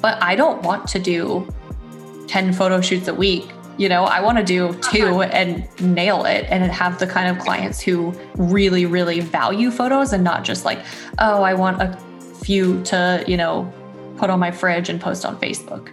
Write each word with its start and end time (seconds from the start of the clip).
but 0.00 0.22
I 0.22 0.36
don't 0.36 0.62
want 0.62 0.86
to 0.88 0.98
do 0.98 1.48
10 2.28 2.52
photo 2.52 2.80
shoots 2.80 3.08
a 3.08 3.14
week. 3.14 3.50
You 3.78 3.88
know, 3.88 4.04
I 4.04 4.20
want 4.20 4.38
to 4.38 4.44
do 4.44 4.72
2 4.90 5.06
uh-huh. 5.06 5.20
and 5.32 5.68
nail 5.80 6.24
it 6.24 6.46
and 6.48 6.64
have 6.64 6.98
the 6.98 7.06
kind 7.06 7.28
of 7.28 7.42
clients 7.42 7.80
who 7.80 8.14
really, 8.36 8.86
really 8.86 9.20
value 9.20 9.70
photos 9.70 10.12
and 10.12 10.24
not 10.24 10.44
just 10.44 10.64
like, 10.64 10.80
oh, 11.18 11.42
I 11.42 11.52
want 11.54 11.82
a 11.82 11.96
few 12.42 12.82
to, 12.84 13.22
you 13.26 13.36
know, 13.36 13.70
put 14.16 14.30
on 14.30 14.38
my 14.38 14.50
fridge 14.50 14.88
and 14.88 15.00
post 15.00 15.24
on 15.24 15.38
Facebook. 15.38 15.92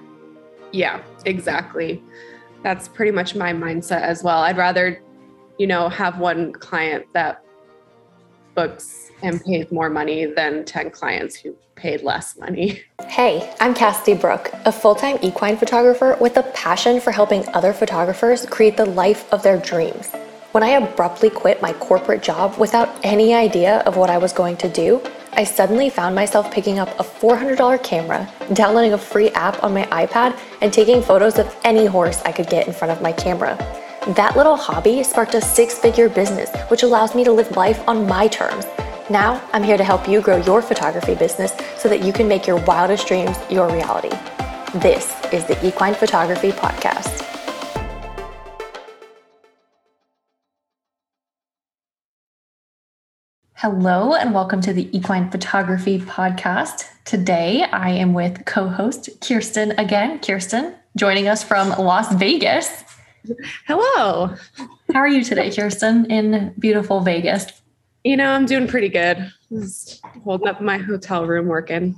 Yeah, 0.72 1.02
exactly. 1.26 2.02
That's 2.64 2.88
pretty 2.88 3.12
much 3.12 3.36
my 3.36 3.52
mindset 3.52 4.02
as 4.02 4.24
well. 4.24 4.40
I'd 4.40 4.58
rather, 4.58 5.02
you 5.58 5.68
know, 5.68 5.90
have 5.90 6.20
one 6.20 6.54
client 6.54 7.06
that 7.14 7.44
books 8.56 9.03
and 9.24 9.44
paid 9.44 9.72
more 9.72 9.90
money 9.90 10.26
than 10.26 10.66
10 10.66 10.92
clients 10.92 11.36
who 11.36 11.56
paid 11.76 12.04
less 12.04 12.38
money. 12.38 12.84
Hey, 13.08 13.54
I'm 13.60 13.74
Cassidy 13.74 14.14
Brooke, 14.20 14.52
a 14.66 14.72
full 14.72 14.96
time 14.96 15.18
equine 15.22 15.58
photographer 15.58 16.18
with 16.20 16.38
a 16.38 16.44
passion 16.54 17.00
for 17.00 17.12
helping 17.12 17.48
other 17.50 17.74
photographers 17.74 18.46
create 18.46 18.78
the 18.78 18.86
life 18.86 19.32
of 19.34 19.42
their 19.44 19.58
dreams. 19.58 20.12
When 20.52 20.64
I 20.64 20.70
abruptly 20.70 21.30
quit 21.30 21.62
my 21.62 21.74
corporate 21.74 22.22
job 22.22 22.58
without 22.60 22.90
any 23.04 23.34
idea 23.34 23.80
of 23.88 23.98
what 23.98 24.12
I 24.12 24.20
was 24.20 24.34
going 24.34 24.58
to 24.58 24.70
do, 24.70 25.02
I 25.34 25.46
suddenly 25.46 25.90
found 25.90 26.14
myself 26.14 26.52
picking 26.52 26.78
up 26.78 26.90
a 27.00 27.04
$400 27.04 27.82
camera, 27.82 28.32
downloading 28.54 28.94
a 28.94 28.98
free 28.98 29.30
app 29.32 29.64
on 29.64 29.74
my 29.74 29.86
iPad, 29.88 30.38
and 30.62 30.72
taking 30.72 31.02
photos 31.02 31.40
of 31.40 31.56
any 31.64 31.88
horse 31.88 32.22
I 32.24 32.32
could 32.32 32.50
get 32.50 32.68
in 32.68 32.74
front 32.74 32.92
of 32.92 33.02
my 33.02 33.12
camera. 33.12 33.58
That 34.16 34.36
little 34.38 34.56
hobby 34.56 35.02
sparked 35.02 35.34
a 35.34 35.42
six 35.42 35.80
figure 35.80 36.08
business, 36.08 36.50
which 36.70 36.84
allows 36.84 37.16
me 37.16 37.24
to 37.24 37.32
live 37.32 37.56
life 37.56 37.82
on 37.88 38.06
my 38.06 38.28
terms. 38.28 38.66
Now, 39.10 39.46
I'm 39.52 39.64
here 39.64 39.76
to 39.76 39.84
help 39.84 40.08
you 40.08 40.22
grow 40.22 40.38
your 40.38 40.62
photography 40.62 41.14
business 41.14 41.52
so 41.78 41.90
that 41.90 42.04
you 42.06 42.14
can 42.14 42.26
make 42.26 42.48
your 42.48 42.56
wildest 42.64 43.06
dreams 43.06 43.38
your 43.50 43.70
reality. 43.70 44.16
This 44.76 45.14
is 45.34 45.44
the 45.44 45.58
Equine 45.68 45.94
Photography 45.94 46.54
Podcast. 46.54 47.20
Hello, 53.56 54.14
and 54.14 54.34
welcome 54.34 54.62
to 54.62 54.72
the 54.72 54.90
Equine 54.98 55.30
Photography 55.30 56.00
Podcast. 56.00 56.86
Today, 57.04 57.64
I 57.64 57.90
am 57.90 58.14
with 58.14 58.46
co 58.46 58.70
host 58.70 59.10
Kirsten 59.20 59.72
again. 59.72 60.20
Kirsten, 60.20 60.76
joining 60.96 61.28
us 61.28 61.44
from 61.44 61.70
Las 61.72 62.14
Vegas. 62.16 62.86
Hello. 63.68 64.34
How 64.94 65.00
are 65.00 65.10
you 65.10 65.26
today, 65.26 65.52
Kirsten, 65.52 66.06
in 66.10 66.54
beautiful 66.58 67.02
Vegas? 67.02 67.63
You 68.04 68.18
know, 68.18 68.32
I'm 68.32 68.46
doing 68.46 68.68
pretty 68.68 68.90
good. 68.90 69.32
Just 69.50 70.02
holding 70.24 70.48
up 70.48 70.62
my 70.62 70.78
hotel 70.78 71.26
room 71.26 71.48
working. 71.48 71.96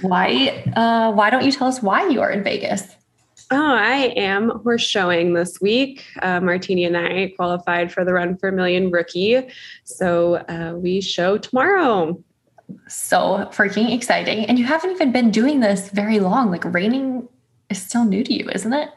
why 0.00 0.64
uh 0.76 1.12
why 1.12 1.28
don't 1.28 1.44
you 1.44 1.52
tell 1.52 1.66
us 1.66 1.82
why 1.82 2.08
you 2.08 2.20
are 2.20 2.30
in 2.30 2.42
Vegas? 2.42 2.96
Oh, 3.50 3.74
I 3.74 4.14
am 4.16 4.48
horse 4.60 4.82
showing 4.82 5.34
this 5.34 5.60
week. 5.60 6.06
Uh, 6.22 6.40
Martini 6.40 6.86
and 6.86 6.96
I 6.96 7.34
qualified 7.36 7.92
for 7.92 8.02
the 8.02 8.14
Run 8.14 8.38
for 8.38 8.48
a 8.48 8.52
Million 8.52 8.90
rookie. 8.90 9.46
So 9.84 10.36
uh, 10.36 10.72
we 10.74 11.02
show 11.02 11.36
tomorrow. 11.36 12.18
So 12.88 13.50
freaking 13.52 13.92
exciting. 13.92 14.46
And 14.46 14.58
you 14.58 14.64
haven't 14.64 14.92
even 14.92 15.12
been 15.12 15.30
doing 15.30 15.60
this 15.60 15.90
very 15.90 16.18
long. 16.18 16.50
Like 16.50 16.64
reining 16.64 17.28
is 17.68 17.82
still 17.82 18.06
new 18.06 18.24
to 18.24 18.32
you, 18.32 18.48
isn't 18.48 18.72
it? 18.72 18.88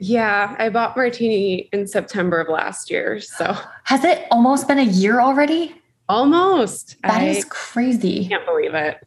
Yeah, 0.00 0.56
I 0.58 0.70
bought 0.70 0.96
Martini 0.96 1.68
in 1.72 1.86
September 1.86 2.40
of 2.40 2.48
last 2.48 2.90
year. 2.90 3.20
So 3.20 3.58
has 3.84 4.04
it 4.04 4.26
almost 4.30 4.68
been 4.68 4.78
a 4.78 4.84
year 4.84 5.20
already? 5.20 5.74
Almost. 6.08 6.96
That 7.02 7.22
I 7.22 7.26
is 7.26 7.44
crazy. 7.44 8.28
Can't 8.28 8.46
believe 8.46 8.74
it. 8.74 9.06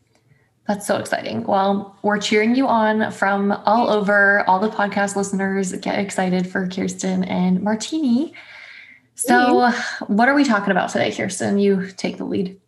That's 0.67 0.85
so 0.85 0.97
exciting. 0.97 1.43
Well, 1.43 1.97
we're 2.03 2.19
cheering 2.19 2.55
you 2.55 2.67
on 2.67 3.11
from 3.11 3.51
all 3.51 3.89
over. 3.89 4.47
All 4.47 4.59
the 4.59 4.69
podcast 4.69 5.15
listeners 5.15 5.73
get 5.73 5.97
excited 5.97 6.47
for 6.47 6.67
Kirsten 6.67 7.23
and 7.23 7.61
Martini. 7.61 8.33
So, 9.15 9.71
what 10.07 10.29
are 10.29 10.35
we 10.35 10.43
talking 10.43 10.71
about 10.71 10.89
today, 10.89 11.11
Kirsten? 11.11 11.57
You 11.57 11.89
take 11.97 12.17
the 12.17 12.25
lead. 12.25 12.59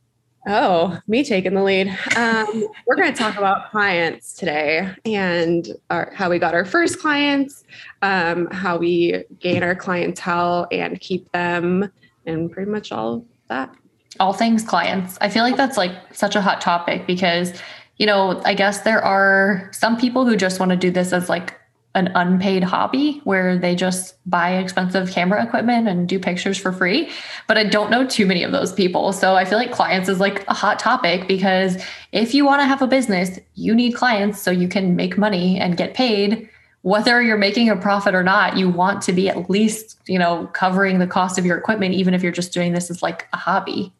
Oh, 0.45 0.99
me 1.07 1.23
taking 1.23 1.53
the 1.53 1.63
lead. 1.63 1.87
Um, 2.17 2.67
we're 2.85 2.97
going 2.97 3.13
to 3.13 3.17
talk 3.17 3.37
about 3.37 3.71
clients 3.71 4.33
today 4.33 4.89
and 5.05 5.69
our, 5.89 6.11
how 6.13 6.29
we 6.29 6.37
got 6.37 6.53
our 6.53 6.65
first 6.65 6.99
clients, 6.99 7.63
um, 8.01 8.47
how 8.51 8.77
we 8.77 9.23
gain 9.39 9.63
our 9.63 9.75
clientele 9.75 10.67
and 10.71 10.99
keep 10.99 11.31
them, 11.31 11.89
and 12.25 12.51
pretty 12.51 12.69
much 12.69 12.91
all 12.91 13.25
that. 13.47 13.73
All 14.19 14.33
things 14.33 14.63
clients. 14.63 15.17
I 15.21 15.29
feel 15.29 15.43
like 15.43 15.57
that's 15.57 15.77
like 15.77 15.91
such 16.13 16.35
a 16.35 16.41
hot 16.41 16.61
topic 16.61 17.07
because, 17.07 17.53
you 17.97 18.05
know, 18.05 18.41
I 18.45 18.53
guess 18.53 18.81
there 18.81 19.03
are 19.03 19.69
some 19.73 19.97
people 19.97 20.25
who 20.25 20.35
just 20.35 20.59
want 20.59 20.69
to 20.69 20.77
do 20.77 20.91
this 20.91 21.13
as 21.13 21.29
like 21.29 21.59
an 21.95 22.11
unpaid 22.15 22.63
hobby 22.63 23.21
where 23.23 23.57
they 23.57 23.75
just 23.75 24.15
buy 24.27 24.53
expensive 24.53 25.11
camera 25.11 25.43
equipment 25.43 25.87
and 25.87 26.07
do 26.07 26.19
pictures 26.19 26.57
for 26.57 26.71
free. 26.71 27.11
But 27.47 27.57
I 27.57 27.65
don't 27.65 27.91
know 27.91 28.05
too 28.05 28.25
many 28.25 28.43
of 28.43 28.51
those 28.51 28.73
people. 28.73 29.13
So 29.13 29.35
I 29.35 29.45
feel 29.45 29.59
like 29.59 29.71
clients 29.71 30.09
is 30.09 30.19
like 30.19 30.47
a 30.47 30.53
hot 30.53 30.79
topic 30.79 31.27
because 31.27 31.83
if 32.11 32.33
you 32.33 32.45
want 32.45 32.61
to 32.61 32.65
have 32.65 32.81
a 32.81 32.87
business, 32.87 33.39
you 33.53 33.75
need 33.75 33.91
clients 33.93 34.41
so 34.41 34.49
you 34.49 34.67
can 34.67 34.95
make 34.95 35.17
money 35.17 35.59
and 35.59 35.77
get 35.77 35.93
paid. 35.93 36.49
Whether 36.81 37.21
you're 37.21 37.37
making 37.37 37.69
a 37.69 37.75
profit 37.75 38.15
or 38.15 38.23
not, 38.23 38.57
you 38.57 38.69
want 38.69 39.03
to 39.03 39.13
be 39.13 39.29
at 39.29 39.49
least, 39.49 39.99
you 40.07 40.17
know, 40.17 40.47
covering 40.53 40.97
the 40.97 41.07
cost 41.07 41.37
of 41.37 41.45
your 41.45 41.57
equipment, 41.57 41.93
even 41.93 42.13
if 42.13 42.23
you're 42.23 42.31
just 42.31 42.53
doing 42.53 42.73
this 42.73 42.89
as 42.89 43.03
like 43.03 43.27
a 43.33 43.37
hobby. 43.37 43.93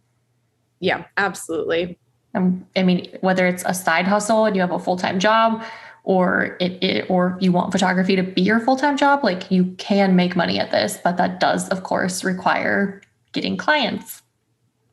Yeah, 0.83 1.05
absolutely. 1.15 1.97
Um, 2.35 2.67
I 2.75 2.83
mean, 2.83 3.17
whether 3.21 3.47
it's 3.47 3.63
a 3.65 3.73
side 3.73 4.05
hustle 4.05 4.43
and 4.43 4.53
you 4.53 4.61
have 4.61 4.71
a 4.71 4.79
full 4.79 4.97
time 4.97 5.17
job, 5.17 5.63
or 6.03 6.57
it, 6.59 6.83
it 6.83 7.09
or 7.09 7.37
you 7.39 7.53
want 7.53 7.71
photography 7.71 8.17
to 8.17 8.23
be 8.23 8.41
your 8.41 8.59
full-time 8.59 8.97
job 8.97 9.23
like 9.23 9.49
you 9.49 9.73
can 9.77 10.17
make 10.17 10.35
money 10.35 10.59
at 10.59 10.69
this 10.69 10.97
but 11.01 11.15
that 11.15 11.39
does 11.39 11.69
of 11.69 11.83
course 11.83 12.25
require 12.25 13.01
getting 13.31 13.55
clients. 13.55 14.21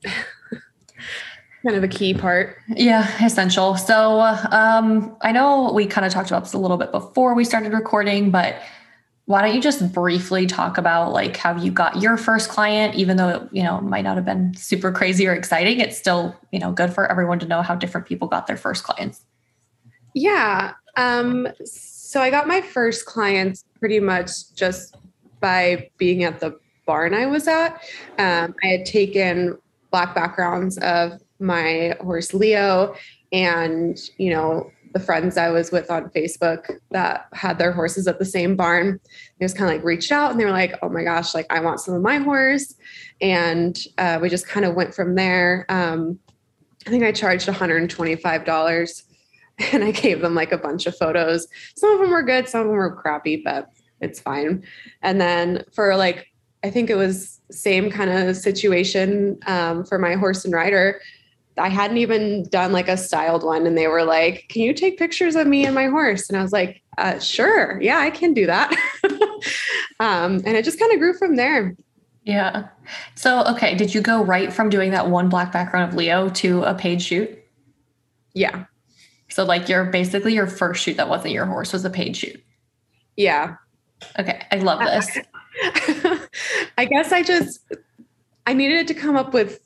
Kind 1.65 1.77
of 1.77 1.83
a 1.83 1.89
key 1.89 2.15
part. 2.15 2.57
Yeah 2.69 3.11
essential. 3.25 3.77
So 3.77 4.21
um, 4.21 5.17
i 5.23 5.33
know 5.33 5.73
we 5.73 5.87
kind 5.87 6.07
of 6.07 6.13
talked 6.13 6.31
about 6.31 6.45
this 6.45 6.53
a 6.53 6.59
little 6.59 6.77
bit 6.77 6.93
before 6.93 7.35
we 7.35 7.45
started 7.45 7.73
recording 7.73 8.31
but 8.31 8.63
why 9.31 9.43
don't 9.43 9.55
you 9.55 9.61
just 9.61 9.93
briefly 9.93 10.47
talk 10.47 10.77
about 10.77 11.13
like 11.13 11.37
how 11.37 11.57
you 11.57 11.71
got 11.71 12.03
your 12.03 12.17
first 12.17 12.49
client 12.49 12.95
even 12.97 13.17
though 13.17 13.29
it 13.29 13.43
you 13.53 13.63
know 13.63 13.81
might 13.81 14.03
not 14.03 14.17
have 14.17 14.25
been 14.25 14.53
super 14.57 14.91
crazy 14.91 15.27
or 15.27 15.33
exciting 15.33 15.79
it's 15.79 15.97
still 15.97 16.35
you 16.51 16.59
know 16.59 16.73
good 16.73 16.93
for 16.93 17.11
everyone 17.11 17.39
to 17.39 17.47
know 17.47 17.63
how 17.63 17.75
different 17.75 18.07
people 18.07 18.27
got 18.27 18.47
their 18.47 18.57
first 18.57 18.83
clients 18.83 19.25
yeah 20.15 20.73
um, 20.97 21.47
so 21.65 22.21
I 22.21 22.31
got 22.31 22.49
my 22.49 22.61
first 22.61 23.07
clients 23.07 23.65
pretty 23.79 24.01
much 24.01 24.53
just 24.55 24.97
by 25.41 25.91
being 25.97 26.25
at 26.25 26.41
the 26.41 26.59
barn 26.87 27.15
I 27.15 27.27
was 27.27 27.47
at. 27.47 27.83
Um, 28.19 28.55
I 28.63 28.67
had 28.67 28.87
taken 28.87 29.57
black 29.91 30.15
backgrounds 30.15 30.79
of 30.79 31.21
my 31.39 31.97
horse 32.01 32.35
Leo 32.35 32.95
and, 33.33 33.99
you 34.19 34.31
know, 34.31 34.71
the 34.93 35.01
friends 35.01 35.37
I 35.37 35.51
was 35.51 35.71
with 35.71 35.91
on 35.91 36.11
Facebook 36.11 36.79
that 36.91 37.29
had 37.33 37.59
their 37.59 37.73
horses 37.73 38.07
at 38.07 38.19
the 38.19 38.25
same 38.25 38.57
barn. 38.57 39.01
They 39.39 39.45
just 39.45 39.57
kind 39.57 39.71
of 39.71 39.77
like 39.77 39.85
reached 39.85 40.13
out 40.13 40.31
and 40.31 40.41
they 40.41 40.45
were 40.45 40.51
like, 40.51 40.75
oh 40.83 40.89
my 40.89 41.05
gosh, 41.05 41.35
like 41.35 41.47
I 41.51 41.61
want 41.61 41.81
some 41.81 41.95
of 41.95 42.03
my 42.03 42.19
horse. 42.19 42.75
And 43.21 43.79
uh, 43.99 44.19
we 44.21 44.29
just 44.29 44.49
kind 44.49 44.67
of 44.67 44.75
went 44.75 44.95
from 44.95 45.15
there. 45.15 45.67
Um, 45.69 46.19
I 46.87 46.91
think 46.91 47.05
I 47.05 47.13
charged 47.13 47.47
$125 47.49 49.03
and 49.73 49.85
I 49.85 49.91
gave 49.91 50.21
them 50.21 50.35
like 50.35 50.53
a 50.53 50.59
bunch 50.59 50.87
of 50.87 50.97
photos. 50.97 51.47
Some 51.77 51.93
of 51.93 52.01
them 52.01 52.11
were 52.11 52.23
good, 52.23 52.49
some 52.49 52.63
of 52.63 52.67
them 52.69 52.77
were 52.77 52.95
crappy, 52.95 53.37
but 53.37 53.69
it's 54.01 54.19
fine. 54.19 54.65
And 55.03 55.21
then 55.21 55.65
for 55.73 55.95
like, 55.97 56.27
I 56.65 56.71
think 56.71 56.91
it 56.91 56.97
was 56.97 57.41
same 57.51 57.91
kind 57.91 58.11
of 58.11 58.37
situation 58.37 59.39
um, 59.47 59.85
for 59.85 59.99
my 59.99 60.15
horse 60.15 60.45
and 60.45 60.55
rider. 60.55 61.01
I 61.59 61.69
hadn't 61.69 61.99
even 61.99 62.45
done 62.45 62.73
like 62.73 62.89
a 62.89 62.97
styled 62.97 63.45
one, 63.45 63.67
and 63.67 63.77
they 63.77 63.89
were 63.89 64.05
like, 64.05 64.47
"Can 64.49 64.63
you 64.63 64.73
take 64.73 64.99
pictures 64.99 65.37
of 65.37 65.47
me 65.47 65.67
and 65.67 65.75
my 65.75 65.87
horse?" 65.87 66.29
And 66.29 66.39
I 66.39 66.43
was 66.43 66.53
like, 66.53 66.83
uh, 66.99 67.19
"Sure, 67.19 67.81
yeah, 67.81 67.99
I 67.99 68.11
can 68.11 68.35
do 68.35 68.47
that." 68.47 68.73
um, 70.01 70.41
and 70.45 70.57
it 70.57 70.65
just 70.65 70.79
kind 70.79 70.93
of 70.93 70.99
grew 70.99 71.15
from 71.15 71.37
there. 71.37 71.77
Yeah. 72.25 72.69
So, 73.15 73.45
okay, 73.47 73.75
did 73.75 73.95
you 73.95 74.01
go 74.01 74.23
right 74.23 74.53
from 74.53 74.69
doing 74.69 74.91
that 74.91 75.09
one 75.09 75.29
black 75.29 75.53
background 75.53 75.91
of 75.91 75.97
Leo 75.97 76.29
to 76.31 76.63
a 76.63 76.75
paid 76.75 77.03
shoot? 77.03 77.43
Yeah. 78.35 78.67
So 79.29 79.45
like 79.45 79.69
your 79.69 79.85
basically 79.85 80.35
your 80.35 80.47
first 80.47 80.83
shoot 80.83 80.97
that 80.97 81.09
wasn't 81.09 81.33
your 81.33 81.47
horse 81.47 81.73
was 81.73 81.85
a 81.85 81.91
paid 81.91 82.17
shoot. 82.17 82.43
Yeah. 83.17 83.57
Okay. 84.19 84.43
I 84.51 84.57
love 84.57 84.81
this. 84.81 85.19
I 86.79 86.85
guess 86.85 87.13
I 87.13 87.23
just 87.23 87.61
I 88.47 88.53
needed 88.55 88.89
to 88.89 88.95
come 88.95 89.17
up 89.17 89.33
with 89.33 89.61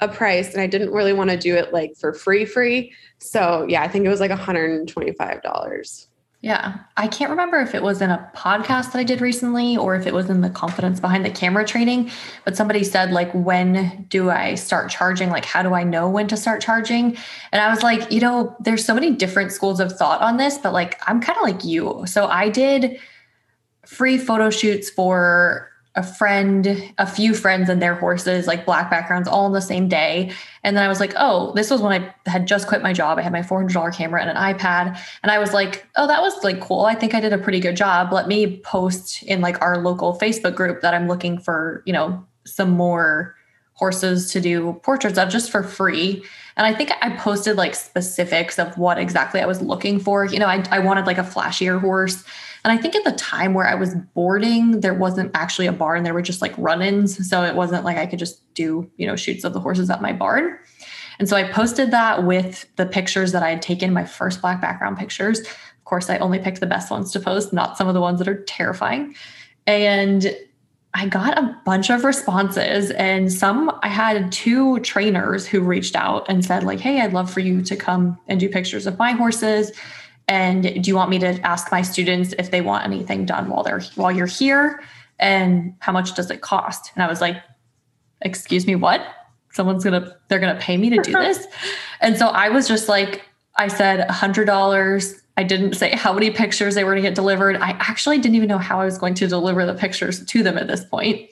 a 0.00 0.08
price 0.08 0.52
and 0.52 0.60
I 0.60 0.66
didn't 0.66 0.90
really 0.90 1.12
want 1.12 1.30
to 1.30 1.36
do 1.36 1.54
it 1.54 1.72
like 1.72 1.96
for 1.96 2.12
free 2.12 2.44
free. 2.44 2.92
So 3.18 3.66
yeah, 3.68 3.82
I 3.82 3.88
think 3.88 4.06
it 4.06 4.08
was 4.08 4.20
like 4.20 4.30
$125. 4.30 6.06
Yeah. 6.42 6.78
I 6.96 7.06
can't 7.06 7.30
remember 7.30 7.60
if 7.60 7.74
it 7.74 7.82
was 7.82 8.00
in 8.00 8.08
a 8.08 8.30
podcast 8.34 8.92
that 8.92 8.96
I 8.96 9.04
did 9.04 9.20
recently 9.20 9.76
or 9.76 9.94
if 9.94 10.06
it 10.06 10.14
was 10.14 10.30
in 10.30 10.40
the 10.40 10.48
confidence 10.48 10.98
behind 10.98 11.22
the 11.26 11.30
camera 11.30 11.66
training, 11.66 12.10
but 12.46 12.56
somebody 12.56 12.82
said, 12.82 13.10
like, 13.10 13.30
when 13.34 14.06
do 14.08 14.30
I 14.30 14.54
start 14.54 14.90
charging? 14.90 15.28
Like, 15.28 15.44
how 15.44 15.62
do 15.62 15.74
I 15.74 15.82
know 15.84 16.08
when 16.08 16.28
to 16.28 16.38
start 16.38 16.62
charging? 16.62 17.18
And 17.52 17.60
I 17.60 17.68
was 17.68 17.82
like, 17.82 18.10
you 18.10 18.20
know, 18.20 18.56
there's 18.58 18.86
so 18.86 18.94
many 18.94 19.10
different 19.10 19.52
schools 19.52 19.80
of 19.80 19.92
thought 19.92 20.22
on 20.22 20.38
this, 20.38 20.56
but 20.56 20.72
like, 20.72 20.98
I'm 21.06 21.20
kind 21.20 21.36
of 21.36 21.42
like 21.42 21.62
you. 21.62 22.04
So 22.06 22.26
I 22.26 22.48
did 22.48 22.98
free 23.84 24.16
photo 24.16 24.48
shoots 24.48 24.88
for 24.88 25.69
a 25.96 26.02
friend, 26.02 26.92
a 26.98 27.06
few 27.06 27.34
friends 27.34 27.68
and 27.68 27.82
their 27.82 27.96
horses, 27.96 28.46
like 28.46 28.64
black 28.64 28.90
backgrounds, 28.90 29.26
all 29.26 29.44
on 29.44 29.52
the 29.52 29.60
same 29.60 29.88
day. 29.88 30.30
And 30.62 30.76
then 30.76 30.84
I 30.84 30.88
was 30.88 31.00
like, 31.00 31.12
oh, 31.16 31.52
this 31.54 31.68
was 31.68 31.80
when 31.80 32.00
I 32.00 32.30
had 32.30 32.46
just 32.46 32.68
quit 32.68 32.80
my 32.80 32.92
job. 32.92 33.18
I 33.18 33.22
had 33.22 33.32
my 33.32 33.42
$400 33.42 33.94
camera 33.94 34.20
and 34.20 34.30
an 34.30 34.36
iPad. 34.36 35.00
And 35.22 35.32
I 35.32 35.38
was 35.38 35.52
like, 35.52 35.86
oh, 35.96 36.06
that 36.06 36.22
was 36.22 36.44
like 36.44 36.60
cool. 36.60 36.84
I 36.84 36.94
think 36.94 37.14
I 37.14 37.20
did 37.20 37.32
a 37.32 37.38
pretty 37.38 37.58
good 37.58 37.76
job. 37.76 38.12
Let 38.12 38.28
me 38.28 38.58
post 38.58 39.22
in 39.24 39.40
like 39.40 39.60
our 39.60 39.78
local 39.78 40.16
Facebook 40.16 40.54
group 40.54 40.80
that 40.82 40.94
I'm 40.94 41.08
looking 41.08 41.38
for, 41.38 41.82
you 41.86 41.92
know, 41.92 42.24
some 42.44 42.70
more 42.70 43.34
horses 43.74 44.30
to 44.30 44.40
do 44.40 44.74
portraits 44.84 45.18
of 45.18 45.28
just 45.28 45.50
for 45.50 45.62
free. 45.62 46.22
And 46.56 46.66
I 46.66 46.74
think 46.74 46.92
I 47.00 47.16
posted 47.16 47.56
like 47.56 47.74
specifics 47.74 48.58
of 48.58 48.76
what 48.76 48.98
exactly 48.98 49.40
I 49.40 49.46
was 49.46 49.62
looking 49.62 49.98
for. 49.98 50.26
You 50.26 50.38
know, 50.38 50.46
I, 50.46 50.62
I 50.70 50.78
wanted 50.78 51.06
like 51.06 51.18
a 51.18 51.22
flashier 51.22 51.80
horse. 51.80 52.22
And 52.64 52.72
I 52.72 52.76
think 52.76 52.94
at 52.94 53.04
the 53.04 53.12
time 53.12 53.54
where 53.54 53.66
I 53.66 53.74
was 53.74 53.94
boarding, 54.14 54.80
there 54.80 54.94
wasn't 54.94 55.30
actually 55.34 55.66
a 55.66 55.72
barn. 55.72 56.02
There 56.02 56.14
were 56.14 56.22
just 56.22 56.42
like 56.42 56.54
run 56.58 56.82
ins. 56.82 57.28
So 57.28 57.42
it 57.42 57.54
wasn't 57.54 57.84
like 57.84 57.96
I 57.96 58.06
could 58.06 58.18
just 58.18 58.42
do, 58.54 58.90
you 58.96 59.06
know, 59.06 59.16
shoots 59.16 59.44
of 59.44 59.52
the 59.52 59.60
horses 59.60 59.88
at 59.88 60.02
my 60.02 60.12
barn. 60.12 60.58
And 61.18 61.28
so 61.28 61.36
I 61.36 61.44
posted 61.44 61.90
that 61.90 62.24
with 62.24 62.66
the 62.76 62.86
pictures 62.86 63.32
that 63.32 63.42
I 63.42 63.50
had 63.50 63.62
taken, 63.62 63.92
my 63.92 64.04
first 64.04 64.40
black 64.40 64.60
background 64.60 64.98
pictures. 64.98 65.40
Of 65.40 65.84
course, 65.84 66.08
I 66.10 66.18
only 66.18 66.38
picked 66.38 66.60
the 66.60 66.66
best 66.66 66.90
ones 66.90 67.12
to 67.12 67.20
post, 67.20 67.52
not 67.52 67.76
some 67.76 67.88
of 67.88 67.94
the 67.94 68.00
ones 68.00 68.18
that 68.18 68.28
are 68.28 68.42
terrifying. 68.44 69.14
And 69.66 70.34
I 70.94 71.06
got 71.06 71.38
a 71.38 71.56
bunch 71.64 71.90
of 71.90 72.04
responses 72.04 72.90
and 72.90 73.32
some 73.32 73.70
I 73.82 73.88
had 73.88 74.32
two 74.32 74.80
trainers 74.80 75.46
who 75.46 75.60
reached 75.60 75.94
out 75.94 76.26
and 76.28 76.44
said 76.44 76.64
like, 76.64 76.80
"Hey, 76.80 77.00
I'd 77.00 77.12
love 77.12 77.30
for 77.30 77.40
you 77.40 77.62
to 77.62 77.76
come 77.76 78.18
and 78.26 78.40
do 78.40 78.48
pictures 78.48 78.86
of 78.86 78.98
my 78.98 79.12
horses 79.12 79.70
and 80.30 80.62
do 80.62 80.88
you 80.88 80.94
want 80.94 81.10
me 81.10 81.18
to 81.18 81.40
ask 81.44 81.72
my 81.72 81.82
students 81.82 82.32
if 82.38 82.52
they 82.52 82.60
want 82.60 82.84
anything 82.84 83.26
done 83.26 83.50
while 83.50 83.64
they're 83.64 83.80
while 83.96 84.12
you're 84.12 84.26
here 84.26 84.80
and 85.18 85.74
how 85.80 85.92
much 85.92 86.14
does 86.14 86.30
it 86.30 86.40
cost?" 86.40 86.92
And 86.94 87.02
I 87.02 87.08
was 87.08 87.20
like, 87.20 87.36
"Excuse 88.22 88.64
me, 88.64 88.76
what? 88.76 89.02
Someone's 89.52 89.82
going 89.82 90.00
to 90.00 90.16
they're 90.28 90.38
going 90.38 90.54
to 90.54 90.60
pay 90.62 90.76
me 90.76 90.88
to 90.90 91.02
do 91.02 91.12
this?" 91.26 91.46
and 92.00 92.16
so 92.16 92.28
I 92.28 92.48
was 92.48 92.68
just 92.68 92.88
like 92.88 93.28
I 93.56 93.66
said 93.66 94.00
a 94.00 94.12
$100 94.12 95.20
I 95.36 95.42
didn't 95.42 95.74
say 95.74 95.96
how 95.96 96.12
many 96.12 96.30
pictures 96.30 96.76
they 96.76 96.84
were 96.84 96.92
going 96.92 97.02
to 97.02 97.08
get 97.08 97.14
delivered. 97.16 97.56
I 97.56 97.70
actually 97.70 98.18
didn't 98.18 98.36
even 98.36 98.48
know 98.48 98.58
how 98.58 98.80
I 98.80 98.84
was 98.84 98.98
going 98.98 99.14
to 99.14 99.26
deliver 99.26 99.66
the 99.66 99.74
pictures 99.74 100.24
to 100.24 100.42
them 100.42 100.56
at 100.56 100.68
this 100.68 100.84
point. 100.84 101.28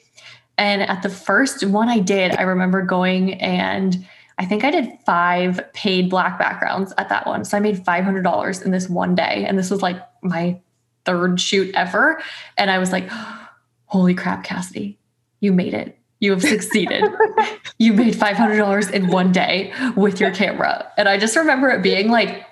And 0.57 0.81
at 0.81 1.03
the 1.03 1.09
first 1.09 1.65
one 1.65 1.87
I 1.87 1.99
did, 1.99 2.35
I 2.35 2.41
remember 2.41 2.81
going 2.81 3.35
and 3.35 4.05
I 4.39 4.45
think 4.45 4.63
I 4.63 4.71
did 4.71 4.97
five 5.05 5.61
paid 5.73 6.09
black 6.09 6.39
backgrounds 6.39 6.93
at 6.97 7.09
that 7.09 7.27
one. 7.27 7.43
So 7.43 7.57
I 7.57 7.59
made 7.59 7.83
$500 7.83 8.65
in 8.65 8.71
this 8.71 8.87
one 8.87 9.13
day. 9.13 9.45
And 9.45 9.59
this 9.59 9.69
was 9.69 9.81
like 9.81 10.01
my 10.23 10.59
third 11.05 11.41
shoot 11.41 11.75
ever. 11.75 12.21
And 12.57 12.71
I 12.71 12.77
was 12.77 12.93
like, 12.93 13.09
holy 13.85 14.15
crap, 14.15 14.45
Cassidy, 14.45 14.97
you 15.41 15.51
made 15.51 15.73
it. 15.73 15.97
You 16.21 16.31
have 16.31 16.41
succeeded. 16.41 17.03
you 17.77 17.93
made 17.93 18.13
$500 18.13 18.91
in 18.91 19.07
one 19.07 19.31
day 19.33 19.73
with 19.95 20.19
your 20.19 20.31
camera. 20.31 20.89
And 20.97 21.07
I 21.07 21.17
just 21.17 21.35
remember 21.35 21.69
it 21.69 21.83
being 21.83 22.09
like, 22.09 22.45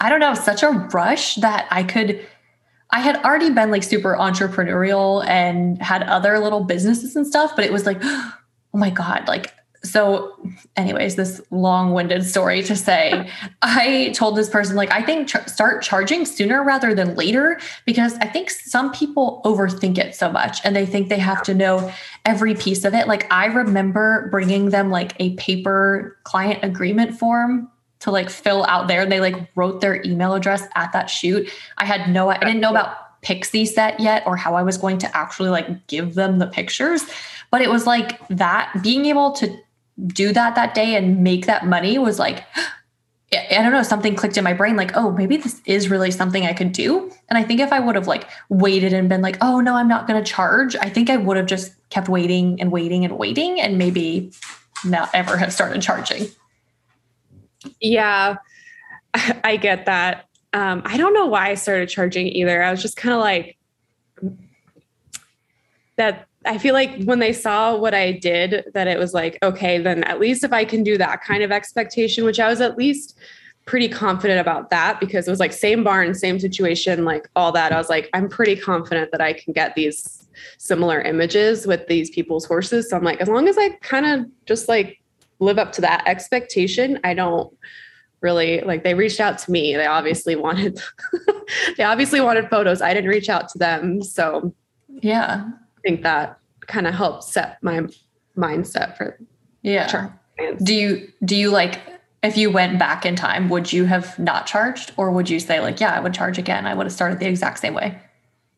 I 0.00 0.08
don't 0.08 0.20
know, 0.20 0.34
such 0.34 0.62
a 0.64 0.70
rush 0.70 1.36
that 1.36 1.68
I 1.70 1.84
could 1.84 2.26
I 2.92 3.00
had 3.00 3.24
already 3.24 3.48
been 3.48 3.70
like 3.70 3.82
super 3.82 4.14
entrepreneurial 4.14 5.26
and 5.26 5.80
had 5.80 6.02
other 6.02 6.38
little 6.38 6.62
businesses 6.62 7.16
and 7.16 7.26
stuff, 7.26 7.56
but 7.56 7.64
it 7.64 7.72
was 7.72 7.86
like, 7.86 7.98
oh 8.02 8.34
my 8.74 8.90
God, 8.90 9.26
like, 9.26 9.50
so, 9.84 10.36
anyways, 10.76 11.16
this 11.16 11.40
long 11.50 11.92
winded 11.92 12.24
story 12.24 12.62
to 12.62 12.76
say, 12.76 13.28
I 13.62 14.12
told 14.14 14.36
this 14.36 14.48
person, 14.48 14.76
like, 14.76 14.92
I 14.92 15.02
think 15.02 15.28
ch- 15.28 15.48
start 15.48 15.82
charging 15.82 16.24
sooner 16.24 16.62
rather 16.62 16.94
than 16.94 17.16
later 17.16 17.58
because 17.84 18.14
I 18.18 18.26
think 18.26 18.50
some 18.50 18.92
people 18.92 19.40
overthink 19.44 19.98
it 19.98 20.14
so 20.14 20.30
much 20.30 20.60
and 20.64 20.76
they 20.76 20.86
think 20.86 21.08
they 21.08 21.18
have 21.18 21.42
to 21.44 21.54
know 21.54 21.92
every 22.24 22.54
piece 22.54 22.84
of 22.84 22.94
it. 22.94 23.08
Like, 23.08 23.30
I 23.32 23.46
remember 23.46 24.28
bringing 24.30 24.70
them 24.70 24.90
like 24.90 25.14
a 25.18 25.34
paper 25.34 26.16
client 26.22 26.62
agreement 26.62 27.18
form 27.18 27.68
to 28.00 28.12
like 28.12 28.30
fill 28.30 28.64
out 28.66 28.86
there. 28.86 29.02
and 29.02 29.10
They 29.10 29.20
like 29.20 29.50
wrote 29.56 29.80
their 29.80 30.00
email 30.04 30.34
address 30.34 30.66
at 30.76 30.92
that 30.92 31.10
shoot. 31.10 31.50
I 31.78 31.86
had 31.86 32.08
no, 32.08 32.28
I 32.28 32.38
didn't 32.38 32.60
know 32.60 32.70
about 32.70 33.20
Pixieset 33.22 33.98
yet 33.98 34.24
or 34.26 34.36
how 34.36 34.54
I 34.54 34.62
was 34.62 34.76
going 34.76 34.98
to 34.98 35.16
actually 35.16 35.50
like 35.50 35.86
give 35.86 36.14
them 36.14 36.38
the 36.38 36.46
pictures. 36.46 37.04
But 37.50 37.62
it 37.62 37.70
was 37.70 37.86
like 37.86 38.26
that 38.28 38.72
being 38.82 39.06
able 39.06 39.32
to 39.32 39.56
do 40.06 40.32
that 40.32 40.54
that 40.54 40.74
day 40.74 40.96
and 40.96 41.22
make 41.22 41.46
that 41.46 41.66
money 41.66 41.98
was 41.98 42.18
like, 42.18 42.44
I 43.32 43.62
don't 43.62 43.72
know, 43.72 43.82
something 43.82 44.14
clicked 44.14 44.36
in 44.36 44.44
my 44.44 44.52
brain 44.52 44.76
like, 44.76 44.94
oh, 44.94 45.10
maybe 45.10 45.38
this 45.38 45.62
is 45.64 45.88
really 45.88 46.10
something 46.10 46.44
I 46.44 46.52
could 46.52 46.72
do. 46.72 47.10
And 47.28 47.38
I 47.38 47.42
think 47.42 47.60
if 47.60 47.72
I 47.72 47.80
would 47.80 47.94
have 47.94 48.06
like 48.06 48.28
waited 48.50 48.92
and 48.92 49.08
been 49.08 49.22
like, 49.22 49.38
oh, 49.40 49.60
no, 49.60 49.74
I'm 49.74 49.88
not 49.88 50.06
going 50.06 50.22
to 50.22 50.30
charge, 50.30 50.76
I 50.76 50.90
think 50.90 51.08
I 51.08 51.16
would 51.16 51.36
have 51.36 51.46
just 51.46 51.72
kept 51.88 52.08
waiting 52.08 52.60
and 52.60 52.70
waiting 52.70 53.04
and 53.04 53.18
waiting 53.18 53.60
and 53.60 53.78
maybe 53.78 54.32
not 54.84 55.10
ever 55.14 55.36
have 55.38 55.52
started 55.52 55.80
charging. 55.80 56.26
Yeah, 57.80 58.36
I 59.44 59.56
get 59.56 59.86
that. 59.86 60.28
Um, 60.52 60.82
I 60.84 60.98
don't 60.98 61.14
know 61.14 61.26
why 61.26 61.50
I 61.50 61.54
started 61.54 61.88
charging 61.88 62.26
either. 62.28 62.62
I 62.62 62.70
was 62.70 62.82
just 62.82 62.96
kind 62.96 63.14
of 63.14 63.20
like 63.20 63.56
that. 65.96 66.26
I 66.44 66.58
feel 66.58 66.74
like 66.74 67.02
when 67.04 67.18
they 67.18 67.32
saw 67.32 67.76
what 67.76 67.94
I 67.94 68.12
did, 68.12 68.64
that 68.74 68.88
it 68.88 68.98
was 68.98 69.14
like, 69.14 69.38
okay, 69.42 69.78
then 69.78 70.04
at 70.04 70.20
least 70.20 70.44
if 70.44 70.52
I 70.52 70.64
can 70.64 70.82
do 70.82 70.98
that 70.98 71.22
kind 71.22 71.42
of 71.42 71.52
expectation, 71.52 72.24
which 72.24 72.40
I 72.40 72.48
was 72.48 72.60
at 72.60 72.76
least 72.76 73.16
pretty 73.64 73.88
confident 73.88 74.40
about 74.40 74.70
that 74.70 74.98
because 74.98 75.28
it 75.28 75.30
was 75.30 75.38
like 75.38 75.52
same 75.52 75.84
barn, 75.84 76.14
same 76.14 76.40
situation, 76.40 77.04
like 77.04 77.28
all 77.36 77.52
that. 77.52 77.72
I 77.72 77.76
was 77.76 77.88
like, 77.88 78.10
I'm 78.12 78.28
pretty 78.28 78.56
confident 78.56 79.12
that 79.12 79.20
I 79.20 79.32
can 79.34 79.52
get 79.52 79.74
these 79.76 80.26
similar 80.58 81.00
images 81.00 81.66
with 81.66 81.86
these 81.86 82.10
people's 82.10 82.44
horses. 82.44 82.90
So 82.90 82.96
I'm 82.96 83.04
like, 83.04 83.20
as 83.20 83.28
long 83.28 83.46
as 83.48 83.56
I 83.58 83.70
kind 83.82 84.06
of 84.06 84.26
just 84.46 84.68
like 84.68 85.02
live 85.42 85.58
up 85.58 85.72
to 85.72 85.80
that 85.82 86.04
expectation. 86.06 86.98
I 87.04 87.14
don't 87.14 87.54
really 88.20 88.60
like 88.60 88.84
they 88.84 88.94
reached 88.94 89.20
out 89.20 89.36
to 89.38 89.50
me. 89.50 89.74
They 89.76 89.86
obviously 89.86 90.36
wanted 90.36 90.80
they 91.76 91.82
obviously 91.82 92.20
wanted 92.20 92.48
photos. 92.48 92.80
I 92.80 92.94
didn't 92.94 93.10
reach 93.10 93.28
out 93.28 93.48
to 93.50 93.58
them. 93.58 94.02
So 94.02 94.54
yeah. 94.88 95.50
I 95.84 95.88
think 95.88 96.02
that 96.02 96.38
kind 96.66 96.86
of 96.86 96.94
helped 96.94 97.24
set 97.24 97.62
my 97.62 97.86
mindset 98.36 98.96
for 98.96 99.18
yeah. 99.62 100.10
Do 100.62 100.74
you 100.74 101.12
do 101.24 101.36
you 101.36 101.50
like 101.50 101.80
if 102.22 102.36
you 102.36 102.50
went 102.50 102.78
back 102.78 103.04
in 103.04 103.16
time, 103.16 103.48
would 103.48 103.72
you 103.72 103.84
have 103.84 104.16
not 104.18 104.46
charged 104.46 104.92
or 104.96 105.10
would 105.10 105.28
you 105.28 105.40
say 105.40 105.60
like, 105.60 105.80
yeah, 105.80 105.92
I 105.92 106.00
would 106.00 106.14
charge 106.14 106.38
again. 106.38 106.66
I 106.66 106.74
would 106.74 106.86
have 106.86 106.92
started 106.92 107.18
the 107.18 107.26
exact 107.26 107.58
same 107.58 107.74
way. 107.74 107.98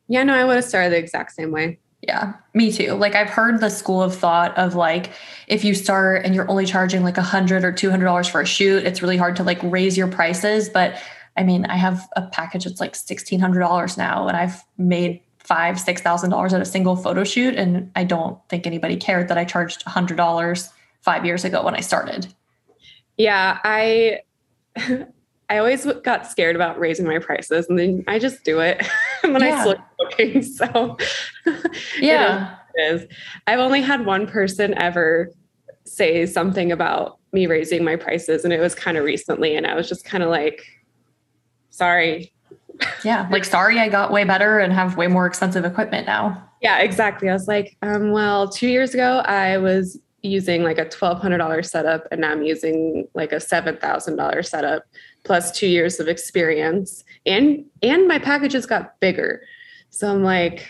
Yeah, 0.07 0.23
no, 0.23 0.35
I 0.35 0.45
would 0.45 0.57
have 0.57 0.65
started 0.65 0.93
the 0.93 0.99
exact 0.99 1.33
same 1.33 1.51
way. 1.51 1.79
Yeah, 2.03 2.35
me 2.53 2.71
too. 2.71 2.93
Like 2.93 3.15
I've 3.15 3.31
heard 3.31 3.61
the 3.61 3.71
school 3.71 4.03
of 4.03 4.15
thought 4.15 4.57
of 4.59 4.75
like 4.75 5.13
if 5.47 5.65
you 5.65 5.75
start 5.75 6.27
and 6.27 6.35
you're 6.35 6.51
only 6.51 6.67
charging 6.67 7.03
like 7.03 7.17
a 7.17 7.23
hundred 7.23 7.65
or 7.65 7.73
two 7.73 7.91
hundred 7.91 8.05
dollars 8.05 8.29
for 8.29 8.43
a 8.43 8.47
shoot, 8.47 8.85
it's 8.85 9.01
really 9.01 9.17
hard 9.17 9.37
to 9.37 9.43
like 9.43 9.59
raise 9.63 9.97
your 9.97 10.09
prices. 10.09 10.69
But 10.69 11.01
I 11.37 11.43
mean, 11.43 11.65
I 11.65 11.77
have 11.77 12.07
a 12.17 12.27
package 12.29 12.65
that's 12.65 12.81
like 12.81 12.95
sixteen 12.95 13.41
hundred 13.41 13.61
dollars 13.61 13.97
now, 13.97 14.29
and 14.29 14.37
I've 14.37 14.63
made 14.77 15.23
five, 15.45 15.79
six 15.79 16.01
thousand 16.01 16.31
dollars 16.31 16.53
at 16.53 16.61
a 16.61 16.65
single 16.65 16.97
photo 16.97 17.23
shoot, 17.23 17.55
and 17.55 17.91
I 17.95 18.05
don't 18.05 18.39
think 18.49 18.67
anybody 18.67 18.97
cared 18.97 19.29
that 19.29 19.39
I 19.39 19.45
charged 19.45 19.85
a 19.87 19.91
hundred 19.91 20.17
dollars 20.17 20.71
five 21.03 21.25
years 21.25 21.45
ago 21.45 21.63
when 21.63 21.75
I 21.75 21.81
started. 21.81 22.35
Yeah, 23.17 23.61
I 23.63 24.21
I 25.51 25.59
always 25.59 25.85
got 26.03 26.27
scared 26.27 26.57
about 26.57 26.79
raising 26.79 27.07
my 27.07 27.19
prices, 27.19 27.69
and 27.69 27.79
then 27.79 28.05
I 28.09 28.19
just 28.19 28.45
do 28.45 28.61
it 28.61 28.85
when 29.21 29.41
yeah. 29.41 29.59
I 29.59 29.63
start 29.63 29.79
booking. 29.99 30.43
So, 30.43 30.97
yeah, 32.01 32.57
it 32.75 32.95
is. 32.95 33.07
I've 33.47 33.61
only 33.61 33.83
had 33.83 34.07
one 34.07 34.27
person 34.27 34.75
ever 34.79 35.31
say 35.85 36.25
something 36.25 36.73
about 36.73 37.19
me 37.33 37.47
raising 37.47 37.85
my 37.85 37.97
prices, 37.97 38.45
and 38.45 38.53
it 38.53 38.61
was 38.61 38.75
kind 38.75 38.97
of 38.97 39.05
recently, 39.05 39.55
and 39.55 39.67
I 39.67 39.75
was 39.75 39.89
just 39.89 40.05
kind 40.05 40.23
of 40.23 40.31
like, 40.31 40.65
"Sorry." 41.71 42.34
Yeah, 43.05 43.29
like 43.31 43.45
sorry, 43.45 43.79
I 43.79 43.89
got 43.89 44.11
way 44.11 44.25
better 44.25 44.59
and 44.59 44.73
have 44.73 44.97
way 44.97 45.07
more 45.07 45.27
expensive 45.27 45.65
equipment 45.65 46.07
now. 46.07 46.43
Yeah, 46.61 46.79
exactly. 46.79 47.29
I 47.29 47.33
was 47.33 47.47
like, 47.47 47.77
um, 47.83 48.11
well, 48.11 48.49
two 48.49 48.69
years 48.69 48.95
ago, 48.95 49.19
I 49.19 49.59
was 49.59 49.99
using 50.25 50.63
like 50.63 50.79
a 50.79 50.87
$1200 50.87 51.67
setup 51.67 52.09
and 52.11 52.23
now 52.23 52.33
i'm 52.33 52.43
using 52.43 53.07
like 53.15 53.31
a 53.31 53.37
$7000 53.37 54.47
setup 54.47 54.85
plus 55.23 55.53
two 55.53 55.67
years 55.67 56.01
of 56.01 56.09
experience. 56.09 57.05
And 57.27 57.67
and 57.83 58.09
my 58.09 58.19
packages 58.19 58.65
got 58.65 58.99
bigger. 59.01 59.43
So 59.91 60.11
i'm 60.11 60.25
like 60.25 60.67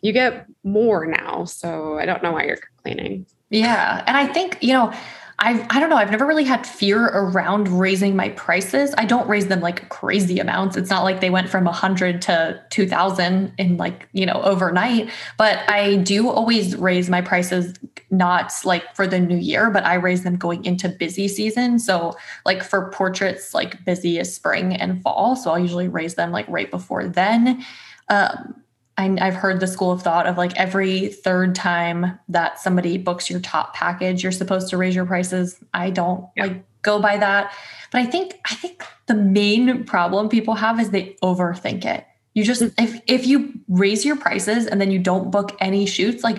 you 0.00 0.12
get 0.12 0.46
more 0.64 1.06
now. 1.06 1.44
So 1.44 1.98
i 1.98 2.06
don't 2.06 2.22
know 2.22 2.32
why 2.32 2.44
you're 2.44 2.56
complaining. 2.56 3.26
Yeah. 3.50 4.02
And 4.06 4.16
i 4.16 4.26
think 4.26 4.56
you 4.62 4.72
know 4.72 4.92
I 5.42 5.66
I 5.70 5.80
don't 5.80 5.90
know. 5.90 5.96
I've 5.96 6.12
never 6.12 6.24
really 6.24 6.44
had 6.44 6.64
fear 6.64 7.06
around 7.06 7.66
raising 7.68 8.14
my 8.14 8.28
prices. 8.30 8.94
I 8.96 9.04
don't 9.04 9.28
raise 9.28 9.48
them 9.48 9.60
like 9.60 9.88
crazy 9.88 10.38
amounts. 10.38 10.76
It's 10.76 10.88
not 10.88 11.02
like 11.02 11.20
they 11.20 11.30
went 11.30 11.48
from 11.48 11.66
a 11.66 11.72
hundred 11.72 12.22
to 12.22 12.62
two 12.70 12.86
thousand 12.86 13.52
in 13.58 13.76
like 13.76 14.08
you 14.12 14.24
know 14.24 14.40
overnight. 14.44 15.10
But 15.36 15.68
I 15.68 15.96
do 15.96 16.30
always 16.30 16.76
raise 16.76 17.10
my 17.10 17.20
prices 17.20 17.74
not 18.10 18.52
like 18.64 18.94
for 18.94 19.06
the 19.06 19.18
new 19.18 19.36
year, 19.36 19.68
but 19.70 19.84
I 19.84 19.94
raise 19.94 20.22
them 20.22 20.36
going 20.36 20.64
into 20.64 20.88
busy 20.88 21.26
season. 21.26 21.80
So 21.80 22.14
like 22.46 22.62
for 22.62 22.90
portraits, 22.90 23.52
like 23.52 23.84
busy 23.84 24.20
is 24.20 24.32
spring 24.32 24.76
and 24.76 25.02
fall. 25.02 25.34
So 25.34 25.50
I'll 25.50 25.58
usually 25.58 25.88
raise 25.88 26.14
them 26.14 26.30
like 26.30 26.46
right 26.48 26.70
before 26.70 27.08
then. 27.08 27.64
Um, 28.08 28.61
I, 29.02 29.26
I've 29.26 29.34
heard 29.34 29.60
the 29.60 29.66
school 29.66 29.90
of 29.90 30.02
thought 30.02 30.26
of 30.26 30.36
like 30.36 30.56
every 30.56 31.08
third 31.08 31.54
time 31.54 32.18
that 32.28 32.60
somebody 32.60 32.98
books 32.98 33.28
your 33.28 33.40
top 33.40 33.74
package, 33.74 34.22
you're 34.22 34.32
supposed 34.32 34.68
to 34.68 34.76
raise 34.76 34.94
your 34.94 35.06
prices. 35.06 35.58
I 35.74 35.90
don't 35.90 36.28
yeah. 36.36 36.46
like 36.46 36.64
go 36.82 37.00
by 37.00 37.16
that. 37.16 37.52
But 37.90 38.02
I 38.02 38.06
think 38.06 38.40
I 38.44 38.54
think 38.54 38.84
the 39.06 39.14
main 39.14 39.84
problem 39.84 40.28
people 40.28 40.54
have 40.54 40.80
is 40.80 40.90
they 40.90 41.16
overthink 41.22 41.84
it. 41.84 42.06
You 42.34 42.44
just 42.44 42.62
mm. 42.62 42.72
if 42.78 43.00
if 43.06 43.26
you 43.26 43.52
raise 43.68 44.04
your 44.04 44.16
prices 44.16 44.66
and 44.66 44.80
then 44.80 44.90
you 44.90 44.98
don't 44.98 45.30
book 45.30 45.56
any 45.60 45.84
shoots, 45.84 46.22
like 46.22 46.38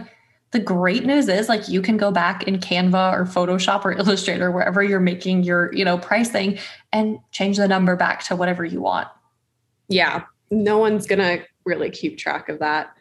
the 0.52 0.60
great 0.60 1.06
news 1.06 1.28
is 1.28 1.50
like 1.50 1.68
you 1.68 1.82
can 1.82 1.98
go 1.98 2.12
back 2.12 2.44
in 2.44 2.60
Canva 2.60 3.14
or 3.14 3.26
Photoshop 3.26 3.84
or 3.84 3.92
Illustrator 3.98 4.52
wherever 4.52 4.82
you're 4.82 5.00
making 5.00 5.44
your, 5.44 5.74
you 5.74 5.84
know, 5.84 5.98
pricing 5.98 6.60
and 6.94 7.20
change 7.32 7.58
the 7.58 7.68
number 7.68 7.96
back 7.96 8.24
to 8.26 8.36
whatever 8.36 8.64
you 8.64 8.80
want. 8.80 9.08
Yeah. 9.90 10.24
No 10.52 10.78
one's 10.78 11.08
going 11.08 11.20
to 11.20 11.44
really 11.66 11.90
keep 11.90 12.18
track 12.18 12.50
of 12.50 12.60
that. 12.60 12.94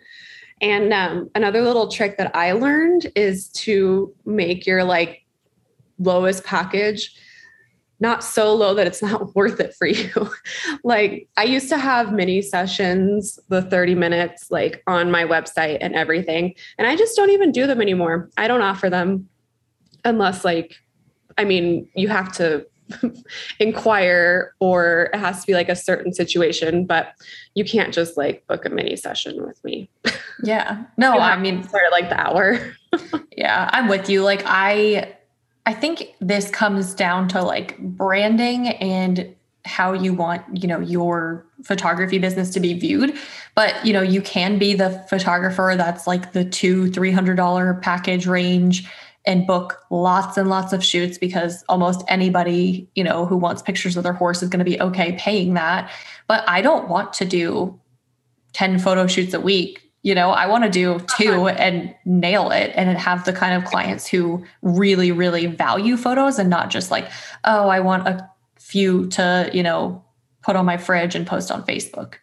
And 0.61 0.93
um, 0.93 1.31
another 1.35 1.63
little 1.63 1.89
trick 1.89 2.19
that 2.19 2.35
I 2.37 2.53
learned 2.53 3.11
is 3.17 3.49
to 3.49 4.15
make 4.25 4.67
your 4.67 4.85
like 4.85 5.25
lowest 5.99 6.45
package 6.45 7.15
not 8.03 8.25
so 8.25 8.53
low 8.53 8.75
that 8.75 8.87
it's 8.87 9.01
not 9.01 9.33
worth 9.37 9.61
it 9.61 9.75
for 9.75 9.87
you. 9.87 10.29
like 10.85 11.29
I 11.37 11.45
used 11.45 11.69
to 11.69 11.79
have 11.79 12.13
mini 12.13 12.43
sessions, 12.43 13.39
the 13.49 13.63
30 13.63 13.95
minutes 13.95 14.51
like 14.51 14.83
on 14.87 15.11
my 15.11 15.25
website 15.25 15.79
and 15.81 15.95
everything. 15.95 16.55
And 16.79 16.87
I 16.87 16.97
just 16.97 17.17
don't 17.17 17.31
even 17.31 17.53
do 17.53 17.67
them 17.67 17.81
anymore. 17.81 18.29
I 18.37 18.49
don't 18.49 18.61
offer 18.61 18.91
them 18.91 19.29
unless 20.05 20.45
like 20.45 20.75
I 21.39 21.45
mean, 21.45 21.89
you 21.95 22.09
have 22.09 22.33
to 22.33 22.67
inquire 23.59 24.55
or 24.61 25.11
it 25.13 25.19
has 25.19 25.41
to 25.41 25.47
be 25.47 25.55
like 25.55 25.69
a 25.69 25.77
certain 25.77 26.13
situation, 26.13 26.85
but 26.85 27.15
you 27.55 27.65
can't 27.65 27.93
just 27.93 28.17
like 28.17 28.47
book 28.47 28.65
a 28.65 28.71
mini 28.71 28.97
session 28.97 29.45
with 29.45 29.63
me. 29.65 29.89
Yeah. 30.45 30.83
No, 30.97 31.19
I 31.19 31.39
mean 31.39 31.63
start 31.63 31.93
like 31.93 32.09
the 32.09 32.19
hour. 32.19 32.59
yeah, 33.37 33.71
I'm 33.73 33.87
with 33.87 34.11
you. 34.11 34.23
Like 34.23 34.43
I 34.45 35.15
I 35.67 35.73
think 35.73 36.15
this 36.21 36.51
comes 36.51 36.95
down 36.95 37.29
to 37.29 37.43
like 37.43 37.79
branding 37.79 38.69
and 38.69 39.37
how 39.65 39.93
you 39.93 40.13
want, 40.13 40.43
you 40.61 40.67
know, 40.67 40.81
your 40.81 41.47
photography 41.63 42.19
business 42.19 42.51
to 42.51 42.61
be 42.61 42.73
viewed. 42.75 43.17
But, 43.55 43.85
you 43.87 43.93
know, 43.93 44.03
you 44.03 44.21
can 44.21 44.59
be 44.59 44.75
the 44.75 44.91
photographer 45.09 45.75
that's 45.77 46.07
like 46.07 46.33
the 46.33 46.45
two, 46.45 46.91
three 46.91 47.13
hundred 47.13 47.37
dollar 47.37 47.75
package 47.75 48.27
range 48.27 48.89
and 49.25 49.47
book 49.47 49.81
lots 49.91 50.37
and 50.37 50.49
lots 50.49 50.73
of 50.73 50.85
shoots 50.85 51.17
because 51.17 51.65
almost 51.69 52.03
anybody, 52.09 52.89
you 52.95 53.05
know, 53.05 53.25
who 53.25 53.37
wants 53.37 53.63
pictures 53.63 53.97
of 53.97 54.03
their 54.03 54.13
horse 54.13 54.43
is 54.43 54.49
going 54.49 54.59
to 54.59 54.65
be 54.65 54.81
okay 54.81 55.13
paying 55.13 55.55
that. 55.55 55.91
But 56.27 56.45
I 56.49 56.61
don't 56.61 56.89
want 56.89 57.13
to 57.15 57.25
do 57.25 57.79
10 58.53 58.79
photo 58.79 59.07
shoots 59.07 59.33
a 59.35 59.41
week. 59.41 59.91
You 60.03 60.17
know, 60.17 60.31
I 60.31 60.47
want 60.47 60.65
to 60.65 60.71
do 60.71 60.99
two 61.17 61.49
and 61.49 61.95
nail 62.05 62.51
it 62.51 62.73
and 62.75 62.97
have 62.99 63.25
the 63.25 63.33
kind 63.33 63.55
of 63.55 63.69
clients 63.69 64.09
who 64.09 64.45
really, 64.63 65.13
really 65.13 65.47
value 65.47 65.97
photos 65.97 66.39
and 66.39 66.51
not 66.51 66.71
just 66.71 66.91
like, 66.91 67.09
oh, 67.45 67.69
I 67.69 67.79
want 67.79 68.09
a 68.09 68.29
few 68.59 69.07
to, 69.11 69.51
you 69.53 69.63
know, 69.63 70.05
put 70.43 70.57
on 70.57 70.67
my 70.67 70.77
fridge 70.77 71.15
and 71.15 71.27
post 71.27 71.53
on 71.53 71.65
Facebook. 71.65 72.15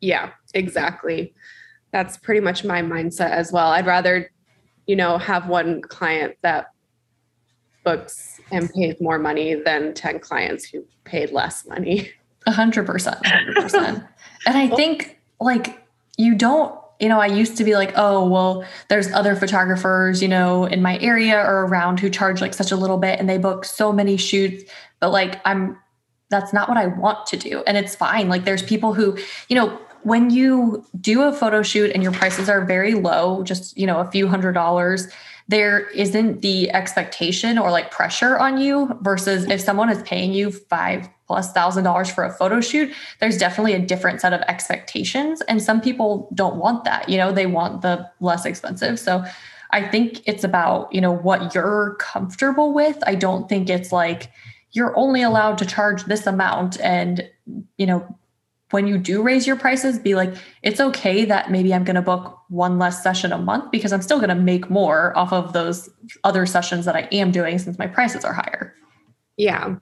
Yeah, 0.00 0.30
exactly. 0.54 1.34
That's 1.92 2.16
pretty 2.16 2.40
much 2.40 2.64
my 2.64 2.80
mindset 2.80 3.30
as 3.30 3.52
well. 3.52 3.68
I'd 3.68 3.86
rather 3.86 4.30
you 4.86 4.96
know, 4.96 5.18
have 5.18 5.48
one 5.48 5.82
client 5.82 6.36
that 6.42 6.72
books 7.84 8.40
and 8.50 8.70
pays 8.72 8.96
more 9.00 9.18
money 9.18 9.54
than 9.54 9.94
10 9.94 10.20
clients 10.20 10.64
who 10.64 10.84
paid 11.04 11.30
less 11.30 11.66
money. 11.66 12.10
A 12.46 12.52
hundred 12.52 12.86
percent, 12.86 13.24
hundred 13.24 13.54
percent. 13.54 14.04
And 14.46 14.56
I 14.56 14.68
think 14.68 15.20
like 15.40 15.80
you 16.16 16.34
don't, 16.34 16.76
you 16.98 17.08
know, 17.08 17.20
I 17.20 17.26
used 17.26 17.56
to 17.58 17.64
be 17.64 17.74
like, 17.74 17.92
oh, 17.96 18.28
well, 18.28 18.64
there's 18.88 19.12
other 19.12 19.36
photographers, 19.36 20.20
you 20.20 20.28
know, 20.28 20.64
in 20.64 20.82
my 20.82 20.98
area 20.98 21.36
or 21.38 21.66
around 21.66 22.00
who 22.00 22.10
charge 22.10 22.40
like 22.40 22.54
such 22.54 22.72
a 22.72 22.76
little 22.76 22.98
bit 22.98 23.20
and 23.20 23.28
they 23.28 23.38
book 23.38 23.64
so 23.64 23.92
many 23.92 24.16
shoots. 24.16 24.64
But 24.98 25.10
like 25.10 25.40
I'm 25.44 25.78
that's 26.30 26.52
not 26.52 26.68
what 26.68 26.78
I 26.78 26.86
want 26.86 27.26
to 27.26 27.36
do. 27.36 27.62
And 27.66 27.76
it's 27.76 27.94
fine. 27.94 28.28
Like 28.28 28.44
there's 28.44 28.62
people 28.62 28.94
who, 28.94 29.16
you 29.48 29.54
know, 29.54 29.78
when 30.04 30.30
you 30.30 30.84
do 31.00 31.22
a 31.22 31.32
photo 31.32 31.62
shoot 31.62 31.90
and 31.92 32.02
your 32.02 32.12
prices 32.12 32.48
are 32.48 32.64
very 32.64 32.94
low, 32.94 33.42
just, 33.42 33.76
you 33.76 33.86
know, 33.86 33.98
a 33.98 34.10
few 34.10 34.28
hundred 34.28 34.52
dollars, 34.52 35.08
there 35.48 35.88
isn't 35.90 36.40
the 36.40 36.70
expectation 36.72 37.58
or 37.58 37.70
like 37.70 37.90
pressure 37.90 38.38
on 38.38 38.58
you 38.58 38.96
versus 39.02 39.44
if 39.50 39.60
someone 39.60 39.90
is 39.90 40.02
paying 40.02 40.32
you 40.32 40.50
five 40.50 41.08
plus 41.26 41.52
thousand 41.52 41.84
dollars 41.84 42.10
for 42.10 42.24
a 42.24 42.32
photo 42.32 42.60
shoot, 42.60 42.92
there's 43.20 43.38
definitely 43.38 43.74
a 43.74 43.78
different 43.78 44.20
set 44.20 44.32
of 44.32 44.40
expectations. 44.42 45.40
And 45.42 45.62
some 45.62 45.80
people 45.80 46.28
don't 46.34 46.56
want 46.56 46.84
that, 46.84 47.08
you 47.08 47.16
know, 47.16 47.32
they 47.32 47.46
want 47.46 47.82
the 47.82 48.08
less 48.20 48.44
expensive. 48.44 48.98
So 48.98 49.24
I 49.70 49.86
think 49.88 50.22
it's 50.26 50.44
about, 50.44 50.92
you 50.94 51.00
know, 51.00 51.12
what 51.12 51.54
you're 51.54 51.96
comfortable 51.98 52.72
with. 52.72 52.98
I 53.06 53.14
don't 53.14 53.48
think 53.48 53.68
it's 53.70 53.92
like, 53.92 54.30
you're 54.72 54.96
only 54.96 55.22
allowed 55.22 55.58
to 55.58 55.66
charge 55.66 56.04
this 56.04 56.26
amount 56.26 56.80
and 56.80 57.28
you 57.76 57.86
know 57.86 58.18
when 58.72 58.86
you 58.86 58.98
do 58.98 59.22
raise 59.22 59.46
your 59.46 59.56
prices, 59.56 59.98
be 59.98 60.14
like, 60.14 60.34
it's 60.62 60.80
okay 60.80 61.24
that 61.24 61.50
maybe 61.50 61.72
I'm 61.72 61.84
going 61.84 61.96
to 61.96 62.02
book 62.02 62.38
one 62.48 62.78
less 62.78 63.02
session 63.02 63.32
a 63.32 63.38
month 63.38 63.70
because 63.70 63.92
I'm 63.92 64.02
still 64.02 64.18
going 64.18 64.30
to 64.30 64.34
make 64.34 64.70
more 64.70 65.16
off 65.16 65.32
of 65.32 65.52
those 65.52 65.90
other 66.24 66.46
sessions 66.46 66.84
that 66.86 66.96
I 66.96 67.08
am 67.12 67.30
doing 67.30 67.58
since 67.58 67.78
my 67.78 67.86
prices 67.86 68.24
are 68.24 68.32
higher. 68.32 68.74
Yeah, 69.36 69.76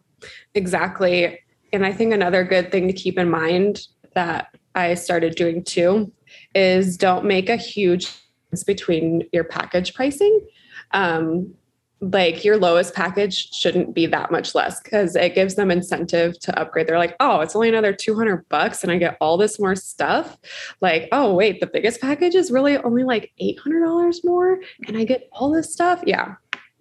exactly. 0.55 1.39
And 1.73 1.87
I 1.87 1.93
think 1.93 2.13
another 2.13 2.45
good 2.45 2.73
thing 2.73 2.87
to 2.89 2.93
keep 2.93 3.19
in 3.19 3.31
mind 3.31 3.87
that 4.15 4.55
I 4.75 4.95
started 4.95 5.37
doing 5.37 5.63
too 5.63 6.13
is 6.55 6.97
don't 6.97 7.25
make 7.25 7.49
a 7.49 7.57
huge 7.57 8.07
difference 8.07 8.65
between 8.65 9.29
your 9.33 9.45
package 9.45 9.95
pricing. 9.95 10.41
Um, 10.93 11.55
like 12.01 12.45
your 12.45 12.57
lowest 12.57 12.95
package 12.95 13.53
shouldn't 13.53 13.95
be 13.95 14.07
that 14.07 14.31
much 14.31 14.55
less 14.55 14.81
because 14.81 15.15
it 15.17 15.35
gives 15.35 15.55
them 15.55 15.71
incentive 15.71 16.39
to 16.41 16.59
upgrade. 16.59 16.87
They're 16.87 16.99
like, 16.99 17.15
oh, 17.21 17.41
it's 17.41 17.55
only 17.55 17.69
another 17.69 17.93
200 17.93 18.49
bucks 18.49 18.83
and 18.83 18.91
I 18.91 18.97
get 18.97 19.19
all 19.21 19.37
this 19.37 19.61
more 19.61 19.77
stuff. 19.77 20.39
Like, 20.81 21.09
oh, 21.13 21.35
wait, 21.35 21.61
the 21.61 21.67
biggest 21.67 22.01
package 22.01 22.35
is 22.35 22.51
really 22.51 22.79
only 22.79 23.05
like 23.05 23.33
$800 23.41 24.25
more 24.25 24.61
and 24.87 24.97
I 24.97 25.05
get 25.05 25.29
all 25.33 25.51
this 25.51 25.73
stuff. 25.73 26.03
Yeah. 26.07 26.37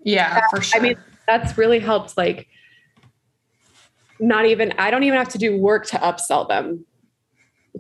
Yeah, 0.06 0.36
that, 0.36 0.50
for 0.50 0.62
sure. 0.62 0.80
I 0.80 0.84
mean, 0.84 0.96
that's 1.28 1.58
really 1.58 1.80
helped 1.80 2.16
like 2.16 2.48
not 4.22 4.46
even, 4.46 4.74
I 4.78 4.90
don't 4.90 5.04
even 5.04 5.20
have 5.20 5.30
to 5.30 5.38
do 5.38 5.58
work 5.58 5.86
to 5.88 5.98
upsell 5.98 6.48
them 6.48 6.86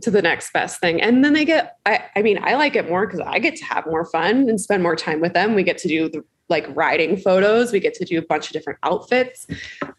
to 0.01 0.11
the 0.11 0.21
next 0.21 0.51
best 0.51 0.81
thing. 0.81 1.01
And 1.01 1.23
then 1.23 1.31
they 1.31 1.45
get, 1.45 1.77
I, 1.85 2.03
I 2.17 2.21
mean, 2.21 2.39
I 2.43 2.55
like 2.55 2.75
it 2.75 2.89
more 2.89 3.07
because 3.07 3.21
I 3.21 3.39
get 3.39 3.55
to 3.57 3.65
have 3.65 3.85
more 3.85 4.05
fun 4.05 4.49
and 4.49 4.59
spend 4.59 4.83
more 4.83 4.97
time 4.97 5.21
with 5.21 5.33
them. 5.33 5.55
We 5.55 5.63
get 5.63 5.77
to 5.79 5.87
do 5.87 6.09
the 6.09 6.23
like 6.49 6.67
riding 6.75 7.17
photos. 7.17 7.71
We 7.71 7.79
get 7.79 7.93
to 7.95 8.05
do 8.05 8.17
a 8.17 8.21
bunch 8.21 8.47
of 8.47 8.53
different 8.53 8.79
outfits. 8.83 9.47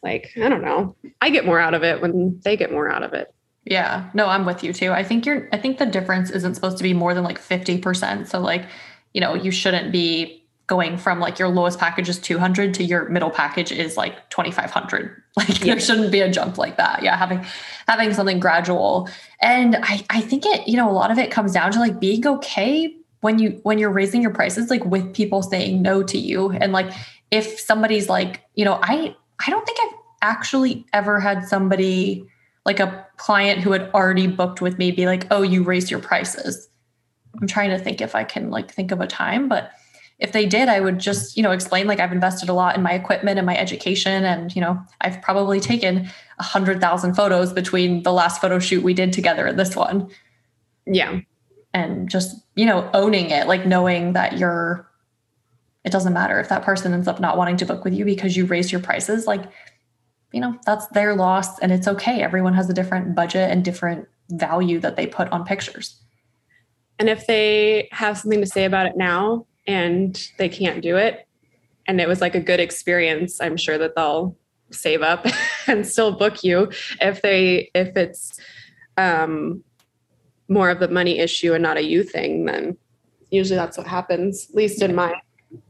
Like, 0.03 0.33
I 0.43 0.49
don't 0.49 0.63
know. 0.63 0.97
I 1.21 1.31
get 1.31 1.47
more 1.47 1.61
out 1.61 1.75
of 1.75 1.83
it 1.83 2.01
when 2.01 2.41
they 2.45 2.57
get 2.57 2.73
more 2.73 2.91
out 2.91 3.03
of 3.03 3.13
it. 3.13 3.33
Yeah. 3.65 4.11
No, 4.15 4.27
I'm 4.27 4.47
with 4.47 4.65
you 4.65 4.73
too. 4.73 4.93
I 4.93 5.05
think 5.05 5.27
you're 5.27 5.49
I 5.53 5.59
think 5.59 5.79
the 5.79 5.87
difference 5.87 6.31
isn't 6.31 6.55
supposed 6.55 6.79
to 6.79 6.83
be 6.83 6.95
more 6.95 7.15
than 7.15 7.25
like 7.25 7.39
50%. 7.39 8.27
So 8.27 8.41
like, 8.41 8.67
you 9.13 9.21
know, 9.21 9.35
you 9.35 9.51
shouldn't 9.51 9.93
be 9.93 10.41
going 10.71 10.97
from 10.97 11.19
like 11.19 11.37
your 11.37 11.49
lowest 11.49 11.81
package 11.81 12.09
is 12.09 12.17
200 12.21 12.73
to 12.75 12.85
your 12.85 13.09
middle 13.09 13.29
package 13.29 13.73
is 13.73 13.97
like 13.97 14.31
2500 14.31 15.21
like 15.37 15.59
there 15.59 15.81
shouldn't 15.81 16.13
be 16.13 16.21
a 16.21 16.31
jump 16.31 16.59
like 16.59 16.77
that 16.77 17.03
yeah 17.03 17.17
having 17.17 17.45
having 17.89 18.15
something 18.15 18.39
gradual 18.39 19.09
and 19.43 19.75
i 19.83 20.01
i 20.11 20.21
think 20.21 20.47
it 20.47 20.69
you 20.69 20.77
know 20.77 20.89
a 20.89 20.93
lot 20.93 21.11
of 21.11 21.19
it 21.19 21.29
comes 21.33 21.53
down 21.53 21.73
to 21.73 21.81
like 21.81 21.99
being 21.99 22.25
okay 22.25 22.97
when 23.21 23.39
you 23.39 23.61
when 23.63 23.79
you're 23.79 23.91
raising 23.91 24.23
your 24.23 24.33
prices 24.33 24.71
like 24.71 24.85
with 24.85 25.15
people 25.15 25.43
saying 25.43 25.83
no 25.83 26.03
to 26.03 26.19
you. 26.19 26.51
And 26.51 26.73
like 26.73 26.93
if 27.31 27.61
somebody's 27.61 28.09
like 28.09 28.43
you 28.55 28.65
know 28.65 28.79
i 28.83 29.15
i 29.47 29.51
don't 29.51 29.65
think 29.67 29.79
i've 29.83 29.99
actually 30.23 30.85
ever 30.93 31.21
had 31.21 31.47
somebody 31.47 32.25
like 32.67 32.81
a 32.81 33.07
client 33.17 33.61
who 33.61 33.73
had 33.73 33.91
already 33.95 34.27
booked 34.27 34.61
with 34.61 34.79
me 34.79 34.91
be 34.91 35.07
like 35.07 35.27
oh 35.31 35.43
you 35.43 35.63
raised 35.63 35.91
your 35.91 36.01
prices. 36.01 36.69
I'm 37.41 37.47
trying 37.47 37.71
to 37.71 37.79
think 37.79 38.01
if 38.01 38.15
i 38.15 38.25
can 38.25 38.51
like 38.51 38.71
think 38.71 38.91
of 38.91 39.01
a 39.01 39.07
time 39.07 39.49
but 39.49 39.71
if 40.19 40.33
they 40.33 40.47
did 40.47 40.69
i 40.69 40.81
would 40.81 40.99
just 40.99 41.37
you 41.37 41.45
know 41.45 41.53
explain 41.53 41.87
like 41.87 42.01
i've 42.01 42.13
invested 42.13 42.49
a 42.49 42.53
lot 42.53 42.75
in 42.77 42.83
my 42.83 42.91
equipment 42.91 43.39
and 43.39 43.47
my 43.47 43.57
education 43.57 44.25
and 44.25 44.55
you 44.55 44.61
know 44.61 44.83
i've 45.01 45.23
probably 45.23 45.61
taken 45.61 46.11
a 46.41 46.43
hundred 46.43 46.81
thousand 46.81 47.15
photos 47.15 47.53
between 47.53 48.03
the 48.03 48.13
last 48.13 48.41
photo 48.41 48.59
shoot 48.59 48.83
we 48.83 48.95
did 48.95 49.13
together 49.13 49.47
and 49.47 49.59
this 49.59 49.77
one. 49.77 50.11
Yeah 50.87 51.21
and 51.73 52.09
just 52.09 52.37
you 52.57 52.67
know 52.67 52.91
owning 52.95 53.31
it 53.31 53.47
like 53.47 53.65
knowing 53.67 54.13
that 54.15 54.39
you're 54.39 54.91
it 55.85 55.93
doesn't 55.93 56.13
matter 56.13 56.39
if 56.39 56.49
that 56.49 56.63
person 56.63 56.93
ends 56.93 57.09
up 57.09 57.21
not 57.21 57.37
wanting 57.37 57.57
to 57.59 57.67
book 57.67 57.85
with 57.85 57.95
you 57.95 58.05
because 58.05 58.37
you 58.37 58.45
raised 58.45 58.71
your 58.71 58.81
prices. 58.81 59.27
Like, 59.27 59.45
you 60.33 60.41
know, 60.41 60.59
that's 60.67 60.87
their 60.89 61.15
loss 61.15 61.59
and 61.61 61.73
it's 61.73 61.89
okay. 61.89 62.23
Everyone 62.23 62.55
has 62.55 62.69
a 62.69 62.75
different 62.75 63.15
budget 63.15 63.51
and 63.51 63.65
different 63.65 64.07
value 64.31 64.79
that 64.81 64.97
they 64.97 65.07
put 65.07 65.29
on 65.33 65.45
pictures. 65.45 65.99
And 66.99 67.09
if 67.09 67.27
they 67.27 67.89
have 67.93 68.19
something 68.19 68.41
to 68.41 68.47
say 68.47 68.67
about 68.67 68.87
it 68.87 68.97
now 68.97 69.47
and 69.67 70.23
they 70.37 70.51
can't 70.51 70.83
do 70.83 70.97
it, 70.97 71.27
and 71.87 72.01
it 72.01 72.07
was 72.07 72.21
like 72.21 72.35
a 72.35 72.41
good 72.41 72.61
experience, 72.61 73.41
I'm 73.41 73.57
sure 73.57 73.79
that 73.79 73.97
they'll 73.97 74.37
save 74.71 75.03
up 75.03 75.27
and 75.67 75.87
still 75.87 76.13
book 76.13 76.45
you 76.45 76.71
if 77.01 77.23
they 77.23 77.71
if 77.75 77.97
it's 77.97 78.39
um 78.97 79.65
more 80.51 80.69
of 80.69 80.81
the 80.81 80.89
money 80.89 81.19
issue 81.19 81.55
and 81.55 81.63
not 81.63 81.79
a 81.79 81.83
you 81.83 82.03
thing 82.03 82.45
then 82.45 82.77
usually 83.31 83.57
that's 83.57 83.79
what 83.79 83.87
happens 83.87 84.49
at 84.51 84.57
least 84.57 84.83
in 84.83 84.95
my 84.95 85.15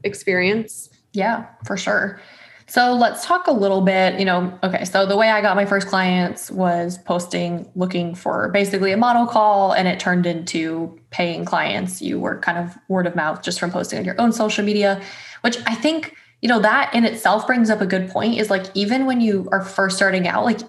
experience. 0.03 0.89
Yeah 1.13 1.45
for 1.65 1.77
sure. 1.77 2.19
So 2.67 2.93
let's 2.93 3.25
talk 3.25 3.47
a 3.47 3.51
little 3.51 3.81
bit 3.81 4.19
you 4.19 4.25
know 4.25 4.57
okay 4.63 4.85
so 4.85 5.05
the 5.05 5.17
way 5.17 5.29
i 5.29 5.41
got 5.41 5.55
my 5.55 5.65
first 5.65 5.87
clients 5.87 6.49
was 6.51 6.97
posting 6.99 7.69
looking 7.75 8.15
for 8.15 8.49
basically 8.49 8.91
a 8.91 8.97
model 8.97 9.25
call 9.25 9.73
and 9.73 9.87
it 9.87 9.99
turned 9.99 10.25
into 10.25 10.97
paying 11.09 11.45
clients. 11.45 12.01
You 12.01 12.19
were 12.19 12.39
kind 12.39 12.57
of 12.57 12.77
word 12.87 13.07
of 13.07 13.15
mouth 13.15 13.41
just 13.43 13.59
from 13.59 13.71
posting 13.71 13.99
on 13.99 14.05
your 14.05 14.19
own 14.19 14.31
social 14.31 14.63
media 14.63 15.01
which 15.41 15.57
i 15.67 15.75
think 15.75 16.15
you 16.41 16.49
know 16.49 16.59
that 16.59 16.93
in 16.93 17.05
itself 17.05 17.45
brings 17.45 17.69
up 17.69 17.81
a 17.81 17.85
good 17.85 18.09
point 18.09 18.37
is 18.37 18.49
like 18.49 18.65
even 18.73 19.05
when 19.05 19.21
you 19.21 19.47
are 19.51 19.63
first 19.63 19.97
starting 19.97 20.27
out 20.27 20.45
like 20.45 20.61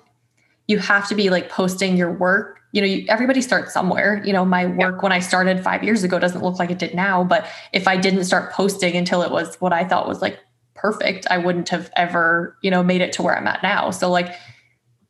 you 0.68 0.78
have 0.78 1.08
to 1.08 1.14
be 1.14 1.30
like 1.30 1.48
posting 1.48 1.96
your 1.96 2.12
work 2.12 2.61
you 2.72 2.80
know 2.80 2.86
you, 2.86 3.04
everybody 3.08 3.40
starts 3.40 3.72
somewhere 3.72 4.22
you 4.24 4.32
know 4.32 4.44
my 4.44 4.66
work 4.66 4.96
yeah. 4.96 5.00
when 5.00 5.12
i 5.12 5.18
started 5.18 5.62
five 5.62 5.82
years 5.84 6.02
ago 6.02 6.18
doesn't 6.18 6.42
look 6.42 6.58
like 6.58 6.70
it 6.70 6.78
did 6.78 6.94
now 6.94 7.22
but 7.22 7.46
if 7.72 7.86
i 7.86 7.96
didn't 7.96 8.24
start 8.24 8.52
posting 8.52 8.96
until 8.96 9.22
it 9.22 9.30
was 9.30 9.56
what 9.60 9.72
i 9.72 9.84
thought 9.84 10.08
was 10.08 10.20
like 10.20 10.38
perfect 10.74 11.26
i 11.30 11.38
wouldn't 11.38 11.68
have 11.68 11.90
ever 11.96 12.56
you 12.62 12.70
know 12.70 12.82
made 12.82 13.00
it 13.00 13.12
to 13.12 13.22
where 13.22 13.36
i'm 13.36 13.46
at 13.46 13.62
now 13.62 13.90
so 13.90 14.10
like 14.10 14.34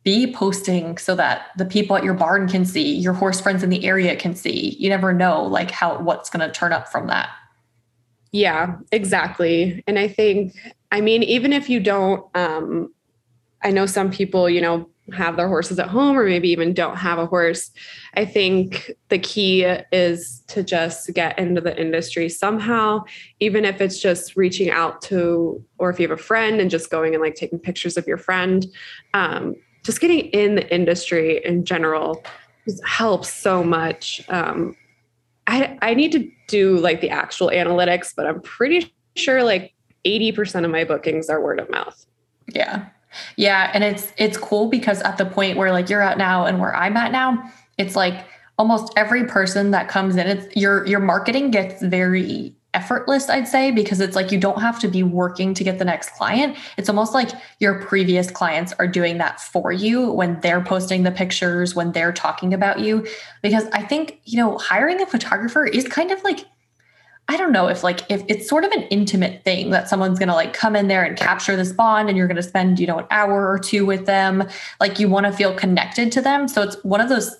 be 0.05 0.33
posting 0.33 0.99
so 0.99 1.15
that 1.15 1.47
the 1.57 1.65
people 1.65 1.97
at 1.97 2.03
your 2.03 2.15
barn 2.15 2.49
can 2.49 2.65
see 2.65 2.97
your 2.97 3.13
horse 3.13 3.41
friends 3.41 3.63
in 3.63 3.71
the 3.71 3.85
area 3.85 4.17
can 4.17 4.35
see 4.35 4.77
you 4.79 4.89
never 4.89 5.13
know 5.13 5.45
like 5.45 5.71
how 5.71 5.99
what's 6.01 6.29
going 6.29 6.47
to 6.47 6.53
turn 6.53 6.73
up 6.73 6.89
from 6.89 7.07
that 7.07 7.31
yeah, 8.33 8.77
exactly. 8.91 9.85
And 9.87 9.99
I 9.99 10.09
think, 10.09 10.55
I 10.91 11.03
mean, 11.03 11.23
even 11.23 11.53
if 11.53 11.69
you 11.69 11.81
don't, 11.81 12.25
um, 12.35 12.93
I 13.63 13.71
know 13.71 13.87
some 13.87 14.11
people, 14.11 14.49
you 14.49 14.61
know, 14.61 14.89
have 15.13 15.37
their 15.37 15.49
horses 15.49 15.79
at 15.79 15.89
home 15.89 16.17
or 16.17 16.25
maybe 16.25 16.49
even 16.49 16.73
don't 16.73 16.97
have 16.97 17.19
a 17.19 17.27
horse. 17.27 17.71
I 18.15 18.25
think 18.25 18.93
the 19.09 19.19
key 19.19 19.63
is 19.93 20.43
to 20.49 20.63
just 20.63 21.13
get 21.15 21.39
into 21.39 21.61
the 21.61 21.79
industry 21.79 22.29
somehow, 22.29 23.05
even 23.41 23.65
if 23.65 23.81
it's 23.81 24.01
just 24.01 24.37
reaching 24.37 24.71
out 24.71 25.03
to, 25.03 25.63
or 25.79 25.91
if 25.91 25.99
you 25.99 26.09
have 26.09 26.19
a 26.19 26.23
friend 26.23 26.61
and 26.61 26.71
just 26.71 26.91
going 26.91 27.15
and 27.15 27.23
like 27.23 27.35
taking 27.35 27.59
pictures 27.59 27.97
of 27.97 28.07
your 28.07 28.19
friend, 28.19 28.67
um, 29.15 29.55
just 29.85 30.01
getting 30.01 30.27
in 30.27 30.55
the 30.55 30.75
industry 30.75 31.45
in 31.45 31.65
general 31.65 32.25
helps 32.85 33.33
so 33.33 33.65
much. 33.65 34.23
Um, 34.29 34.77
I, 35.47 35.77
I 35.83 35.95
need 35.95 36.13
to 36.13 36.31
do 36.47 36.79
like 36.79 37.01
the 37.01 37.11
actual 37.11 37.49
analytics, 37.49 38.13
but 38.15 38.27
I'm 38.27 38.41
pretty 38.43 38.95
sure 39.17 39.43
like 39.43 39.75
80% 40.05 40.65
of 40.65 40.71
my 40.71 40.85
bookings 40.85 41.29
are 41.29 41.41
word 41.41 41.61
of 41.61 41.69
mouth. 41.71 42.07
Yeah. 42.49 42.87
Yeah. 43.37 43.71
And 43.75 43.85
it's 43.85 44.13
it's 44.17 44.37
cool 44.37 44.69
because 44.69 45.01
at 45.03 45.19
the 45.19 45.27
point 45.27 45.57
where 45.57 45.73
like 45.73 45.89
you're 45.89 46.03
at 46.03 46.19
now 46.19 46.45
and 46.45 46.61
where 46.61 46.75
I'm 46.75 46.97
at 46.97 47.13
now, 47.13 47.51
it's 47.79 47.97
like 47.97 48.27
almost 48.59 48.93
every 48.97 49.25
person 49.25 49.71
that 49.73 49.89
comes 49.89 50.17
in, 50.17 50.27
it's 50.27 50.57
your 50.57 50.87
your 50.87 51.01
marketing 51.01 51.51
gets 51.51 51.83
very 51.83 52.55
effortless, 52.75 53.29
I'd 53.29 53.49
say, 53.49 53.71
because 53.71 54.01
it's 54.01 54.17
like 54.17 54.33
you 54.33 54.39
don't 54.39 54.61
have 54.61 54.79
to 54.81 54.89
be 54.89 55.03
working 55.03 55.53
to 55.55 55.65
get 55.65 55.79
the 55.79 55.85
next 55.85 56.11
client. 56.11 56.57
It's 56.79 56.89
almost 56.89 57.13
like 57.13 57.31
your 57.59 57.81
previous 57.83 58.31
clients 58.31 58.73
are 58.79 58.87
doing 58.87 59.19
that 59.19 59.41
for 59.41 59.73
you 59.73 60.11
when 60.11 60.41
they're 60.41 60.63
posting 60.63 61.03
the 61.03 61.11
pictures, 61.11 61.75
when 61.75 61.93
they're 61.93 62.13
talking 62.13 62.55
about 62.55 62.81
you. 62.81 63.07
Because 63.43 63.65
I 63.73 63.83
think, 63.83 64.21
you 64.25 64.39
know, 64.39 64.57
hiring 64.57 65.03
a 65.03 65.07
photographer 65.07 65.67
is 65.67 65.87
kind 65.87 66.11
of 66.11 66.23
like, 66.25 66.47
I 67.29 67.37
don't 67.37 67.53
know 67.53 67.69
if 67.69 67.83
like 67.83 68.01
if 68.11 68.23
it's 68.29 68.49
sort 68.49 68.65
of 68.65 68.73
an 68.73 68.83
intimate 68.85 69.45
thing 69.45 69.71
that 69.71 69.89
someone's 69.89 70.19
going 70.19 70.29
to 70.29 70.35
like 70.35 70.53
come 70.53 70.77
in 70.77 70.89
there 70.89 71.03
and 71.03 71.17
capture 71.17 71.57
this 71.57 71.73
bond 71.73 72.09
and 72.09 72.19
you're 72.19 72.27
going 72.27 72.37
to 72.37 72.43
spend, 72.43 72.79
you 72.79 72.87
know, 72.87 72.99
an 72.99 73.07
hour 73.11 73.49
or 73.49 73.59
two 73.59 73.87
with 73.87 74.07
them. 74.07 74.49
Like 74.81 74.99
you 74.99 75.09
want 75.09 75.27
to 75.27 75.33
feel 75.33 75.55
connected 75.55 76.13
to 76.13 76.21
them. 76.21 76.49
So 76.49 76.63
it's 76.63 76.77
one 76.83 77.01
of 77.01 77.09
those 77.09 77.35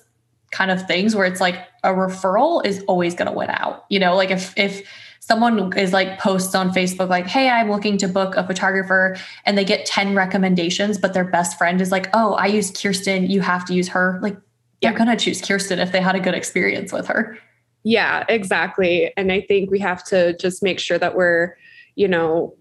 kind 0.51 0.71
of 0.71 0.87
things 0.87 1.15
where 1.15 1.25
it's 1.25 1.41
like 1.41 1.67
a 1.83 1.89
referral 1.89 2.65
is 2.65 2.83
always 2.87 3.13
going 3.13 3.29
to 3.29 3.37
win 3.37 3.49
out. 3.49 3.85
You 3.89 3.99
know, 3.99 4.15
like 4.15 4.31
if 4.31 4.57
if 4.57 4.87
someone 5.19 5.71
is 5.77 5.93
like 5.93 6.19
posts 6.19 6.53
on 6.53 6.71
Facebook, 6.71 7.07
like, 7.09 7.27
hey, 7.27 7.49
I'm 7.49 7.71
looking 7.71 7.97
to 7.99 8.07
book 8.07 8.35
a 8.35 8.45
photographer, 8.45 9.15
and 9.45 9.57
they 9.57 9.63
get 9.63 9.85
10 9.85 10.15
recommendations, 10.15 10.97
but 10.97 11.13
their 11.13 11.23
best 11.23 11.57
friend 11.57 11.79
is 11.79 11.91
like, 11.91 12.09
oh, 12.13 12.33
I 12.33 12.47
use 12.47 12.71
Kirsten, 12.71 13.29
you 13.29 13.39
have 13.39 13.63
to 13.65 13.73
use 13.73 13.87
her. 13.89 14.19
Like, 14.21 14.35
they're 14.81 14.91
yeah. 14.91 14.97
going 14.97 15.09
to 15.09 15.15
choose 15.15 15.41
Kirsten 15.41 15.79
if 15.79 15.93
they 15.93 16.01
had 16.01 16.15
a 16.15 16.19
good 16.19 16.33
experience 16.33 16.91
with 16.91 17.07
her. 17.07 17.37
Yeah, 17.83 18.23
exactly. 18.29 19.11
And 19.17 19.31
I 19.31 19.41
think 19.41 19.69
we 19.69 19.79
have 19.79 20.03
to 20.05 20.35
just 20.37 20.63
make 20.63 20.79
sure 20.79 20.97
that 20.97 21.15
we're, 21.15 21.57
you 21.95 22.07
know, 22.07 22.55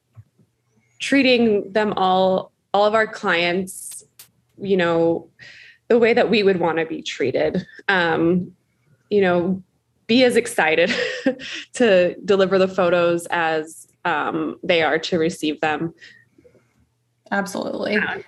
treating 0.98 1.72
them 1.72 1.92
all, 1.96 2.52
all 2.74 2.86
of 2.86 2.94
our 2.94 3.06
clients, 3.06 4.04
you 4.60 4.76
know, 4.76 5.28
the 5.88 5.98
way 5.98 6.12
that 6.12 6.30
we 6.30 6.42
would 6.42 6.58
want 6.58 6.78
to 6.78 6.86
be 6.86 7.02
treated. 7.02 7.66
Um, 7.88 8.52
you 9.10 9.20
know, 9.20 9.62
be 10.06 10.24
as 10.24 10.36
excited 10.36 10.90
to 11.74 12.16
deliver 12.24 12.58
the 12.58 12.68
photos 12.68 13.26
as 13.30 13.86
um, 14.04 14.58
they 14.62 14.82
are 14.82 14.98
to 14.98 15.18
receive 15.18 15.60
them. 15.60 15.94
Absolutely. 17.30 17.94
Yeah. 17.94 18.20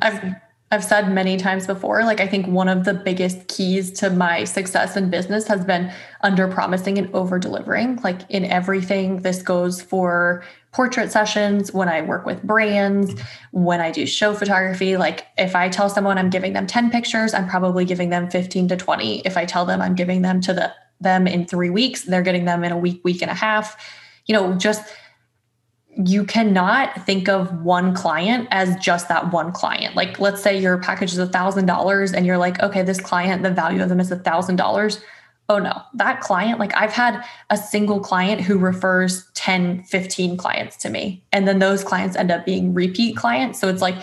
I've 0.00 0.34
I've 0.72 0.82
said 0.82 1.12
many 1.12 1.36
times 1.36 1.66
before, 1.66 2.02
like 2.02 2.18
I 2.18 2.26
think 2.26 2.46
one 2.46 2.70
of 2.70 2.84
the 2.84 2.94
biggest 2.94 3.46
keys 3.48 3.90
to 4.00 4.08
my 4.08 4.44
success 4.44 4.96
in 4.96 5.10
business 5.10 5.46
has 5.46 5.66
been 5.66 5.92
under 6.22 6.48
promising 6.48 6.96
and 6.96 7.14
over 7.14 7.38
delivering. 7.38 8.00
Like 8.02 8.22
in 8.30 8.46
everything, 8.46 9.20
this 9.20 9.42
goes 9.42 9.82
for 9.82 10.42
portrait 10.72 11.12
sessions, 11.12 11.74
when 11.74 11.90
I 11.90 12.00
work 12.00 12.24
with 12.24 12.42
brands, 12.42 13.20
when 13.50 13.82
I 13.82 13.90
do 13.90 14.06
show 14.06 14.32
photography. 14.32 14.96
Like 14.96 15.26
if 15.36 15.54
I 15.54 15.68
tell 15.68 15.90
someone 15.90 16.16
I'm 16.16 16.30
giving 16.30 16.54
them 16.54 16.66
10 16.66 16.90
pictures, 16.90 17.34
I'm 17.34 17.46
probably 17.46 17.84
giving 17.84 18.08
them 18.08 18.30
15 18.30 18.68
to 18.68 18.76
20. 18.78 19.20
If 19.26 19.36
I 19.36 19.44
tell 19.44 19.66
them 19.66 19.82
I'm 19.82 19.94
giving 19.94 20.22
them 20.22 20.40
to 20.40 20.54
the 20.54 20.72
them 21.02 21.26
in 21.26 21.44
three 21.44 21.68
weeks, 21.68 22.04
they're 22.04 22.22
getting 22.22 22.46
them 22.46 22.64
in 22.64 22.72
a 22.72 22.78
week, 22.78 23.02
week 23.04 23.20
and 23.20 23.30
a 23.30 23.34
half. 23.34 23.76
You 24.24 24.34
know, 24.34 24.54
just 24.54 24.90
you 25.96 26.24
cannot 26.24 27.04
think 27.04 27.28
of 27.28 27.62
one 27.62 27.94
client 27.94 28.48
as 28.50 28.76
just 28.76 29.08
that 29.08 29.30
one 29.30 29.52
client. 29.52 29.94
Like, 29.94 30.18
let's 30.18 30.42
say 30.42 30.58
your 30.58 30.78
package 30.78 31.12
is 31.12 31.18
a 31.18 31.26
thousand 31.26 31.66
dollars 31.66 32.12
and 32.12 32.24
you're 32.24 32.38
like, 32.38 32.60
okay, 32.62 32.82
this 32.82 33.00
client, 33.00 33.42
the 33.42 33.50
value 33.50 33.82
of 33.82 33.88
them 33.88 34.00
is 34.00 34.10
a 34.10 34.16
thousand 34.16 34.56
dollars. 34.56 35.00
Oh 35.48 35.58
no, 35.58 35.82
that 35.94 36.20
client, 36.20 36.58
like 36.58 36.74
I've 36.74 36.92
had 36.92 37.22
a 37.50 37.58
single 37.58 38.00
client 38.00 38.40
who 38.40 38.56
refers 38.56 39.30
10, 39.34 39.82
15 39.82 40.36
clients 40.38 40.76
to 40.78 40.88
me. 40.88 41.22
And 41.30 41.46
then 41.46 41.58
those 41.58 41.84
clients 41.84 42.16
end 42.16 42.30
up 42.30 42.46
being 42.46 42.72
repeat 42.72 43.16
clients. 43.16 43.60
So 43.60 43.68
it's 43.68 43.82
like 43.82 43.96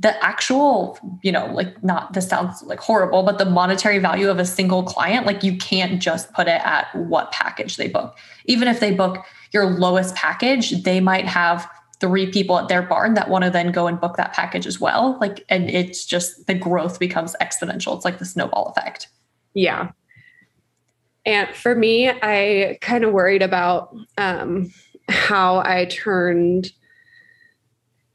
the 0.00 0.24
actual, 0.24 0.98
you 1.22 1.32
know, 1.32 1.46
like 1.46 1.82
not 1.82 2.12
this 2.12 2.28
sounds 2.28 2.62
like 2.62 2.78
horrible, 2.78 3.24
but 3.24 3.38
the 3.38 3.44
monetary 3.44 3.98
value 3.98 4.30
of 4.30 4.38
a 4.38 4.44
single 4.44 4.84
client, 4.84 5.26
like 5.26 5.42
you 5.42 5.56
can't 5.56 6.00
just 6.00 6.32
put 6.32 6.46
it 6.46 6.60
at 6.64 6.94
what 6.94 7.32
package 7.32 7.76
they 7.76 7.88
book. 7.88 8.16
Even 8.44 8.68
if 8.68 8.78
they 8.78 8.92
book 8.92 9.24
your 9.52 9.66
lowest 9.66 10.14
package, 10.14 10.82
they 10.84 11.00
might 11.00 11.26
have 11.26 11.68
three 12.00 12.30
people 12.30 12.58
at 12.58 12.68
their 12.68 12.82
barn 12.82 13.14
that 13.14 13.28
want 13.28 13.42
to 13.44 13.50
then 13.50 13.72
go 13.72 13.88
and 13.88 14.00
book 14.00 14.16
that 14.16 14.32
package 14.32 14.66
as 14.66 14.80
well. 14.80 15.18
Like, 15.20 15.44
and 15.48 15.68
it's 15.68 16.06
just 16.06 16.46
the 16.46 16.54
growth 16.54 17.00
becomes 17.00 17.34
exponential. 17.40 17.96
It's 17.96 18.04
like 18.04 18.18
the 18.18 18.24
snowball 18.24 18.66
effect. 18.76 19.08
Yeah. 19.54 19.90
And 21.26 21.48
for 21.56 21.74
me, 21.74 22.08
I 22.08 22.78
kind 22.80 23.02
of 23.02 23.12
worried 23.12 23.42
about 23.42 23.94
um, 24.16 24.72
how 25.08 25.58
I 25.58 25.86
turned 25.86 26.72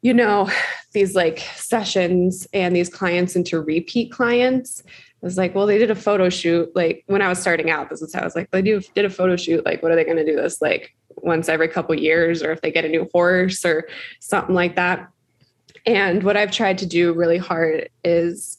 you 0.03 0.13
know, 0.13 0.51
these 0.91 1.15
like 1.15 1.39
sessions 1.55 2.45
and 2.53 2.75
these 2.75 2.89
clients 2.89 3.37
into 3.37 3.59
repeat 3.61 4.11
clients. 4.11 4.83
I 4.85 5.25
was 5.25 5.37
like, 5.37 5.55
well, 5.55 5.65
they 5.65 5.77
did 5.77 5.89
a 5.89 5.95
photo 5.95 6.29
shoot. 6.29 6.75
Like 6.75 7.05
when 7.07 7.21
I 7.21 7.29
was 7.29 7.39
starting 7.39 7.71
out, 7.71 7.89
this 7.89 8.01
is 8.01 8.13
how 8.13 8.19
I 8.19 8.25
was 8.25 8.35
like, 8.35 8.51
they 8.51 8.61
do 8.61 8.81
did 8.93 9.05
a 9.05 9.09
photo 9.09 9.37
shoot. 9.37 9.65
Like, 9.65 9.81
what 9.81 9.93
are 9.93 9.95
they 9.95 10.03
going 10.03 10.17
to 10.17 10.25
do 10.25 10.35
this 10.35 10.61
like 10.61 10.93
once 11.15 11.47
every 11.47 11.69
couple 11.69 11.95
years, 11.95 12.43
or 12.43 12.51
if 12.51 12.59
they 12.59 12.69
get 12.69 12.83
a 12.83 12.89
new 12.89 13.09
horse 13.13 13.63
or 13.63 13.87
something 14.19 14.53
like 14.53 14.75
that? 14.75 15.07
And 15.85 16.21
what 16.23 16.35
I've 16.35 16.51
tried 16.51 16.79
to 16.79 16.85
do 16.85 17.13
really 17.13 17.37
hard 17.37 17.89
is, 18.03 18.57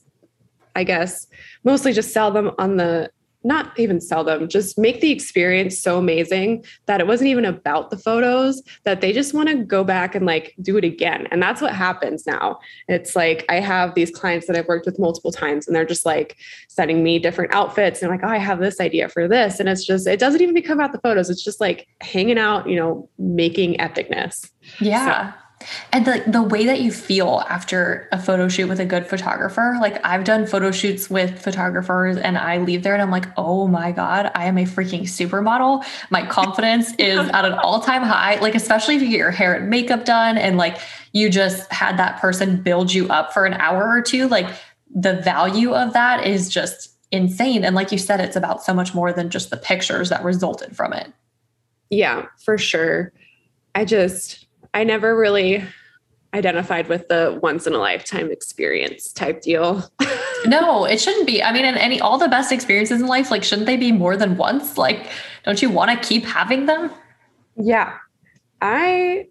I 0.74 0.84
guess, 0.84 1.26
mostly 1.62 1.92
just 1.92 2.14
sell 2.14 2.30
them 2.30 2.52
on 2.58 2.78
the 2.78 3.10
not 3.44 3.78
even 3.78 4.00
sell 4.00 4.24
them, 4.24 4.48
just 4.48 4.78
make 4.78 5.00
the 5.00 5.10
experience 5.10 5.78
so 5.78 5.98
amazing 5.98 6.64
that 6.86 7.00
it 7.00 7.06
wasn't 7.06 7.28
even 7.28 7.44
about 7.44 7.90
the 7.90 7.98
photos, 7.98 8.62
that 8.84 9.00
they 9.00 9.12
just 9.12 9.34
want 9.34 9.48
to 9.48 9.56
go 9.56 9.84
back 9.84 10.14
and 10.14 10.24
like 10.24 10.54
do 10.62 10.76
it 10.76 10.84
again. 10.84 11.28
And 11.30 11.42
that's 11.42 11.60
what 11.60 11.74
happens 11.74 12.26
now. 12.26 12.58
It's 12.88 13.14
like 13.14 13.44
I 13.48 13.60
have 13.60 13.94
these 13.94 14.10
clients 14.10 14.46
that 14.46 14.56
I've 14.56 14.66
worked 14.66 14.86
with 14.86 14.98
multiple 14.98 15.30
times 15.30 15.66
and 15.66 15.76
they're 15.76 15.84
just 15.84 16.06
like 16.06 16.36
sending 16.68 17.04
me 17.04 17.18
different 17.18 17.54
outfits 17.54 18.00
and 18.00 18.10
like, 18.10 18.20
oh, 18.24 18.28
I 18.28 18.38
have 18.38 18.60
this 18.60 18.80
idea 18.80 19.08
for 19.08 19.28
this. 19.28 19.60
And 19.60 19.68
it's 19.68 19.84
just, 19.84 20.06
it 20.06 20.18
doesn't 20.18 20.40
even 20.40 20.54
become 20.54 20.78
about 20.78 20.92
the 20.92 21.00
photos. 21.00 21.28
It's 21.28 21.44
just 21.44 21.60
like 21.60 21.86
hanging 22.00 22.38
out, 22.38 22.68
you 22.68 22.76
know, 22.76 23.08
making 23.18 23.74
epicness. 23.74 24.50
Yeah. 24.80 25.32
So, 25.32 25.38
and 25.92 26.04
the, 26.06 26.22
the 26.26 26.42
way 26.42 26.66
that 26.66 26.80
you 26.80 26.90
feel 26.90 27.44
after 27.48 28.08
a 28.12 28.18
photo 28.20 28.48
shoot 28.48 28.68
with 28.68 28.80
a 28.80 28.84
good 28.84 29.06
photographer, 29.06 29.76
like 29.80 30.04
I've 30.04 30.24
done 30.24 30.46
photo 30.46 30.70
shoots 30.70 31.08
with 31.08 31.40
photographers 31.40 32.16
and 32.16 32.36
I 32.38 32.58
leave 32.58 32.82
there 32.82 32.94
and 32.94 33.02
I'm 33.02 33.10
like, 33.10 33.26
oh 33.36 33.66
my 33.66 33.92
God, 33.92 34.30
I 34.34 34.46
am 34.46 34.58
a 34.58 34.64
freaking 34.64 35.02
supermodel. 35.02 35.84
My 36.10 36.26
confidence 36.28 36.94
is 36.98 37.18
at 37.30 37.44
an 37.44 37.54
all 37.54 37.80
time 37.80 38.02
high. 38.02 38.40
Like, 38.40 38.54
especially 38.54 38.96
if 38.96 39.02
you 39.02 39.08
get 39.08 39.18
your 39.18 39.30
hair 39.30 39.54
and 39.54 39.70
makeup 39.70 40.04
done 40.04 40.38
and 40.38 40.56
like 40.56 40.78
you 41.12 41.30
just 41.30 41.70
had 41.72 41.98
that 41.98 42.20
person 42.20 42.60
build 42.60 42.92
you 42.92 43.08
up 43.08 43.32
for 43.32 43.44
an 43.44 43.54
hour 43.54 43.88
or 43.88 44.02
two, 44.02 44.28
like 44.28 44.48
the 44.94 45.14
value 45.14 45.74
of 45.74 45.92
that 45.92 46.26
is 46.26 46.48
just 46.48 46.90
insane. 47.10 47.64
And 47.64 47.76
like 47.76 47.92
you 47.92 47.98
said, 47.98 48.20
it's 48.20 48.36
about 48.36 48.62
so 48.62 48.74
much 48.74 48.94
more 48.94 49.12
than 49.12 49.30
just 49.30 49.50
the 49.50 49.56
pictures 49.56 50.08
that 50.08 50.24
resulted 50.24 50.76
from 50.76 50.92
it. 50.92 51.12
Yeah, 51.90 52.26
for 52.44 52.58
sure. 52.58 53.12
I 53.74 53.84
just, 53.84 54.43
I 54.74 54.84
never 54.84 55.16
really 55.16 55.64
identified 56.34 56.88
with 56.88 57.06
the 57.06 57.38
once 57.40 57.66
in 57.66 57.74
a 57.74 57.78
lifetime 57.78 58.30
experience 58.30 59.12
type 59.12 59.40
deal. 59.40 59.88
no, 60.46 60.84
it 60.84 61.00
shouldn't 61.00 61.26
be. 61.26 61.42
I 61.42 61.52
mean, 61.52 61.64
in 61.64 61.76
any 61.76 62.00
all 62.00 62.18
the 62.18 62.28
best 62.28 62.50
experiences 62.50 63.00
in 63.00 63.06
life, 63.06 63.30
like 63.30 63.44
shouldn't 63.44 63.66
they 63.66 63.76
be 63.76 63.92
more 63.92 64.16
than 64.16 64.36
once? 64.36 64.76
Like, 64.76 65.08
don't 65.44 65.62
you 65.62 65.70
want 65.70 65.90
to 65.90 66.08
keep 66.08 66.24
having 66.24 66.66
them? 66.66 66.90
Yeah. 67.56 67.96
I 68.60 69.28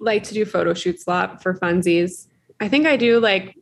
like 0.00 0.24
to 0.24 0.34
do 0.34 0.44
photo 0.44 0.74
shoots 0.74 1.06
a 1.06 1.10
lot 1.10 1.42
for 1.42 1.54
funsies. 1.54 2.26
I 2.58 2.68
think 2.68 2.86
I 2.86 2.96
do 2.96 3.20
like 3.20 3.56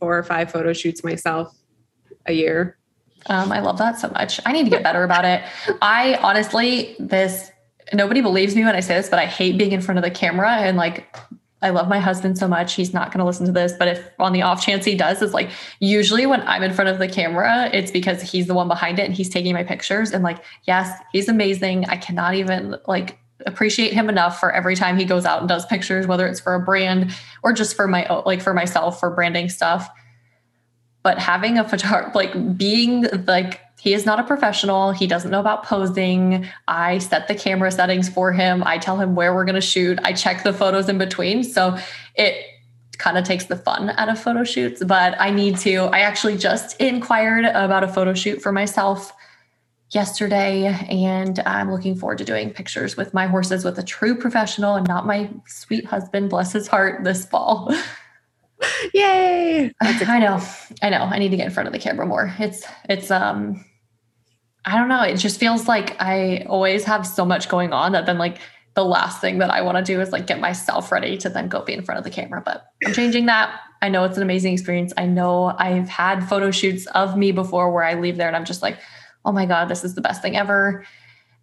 four 0.00 0.18
or 0.18 0.24
five 0.24 0.50
photo 0.50 0.72
shoots 0.72 1.04
myself 1.04 1.56
a 2.26 2.32
year. 2.32 2.78
Um, 3.26 3.52
I 3.52 3.60
love 3.60 3.78
that 3.78 3.98
so 3.98 4.08
much. 4.08 4.40
I 4.44 4.52
need 4.52 4.64
to 4.64 4.70
get 4.70 4.82
better 4.82 5.04
about 5.04 5.24
it. 5.24 5.42
I 5.80 6.16
honestly, 6.16 6.96
this 6.98 7.50
nobody 7.92 8.20
believes 8.20 8.54
me 8.54 8.64
when 8.64 8.74
I 8.74 8.80
say 8.80 8.94
this, 8.94 9.08
but 9.08 9.18
I 9.18 9.26
hate 9.26 9.58
being 9.58 9.72
in 9.72 9.80
front 9.80 9.98
of 9.98 10.04
the 10.04 10.10
camera 10.10 10.50
and 10.50 10.76
like 10.76 11.14
I 11.64 11.70
love 11.70 11.88
my 11.88 11.98
husband 11.98 12.36
so 12.36 12.46
much. 12.46 12.74
He's 12.74 12.92
not 12.92 13.10
going 13.10 13.20
to 13.20 13.24
listen 13.24 13.46
to 13.46 13.52
this, 13.52 13.72
but 13.72 13.88
if 13.88 14.10
on 14.18 14.34
the 14.34 14.42
off 14.42 14.64
chance 14.64 14.84
he 14.84 14.94
does, 14.94 15.22
it's 15.22 15.32
like 15.32 15.50
usually 15.80 16.26
when 16.26 16.42
I'm 16.42 16.62
in 16.62 16.74
front 16.74 16.90
of 16.90 16.98
the 16.98 17.08
camera, 17.08 17.70
it's 17.72 17.90
because 17.90 18.20
he's 18.20 18.46
the 18.46 18.54
one 18.54 18.68
behind 18.68 18.98
it 18.98 19.06
and 19.06 19.14
he's 19.14 19.30
taking 19.30 19.54
my 19.54 19.64
pictures. 19.64 20.12
And 20.12 20.22
like, 20.22 20.44
yes, 20.64 20.94
he's 21.10 21.26
amazing. 21.26 21.86
I 21.86 21.96
cannot 21.96 22.34
even 22.34 22.76
like 22.86 23.18
appreciate 23.46 23.94
him 23.94 24.10
enough 24.10 24.38
for 24.38 24.52
every 24.52 24.76
time 24.76 24.98
he 24.98 25.06
goes 25.06 25.24
out 25.24 25.40
and 25.40 25.48
does 25.48 25.64
pictures, 25.64 26.06
whether 26.06 26.26
it's 26.26 26.38
for 26.38 26.54
a 26.54 26.60
brand 26.60 27.14
or 27.42 27.54
just 27.54 27.74
for 27.74 27.88
my 27.88 28.06
like 28.26 28.42
for 28.42 28.52
myself 28.52 29.00
for 29.00 29.10
branding 29.10 29.48
stuff. 29.48 29.88
But 31.02 31.18
having 31.18 31.58
a 31.58 31.66
photographer, 31.66 32.12
like 32.14 32.58
being 32.58 33.06
like 33.26 33.62
he 33.84 33.92
is 33.92 34.06
not 34.06 34.18
a 34.18 34.22
professional. 34.22 34.92
He 34.92 35.06
doesn't 35.06 35.30
know 35.30 35.40
about 35.40 35.62
posing. 35.62 36.48
I 36.66 36.96
set 36.96 37.28
the 37.28 37.34
camera 37.34 37.70
settings 37.70 38.08
for 38.08 38.32
him. 38.32 38.62
I 38.64 38.78
tell 38.78 38.98
him 38.98 39.14
where 39.14 39.34
we're 39.34 39.44
going 39.44 39.56
to 39.56 39.60
shoot. 39.60 39.98
I 40.02 40.14
check 40.14 40.42
the 40.42 40.54
photos 40.54 40.88
in 40.88 40.96
between. 40.96 41.44
So 41.44 41.76
it 42.14 42.46
kind 42.96 43.18
of 43.18 43.24
takes 43.24 43.44
the 43.44 43.56
fun 43.56 43.90
out 43.90 44.08
of 44.08 44.18
photo 44.18 44.42
shoots. 44.42 44.82
But 44.82 45.20
I 45.20 45.28
need 45.28 45.58
to, 45.58 45.90
I 45.92 45.98
actually 45.98 46.38
just 46.38 46.80
inquired 46.80 47.44
about 47.44 47.84
a 47.84 47.88
photo 47.88 48.14
shoot 48.14 48.40
for 48.40 48.52
myself 48.52 49.12
yesterday 49.90 50.64
and 50.88 51.40
I'm 51.40 51.70
looking 51.70 51.94
forward 51.94 52.16
to 52.18 52.24
doing 52.24 52.54
pictures 52.54 52.96
with 52.96 53.12
my 53.12 53.26
horses 53.26 53.66
with 53.66 53.78
a 53.78 53.82
true 53.82 54.16
professional 54.16 54.76
and 54.76 54.88
not 54.88 55.04
my 55.04 55.28
sweet 55.46 55.84
husband, 55.84 56.30
bless 56.30 56.54
his 56.54 56.68
heart, 56.68 57.04
this 57.04 57.26
fall. 57.26 57.70
Yay! 58.94 59.74
I 59.82 60.18
know. 60.20 60.42
I 60.80 60.88
know. 60.88 61.02
I 61.02 61.18
need 61.18 61.28
to 61.32 61.36
get 61.36 61.44
in 61.44 61.52
front 61.52 61.66
of 61.66 61.74
the 61.74 61.78
camera 61.78 62.06
more. 62.06 62.34
It's 62.38 62.64
it's 62.88 63.10
um 63.10 63.62
I 64.64 64.76
don't 64.78 64.88
know. 64.88 65.02
It 65.02 65.16
just 65.16 65.38
feels 65.38 65.68
like 65.68 66.00
I 66.00 66.46
always 66.48 66.84
have 66.84 67.06
so 67.06 67.24
much 67.24 67.48
going 67.48 67.72
on 67.72 67.92
that 67.92 68.06
then 68.06 68.18
like 68.18 68.38
the 68.74 68.84
last 68.84 69.20
thing 69.20 69.38
that 69.38 69.50
I 69.50 69.62
want 69.62 69.78
to 69.78 69.84
do 69.84 70.00
is 70.00 70.10
like 70.10 70.26
get 70.26 70.40
myself 70.40 70.90
ready 70.90 71.16
to 71.18 71.28
then 71.28 71.48
go 71.48 71.62
be 71.62 71.74
in 71.74 71.84
front 71.84 71.98
of 71.98 72.04
the 72.04 72.10
camera. 72.10 72.42
But 72.44 72.66
I'm 72.84 72.92
changing 72.92 73.26
that. 73.26 73.60
I 73.82 73.88
know 73.88 74.04
it's 74.04 74.16
an 74.16 74.22
amazing 74.22 74.52
experience. 74.54 74.92
I 74.96 75.06
know 75.06 75.54
I've 75.58 75.88
had 75.88 76.28
photo 76.28 76.50
shoots 76.50 76.86
of 76.86 77.16
me 77.16 77.30
before 77.32 77.70
where 77.72 77.84
I 77.84 77.94
leave 77.94 78.16
there 78.16 78.26
and 78.26 78.36
I'm 78.36 78.44
just 78.44 78.62
like, 78.62 78.78
oh 79.24 79.32
my 79.32 79.46
God, 79.46 79.68
this 79.68 79.84
is 79.84 79.94
the 79.94 80.00
best 80.00 80.22
thing 80.22 80.36
ever. 80.36 80.84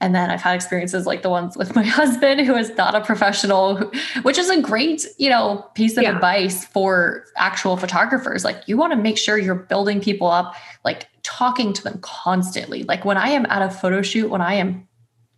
And 0.01 0.15
then 0.15 0.31
I've 0.31 0.41
had 0.41 0.55
experiences 0.55 1.05
like 1.05 1.21
the 1.21 1.29
ones 1.29 1.55
with 1.55 1.75
my 1.75 1.83
husband, 1.99 2.41
who 2.41 2.55
is 2.55 2.75
not 2.75 2.95
a 2.95 3.01
professional, 3.01 3.77
which 4.23 4.37
is 4.37 4.49
a 4.49 4.61
great, 4.61 5.05
you 5.17 5.29
know, 5.29 5.65
piece 5.75 5.95
of 5.95 6.03
yeah. 6.03 6.15
advice 6.15 6.65
for 6.65 7.25
actual 7.37 7.77
photographers. 7.77 8.43
Like 8.43 8.63
you 8.67 8.77
want 8.77 8.91
to 8.91 8.97
make 8.97 9.17
sure 9.17 9.37
you're 9.37 9.55
building 9.55 10.01
people 10.01 10.27
up, 10.27 10.55
like 10.83 11.07
talking 11.23 11.71
to 11.73 11.83
them 11.83 11.99
constantly. 12.01 12.83
Like 12.83 13.05
when 13.05 13.17
I 13.17 13.29
am 13.29 13.45
at 13.45 13.61
a 13.61 13.69
photo 13.69 14.01
shoot, 14.01 14.29
when 14.29 14.41
I 14.41 14.55
am 14.55 14.87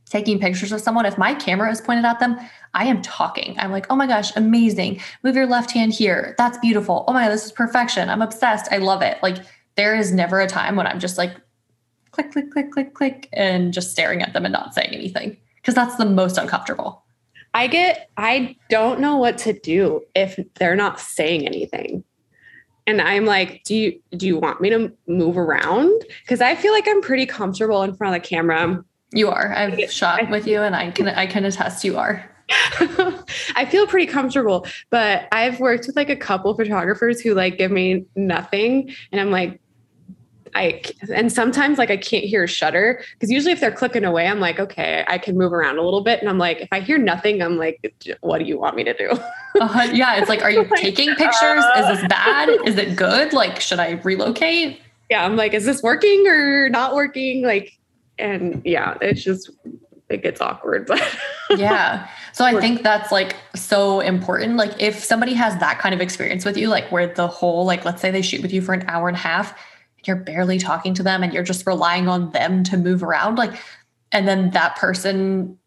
taking 0.10 0.39
pictures 0.39 0.71
of 0.71 0.80
someone, 0.80 1.06
if 1.06 1.17
my 1.17 1.34
camera 1.34 1.71
is 1.71 1.82
pointed 1.82 2.06
at 2.06 2.19
them, 2.19 2.39
I 2.73 2.86
am 2.86 3.02
talking. 3.02 3.56
I'm 3.60 3.71
like, 3.71 3.88
oh 3.89 3.95
my 3.95 4.08
gosh, 4.08 4.36
amazing. 4.36 5.02
Move 5.23 5.36
your 5.36 5.47
left 5.47 5.71
hand 5.71 5.93
here. 5.93 6.36
That's 6.38 6.58
beautiful. 6.60 7.04
Oh 7.08 7.13
my, 7.13 7.26
God, 7.26 7.34
this 7.34 7.45
is 7.45 7.52
perfection. 7.52 8.10
I'm 8.10 8.21
obsessed. 8.21 8.71
I 8.71 8.78
love 8.78 9.02
it. 9.02 9.17
Like 9.21 9.38
there 9.76 9.95
is 9.95 10.13
never 10.13 10.39
a 10.39 10.47
time 10.47 10.76
when 10.76 10.88
I'm 10.88 10.99
just 10.99 11.17
like 11.17 11.36
click, 12.13 12.32
click, 12.32 12.52
click, 12.52 12.71
click, 12.71 12.93
click, 12.93 13.30
and 13.34 13.73
just 13.73 13.91
staring 13.91 14.21
at 14.21 14.34
them 14.34 14.45
and 14.45 14.54
not 14.54 14.73
saying 14.73 14.93
anything 14.93 15.36
because 15.58 15.76
that's 15.76 15.95
the 15.97 16.06
most 16.06 16.38
uncomfortable. 16.38 17.04
I 17.54 17.67
get, 17.67 18.10
I 18.17 18.56
don't 18.69 18.99
know 18.99 19.17
what 19.17 19.38
to 19.39 19.54
do 19.54 20.02
if 20.15 20.39
they're 20.56 20.76
not 20.76 20.99
saying 20.99 21.45
anything. 21.45 22.04
And 22.86 23.02
I'm 23.02 23.26
like, 23.26 23.63
do 23.63 23.76
you 23.76 23.99
do 24.17 24.28
you 24.28 24.38
want 24.38 24.60
me 24.60 24.69
to 24.69 24.91
move 25.08 25.38
around? 25.38 26.04
Because 26.23 26.41
I 26.41 26.56
feel 26.56 26.73
like 26.73 26.88
I'm 26.88 27.02
pretty 27.02 27.26
comfortable 27.26 27.82
in 27.84 27.95
front 27.95 28.15
of 28.15 28.21
the 28.21 28.28
camera. 28.28 28.84
You 29.13 29.30
are. 29.30 29.54
I've 29.54 29.80
shot 29.91 30.30
with 30.30 30.47
you, 30.47 30.62
and 30.62 30.76
I 30.76 30.91
can 30.91 31.08
I 31.08 31.26
can 31.26 31.45
attest 31.45 31.86
you 31.86 31.97
are. 31.97 32.30
I 33.56 33.65
feel 33.69 33.88
pretty 33.88 34.12
comfortable, 34.12 34.67
but 34.89 35.30
I've 35.32 35.62
worked 35.62 35.88
with 35.88 35.95
like 35.95 36.10
a 36.10 36.15
couple 36.15 36.54
photographers 36.56 37.21
who 37.21 37.34
like 37.34 37.58
give 37.58 37.71
me 37.71 38.06
nothing, 38.17 38.93
and 39.13 39.21
I'm 39.21 39.32
like, 39.32 39.62
I 40.56 40.82
and 41.13 41.32
sometimes 41.32 41.78
like 41.78 41.89
I 41.89 41.98
can't 41.98 42.26
hear 42.26 42.44
a 42.44 42.48
shutter 42.48 43.04
because 43.13 43.32
usually 43.32 43.52
if 43.52 43.60
they're 43.60 43.72
clicking 43.72 44.04
away, 44.04 44.28
I'm 44.28 44.39
like, 44.39 44.60
okay, 44.60 45.04
I 45.08 45.18
can 45.18 45.38
move 45.38 45.54
around 45.54 45.78
a 45.78 45.82
little 45.82 46.02
bit. 46.02 46.20
And 46.20 46.30
I'm 46.30 46.38
like, 46.38 46.62
if 46.62 46.70
I 46.72 46.80
hear 46.80 46.98
nothing, 46.98 47.42
I'm 47.42 47.58
like, 47.58 47.94
what 48.22 48.39
do 48.39 48.46
you 48.46 48.60
want 48.60 48.76
me 48.76 48.84
to 48.84 48.94
do? 48.94 49.10
uh, 49.62 49.88
yeah, 49.92 50.18
it's 50.18 50.30
like, 50.30 50.44
are 50.44 50.52
you 50.52 50.63
like, 50.70 50.82
taking 50.82 51.10
pictures? 51.16 51.63
Uh, 51.63 51.88
is 51.89 52.00
this 52.00 52.08
bad? 52.08 52.50
Is 52.66 52.78
it 52.78 52.96
good? 52.96 53.34
Like, 53.34 53.60
should 53.60 53.80
I 53.80 53.92
relocate? 54.04 54.80
Yeah, 55.10 55.26
I'm 55.26 55.36
like, 55.36 55.54
is 55.54 55.66
this 55.66 55.82
working 55.82 56.28
or 56.28 56.70
not 56.70 56.96
working? 56.96 57.44
Like, 57.44 57.78
and 58.20 58.62
yeah, 58.63 58.98
it's 59.02 59.24
just 59.24 59.50
it 60.10 60.22
gets 60.22 60.39
awkward, 60.42 60.86
but 60.88 61.02
yeah. 61.50 62.08
So 62.34 62.46
I 62.46 62.60
think 62.60 62.84
that's 62.84 63.12
like 63.12 63.36
so 63.56 64.00
important. 64.00 64.56
Like 64.56 64.82
if 64.82 65.04
somebody 65.04 65.34
has 65.34 65.58
that 65.60 65.80
kind 65.80 65.94
of 65.94 66.02
experience 66.02 66.46
with 66.46 66.58
you, 66.58 66.68
like 66.68 66.92
where 66.92 67.13
the 67.13 67.28
whole, 67.28 67.66
like 67.66 67.86
let's 67.86 68.02
say 68.02 68.12
they 68.12 68.22
shoot 68.22 68.42
with 68.42 68.54
you 68.54 68.62
for 68.62 68.74
an 68.74 68.84
hour 68.88 69.08
and 69.08 69.16
a 69.16 69.20
half 69.20 69.58
you're 70.08 70.16
barely 70.16 70.58
talking 70.58 70.94
to 70.94 71.04
them 71.04 71.24
and 71.24 71.34
you're 71.34 71.44
just 71.44 71.66
relying 71.66 72.08
on 72.08 72.32
them 72.32 72.63
to 72.63 72.78
move 72.78 73.04
around 73.04 73.38
like 73.38 73.54
and 74.12 74.28
then 74.28 74.52
that 74.52 74.76
person 74.76 75.58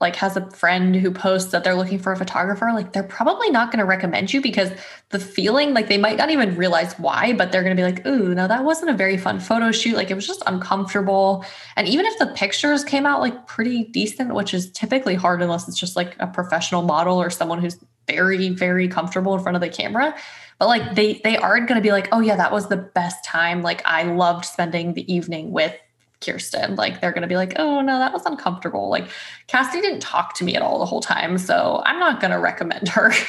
like 0.00 0.16
has 0.16 0.34
a 0.34 0.50
friend 0.50 0.96
who 0.96 1.10
posts 1.10 1.52
that 1.52 1.62
they're 1.62 1.74
looking 1.74 1.98
for 1.98 2.10
a 2.10 2.16
photographer 2.16 2.70
like 2.72 2.92
they're 2.92 3.02
probably 3.02 3.50
not 3.50 3.70
going 3.70 3.78
to 3.78 3.84
recommend 3.84 4.32
you 4.32 4.40
because 4.40 4.70
the 5.10 5.18
feeling 5.18 5.74
like 5.74 5.88
they 5.88 5.98
might 5.98 6.16
not 6.16 6.30
even 6.30 6.56
realize 6.56 6.94
why 6.94 7.34
but 7.34 7.52
they're 7.52 7.62
going 7.62 7.76
to 7.76 7.80
be 7.80 7.84
like 7.84 8.04
ooh 8.06 8.34
no 8.34 8.48
that 8.48 8.64
wasn't 8.64 8.90
a 8.90 8.94
very 8.94 9.18
fun 9.18 9.38
photo 9.38 9.70
shoot. 9.70 9.94
Like 9.94 10.10
it 10.10 10.14
was 10.14 10.26
just 10.26 10.42
uncomfortable. 10.46 11.44
And 11.76 11.86
even 11.86 12.06
if 12.06 12.18
the 12.18 12.28
pictures 12.28 12.82
came 12.82 13.04
out 13.04 13.20
like 13.20 13.46
pretty 13.46 13.84
decent 13.84 14.34
which 14.34 14.54
is 14.54 14.70
typically 14.72 15.14
hard 15.14 15.42
unless 15.42 15.68
it's 15.68 15.78
just 15.78 15.96
like 15.96 16.16
a 16.18 16.26
professional 16.26 16.82
model 16.82 17.20
or 17.20 17.28
someone 17.28 17.60
who's 17.60 17.78
very 18.10 18.50
very 18.50 18.88
comfortable 18.88 19.34
in 19.34 19.42
front 19.42 19.56
of 19.56 19.60
the 19.60 19.68
camera. 19.68 20.14
But 20.58 20.68
like 20.68 20.94
they 20.94 21.20
they 21.24 21.36
aren't 21.36 21.68
going 21.68 21.80
to 21.80 21.82
be 21.82 21.92
like 21.92 22.08
oh 22.12 22.20
yeah 22.20 22.36
that 22.36 22.52
was 22.52 22.68
the 22.68 22.76
best 22.76 23.24
time. 23.24 23.62
Like 23.62 23.82
i 23.86 24.02
loved 24.02 24.44
spending 24.44 24.94
the 24.94 25.10
evening 25.12 25.52
with 25.52 25.74
kirsten. 26.20 26.76
Like 26.76 27.00
they're 27.00 27.12
going 27.12 27.22
to 27.22 27.28
be 27.28 27.36
like 27.36 27.54
oh 27.56 27.80
no 27.80 27.98
that 27.98 28.12
was 28.12 28.26
uncomfortable. 28.26 28.90
Like 28.90 29.08
cassie 29.46 29.80
didn't 29.80 30.00
talk 30.00 30.34
to 30.34 30.44
me 30.44 30.54
at 30.54 30.62
all 30.62 30.78
the 30.78 30.86
whole 30.86 31.00
time 31.00 31.38
so 31.38 31.82
i'm 31.84 31.98
not 31.98 32.20
going 32.20 32.32
to 32.32 32.38
recommend 32.38 32.88
her. 32.88 33.12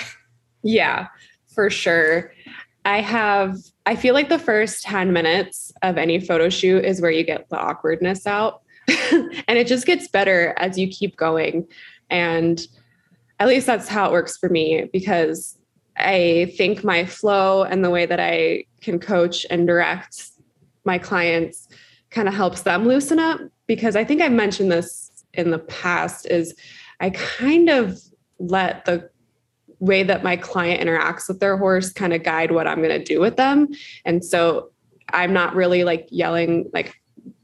Yeah 0.63 1.07
for 1.53 1.69
sure. 1.69 2.33
I 2.85 3.01
have 3.01 3.57
i 3.85 3.95
feel 3.95 4.13
like 4.13 4.29
the 4.29 4.39
first 4.39 4.83
10 4.83 5.13
minutes 5.13 5.71
of 5.81 5.97
any 5.97 6.19
photo 6.19 6.49
shoot 6.49 6.83
is 6.85 7.01
where 7.01 7.11
you 7.11 7.23
get 7.23 7.49
the 7.49 7.57
awkwardness 7.57 8.25
out. 8.25 8.61
And 9.47 9.57
it 9.57 9.67
just 9.67 9.85
gets 9.85 10.07
better 10.07 10.53
as 10.57 10.77
you 10.77 10.87
keep 10.87 11.17
going. 11.17 11.67
And 12.09 12.65
at 13.41 13.47
least 13.47 13.65
that's 13.65 13.87
how 13.87 14.05
it 14.05 14.11
works 14.11 14.37
for 14.37 14.49
me 14.49 14.87
because 14.93 15.57
I 15.97 16.53
think 16.57 16.83
my 16.83 17.05
flow 17.05 17.63
and 17.63 17.83
the 17.83 17.89
way 17.89 18.05
that 18.05 18.19
I 18.19 18.65
can 18.81 18.99
coach 18.99 19.47
and 19.49 19.65
direct 19.65 20.29
my 20.85 20.99
clients 20.99 21.67
kind 22.11 22.27
of 22.27 22.35
helps 22.35 22.61
them 22.61 22.87
loosen 22.87 23.17
up 23.17 23.39
because 23.65 23.95
I 23.95 24.03
think 24.03 24.21
I've 24.21 24.31
mentioned 24.31 24.71
this 24.71 25.25
in 25.33 25.49
the 25.49 25.57
past 25.57 26.27
is 26.27 26.53
I 26.99 27.09
kind 27.09 27.69
of 27.69 27.99
let 28.37 28.85
the 28.85 29.09
way 29.79 30.03
that 30.03 30.23
my 30.23 30.35
client 30.37 30.87
interacts 30.87 31.27
with 31.27 31.39
their 31.39 31.57
horse 31.57 31.91
kind 31.91 32.13
of 32.13 32.21
guide 32.21 32.51
what 32.51 32.67
I'm 32.67 32.83
going 32.83 32.89
to 32.89 33.03
do 33.03 33.19
with 33.19 33.37
them. 33.37 33.69
And 34.05 34.23
so 34.23 34.69
I'm 35.13 35.33
not 35.33 35.55
really 35.55 35.83
like 35.83 36.07
yelling 36.11 36.69
like 36.75 36.93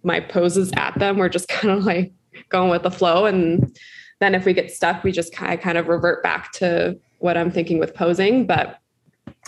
my 0.04 0.20
poses 0.20 0.72
at 0.76 1.00
them. 1.00 1.18
We're 1.18 1.28
just 1.28 1.48
kind 1.48 1.74
of 1.76 1.86
like 1.86 2.14
going 2.50 2.70
with 2.70 2.84
the 2.84 2.92
flow. 2.92 3.26
And 3.26 3.76
then 4.20 4.36
if 4.36 4.46
we 4.46 4.54
get 4.54 4.72
stuck, 4.72 5.04
we 5.04 5.12
just 5.12 5.34
kind 5.34 5.54
of 5.54 5.60
kind 5.60 5.78
of 5.78 5.88
revert 5.88 6.24
back 6.24 6.52
to 6.54 6.98
what 7.20 7.38
I'm 7.38 7.52
thinking 7.52 7.80
with 7.80 7.94
posing. 7.94 8.46
But 8.46 8.80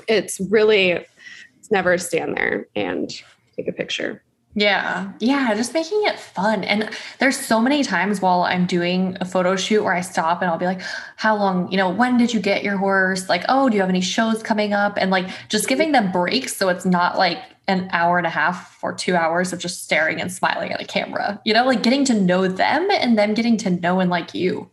it's 0.07 0.39
really 0.49 0.91
it's 0.91 1.71
never 1.71 1.97
stand 1.97 2.35
there 2.35 2.67
and 2.75 3.09
take 3.55 3.67
a 3.67 3.73
picture. 3.73 4.23
Yeah. 4.55 5.11
Yeah. 5.19 5.53
Just 5.53 5.73
making 5.73 6.01
it 6.05 6.19
fun. 6.19 6.63
And 6.63 6.89
there's 7.19 7.37
so 7.37 7.61
many 7.61 7.83
times 7.83 8.19
while 8.19 8.41
I'm 8.41 8.65
doing 8.65 9.15
a 9.21 9.25
photo 9.25 9.55
shoot 9.55 9.83
where 9.83 9.93
I 9.93 10.01
stop 10.01 10.41
and 10.41 10.49
I'll 10.49 10.57
be 10.57 10.65
like, 10.65 10.81
how 11.17 11.35
long, 11.35 11.71
you 11.71 11.77
know, 11.77 11.89
when 11.89 12.17
did 12.17 12.33
you 12.33 12.39
get 12.39 12.63
your 12.63 12.75
horse? 12.75 13.29
Like, 13.29 13.45
oh, 13.47 13.69
do 13.69 13.75
you 13.75 13.81
have 13.81 13.89
any 13.89 14.01
shows 14.01 14.41
coming 14.41 14.73
up? 14.73 14.97
And 14.97 15.11
like 15.11 15.29
just 15.49 15.67
giving 15.67 15.91
them 15.91 16.11
breaks. 16.11 16.57
So 16.57 16.67
it's 16.69 16.83
not 16.83 17.17
like 17.17 17.39
an 17.67 17.87
hour 17.91 18.17
and 18.17 18.25
a 18.25 18.31
half 18.31 18.79
or 18.81 18.91
two 18.91 19.15
hours 19.15 19.53
of 19.53 19.59
just 19.59 19.83
staring 19.83 20.19
and 20.19 20.31
smiling 20.31 20.71
at 20.71 20.81
a 20.81 20.85
camera, 20.85 21.39
you 21.45 21.53
know, 21.53 21.65
like 21.65 21.83
getting 21.83 22.03
to 22.05 22.15
know 22.15 22.47
them 22.47 22.87
and 22.89 23.17
them 23.17 23.35
getting 23.35 23.57
to 23.57 23.69
know 23.69 23.99
and 23.99 24.09
like 24.09 24.33
you. 24.33 24.69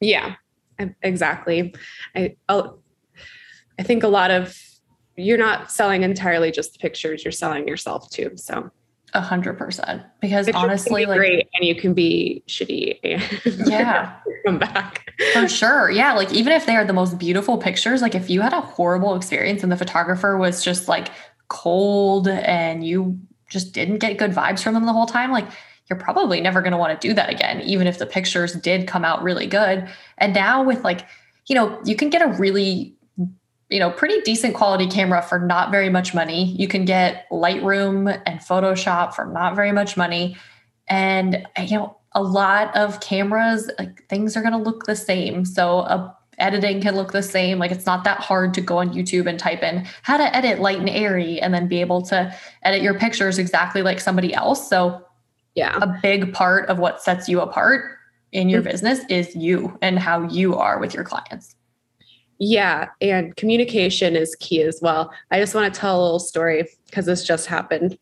Yeah, 0.00 0.34
exactly. 1.02 1.72
I, 2.16 2.34
I'll, 2.48 2.80
I 3.78 3.84
think 3.84 4.02
a 4.02 4.08
lot 4.08 4.32
of 4.32 4.60
you're 5.16 5.38
not 5.38 5.70
selling 5.70 6.02
entirely 6.02 6.50
just 6.50 6.72
the 6.72 6.80
pictures, 6.80 7.24
you're 7.24 7.30
selling 7.30 7.68
yourself 7.68 8.10
too. 8.10 8.32
So 8.34 8.72
a 9.14 9.20
hundred 9.20 9.56
percent. 9.56 10.02
Because 10.20 10.48
honestly, 10.50 11.02
be 11.02 11.06
like 11.06 11.18
great 11.18 11.48
and 11.54 11.66
you 11.66 11.74
can 11.74 11.94
be 11.94 12.42
shitty 12.48 12.98
and 13.02 13.68
yeah, 13.68 14.16
come 14.44 14.58
back 14.58 15.12
for 15.32 15.48
sure. 15.48 15.90
Yeah, 15.90 16.12
like 16.14 16.32
even 16.32 16.52
if 16.52 16.66
they 16.66 16.76
are 16.76 16.84
the 16.84 16.92
most 16.92 17.18
beautiful 17.18 17.56
pictures, 17.58 18.02
like 18.02 18.14
if 18.14 18.28
you 18.28 18.40
had 18.40 18.52
a 18.52 18.60
horrible 18.60 19.14
experience 19.14 19.62
and 19.62 19.70
the 19.70 19.76
photographer 19.76 20.36
was 20.36 20.62
just 20.62 20.88
like 20.88 21.08
cold 21.48 22.28
and 22.28 22.84
you 22.86 23.18
just 23.48 23.72
didn't 23.72 23.98
get 23.98 24.18
good 24.18 24.32
vibes 24.32 24.62
from 24.62 24.74
them 24.74 24.84
the 24.84 24.92
whole 24.92 25.06
time, 25.06 25.30
like 25.30 25.46
you're 25.88 25.98
probably 25.98 26.40
never 26.40 26.60
going 26.60 26.72
to 26.72 26.78
want 26.78 26.98
to 27.00 27.08
do 27.08 27.14
that 27.14 27.30
again, 27.30 27.60
even 27.60 27.86
if 27.86 27.98
the 27.98 28.06
pictures 28.06 28.54
did 28.54 28.88
come 28.88 29.04
out 29.04 29.22
really 29.22 29.46
good. 29.46 29.88
And 30.18 30.34
now 30.34 30.62
with 30.64 30.82
like, 30.82 31.06
you 31.46 31.54
know, 31.54 31.78
you 31.84 31.94
can 31.94 32.10
get 32.10 32.22
a 32.22 32.28
really 32.38 32.96
you 33.70 33.80
know, 33.80 33.90
pretty 33.90 34.20
decent 34.20 34.54
quality 34.54 34.86
camera 34.86 35.22
for 35.22 35.38
not 35.38 35.70
very 35.70 35.88
much 35.88 36.14
money. 36.14 36.54
You 36.58 36.68
can 36.68 36.84
get 36.84 37.28
Lightroom 37.30 38.20
and 38.26 38.40
Photoshop 38.40 39.14
for 39.14 39.26
not 39.26 39.56
very 39.56 39.72
much 39.72 39.96
money. 39.96 40.36
And, 40.88 41.46
you 41.58 41.76
know, 41.76 41.96
a 42.12 42.22
lot 42.22 42.76
of 42.76 43.00
cameras, 43.00 43.70
like 43.78 44.06
things 44.08 44.36
are 44.36 44.42
going 44.42 44.52
to 44.52 44.58
look 44.58 44.84
the 44.84 44.94
same. 44.94 45.44
So, 45.44 45.78
a 45.80 46.16
editing 46.38 46.80
can 46.80 46.94
look 46.94 47.12
the 47.12 47.22
same. 47.22 47.58
Like 47.58 47.70
it's 47.70 47.86
not 47.86 48.04
that 48.04 48.20
hard 48.20 48.54
to 48.54 48.60
go 48.60 48.78
on 48.78 48.92
YouTube 48.92 49.26
and 49.26 49.38
type 49.38 49.62
in 49.62 49.86
how 50.02 50.16
to 50.16 50.36
edit 50.36 50.60
light 50.60 50.78
and 50.78 50.88
airy 50.88 51.40
and 51.40 51.54
then 51.54 51.68
be 51.68 51.80
able 51.80 52.02
to 52.02 52.34
edit 52.62 52.82
your 52.82 52.98
pictures 52.98 53.38
exactly 53.38 53.82
like 53.82 54.00
somebody 54.00 54.34
else. 54.34 54.68
So, 54.68 55.04
yeah, 55.54 55.78
a 55.80 55.98
big 56.02 56.32
part 56.32 56.68
of 56.68 56.78
what 56.78 57.02
sets 57.02 57.28
you 57.28 57.40
apart 57.40 57.98
in 58.32 58.48
your 58.48 58.60
mm-hmm. 58.60 58.70
business 58.70 59.00
is 59.08 59.34
you 59.36 59.78
and 59.80 59.98
how 59.98 60.28
you 60.28 60.56
are 60.56 60.78
with 60.78 60.94
your 60.94 61.04
clients. 61.04 61.54
Yeah, 62.38 62.88
and 63.00 63.34
communication 63.36 64.16
is 64.16 64.36
key 64.36 64.62
as 64.62 64.80
well. 64.82 65.12
I 65.30 65.38
just 65.38 65.54
want 65.54 65.72
to 65.72 65.80
tell 65.80 66.00
a 66.00 66.02
little 66.02 66.18
story 66.18 66.68
because 66.86 67.06
this 67.06 67.24
just 67.24 67.46
happened. 67.46 67.96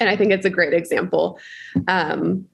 And 0.00 0.08
I 0.08 0.16
think 0.16 0.32
it's 0.32 0.46
a 0.46 0.50
great 0.50 0.72
example. 0.72 1.38
Um, 1.86 2.46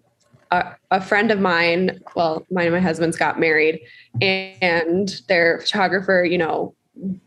a, 0.51 0.75
a, 0.91 1.01
friend 1.01 1.31
of 1.31 1.41
mine, 1.41 2.01
well, 2.17 2.45
mine 2.51 2.67
and 2.67 2.75
my 2.75 2.81
husband's 2.81 3.17
got 3.17 3.39
married, 3.39 3.81
and 4.21 5.21
their 5.29 5.61
photographer, 5.61 6.25
you 6.25 6.39
know, 6.39 6.75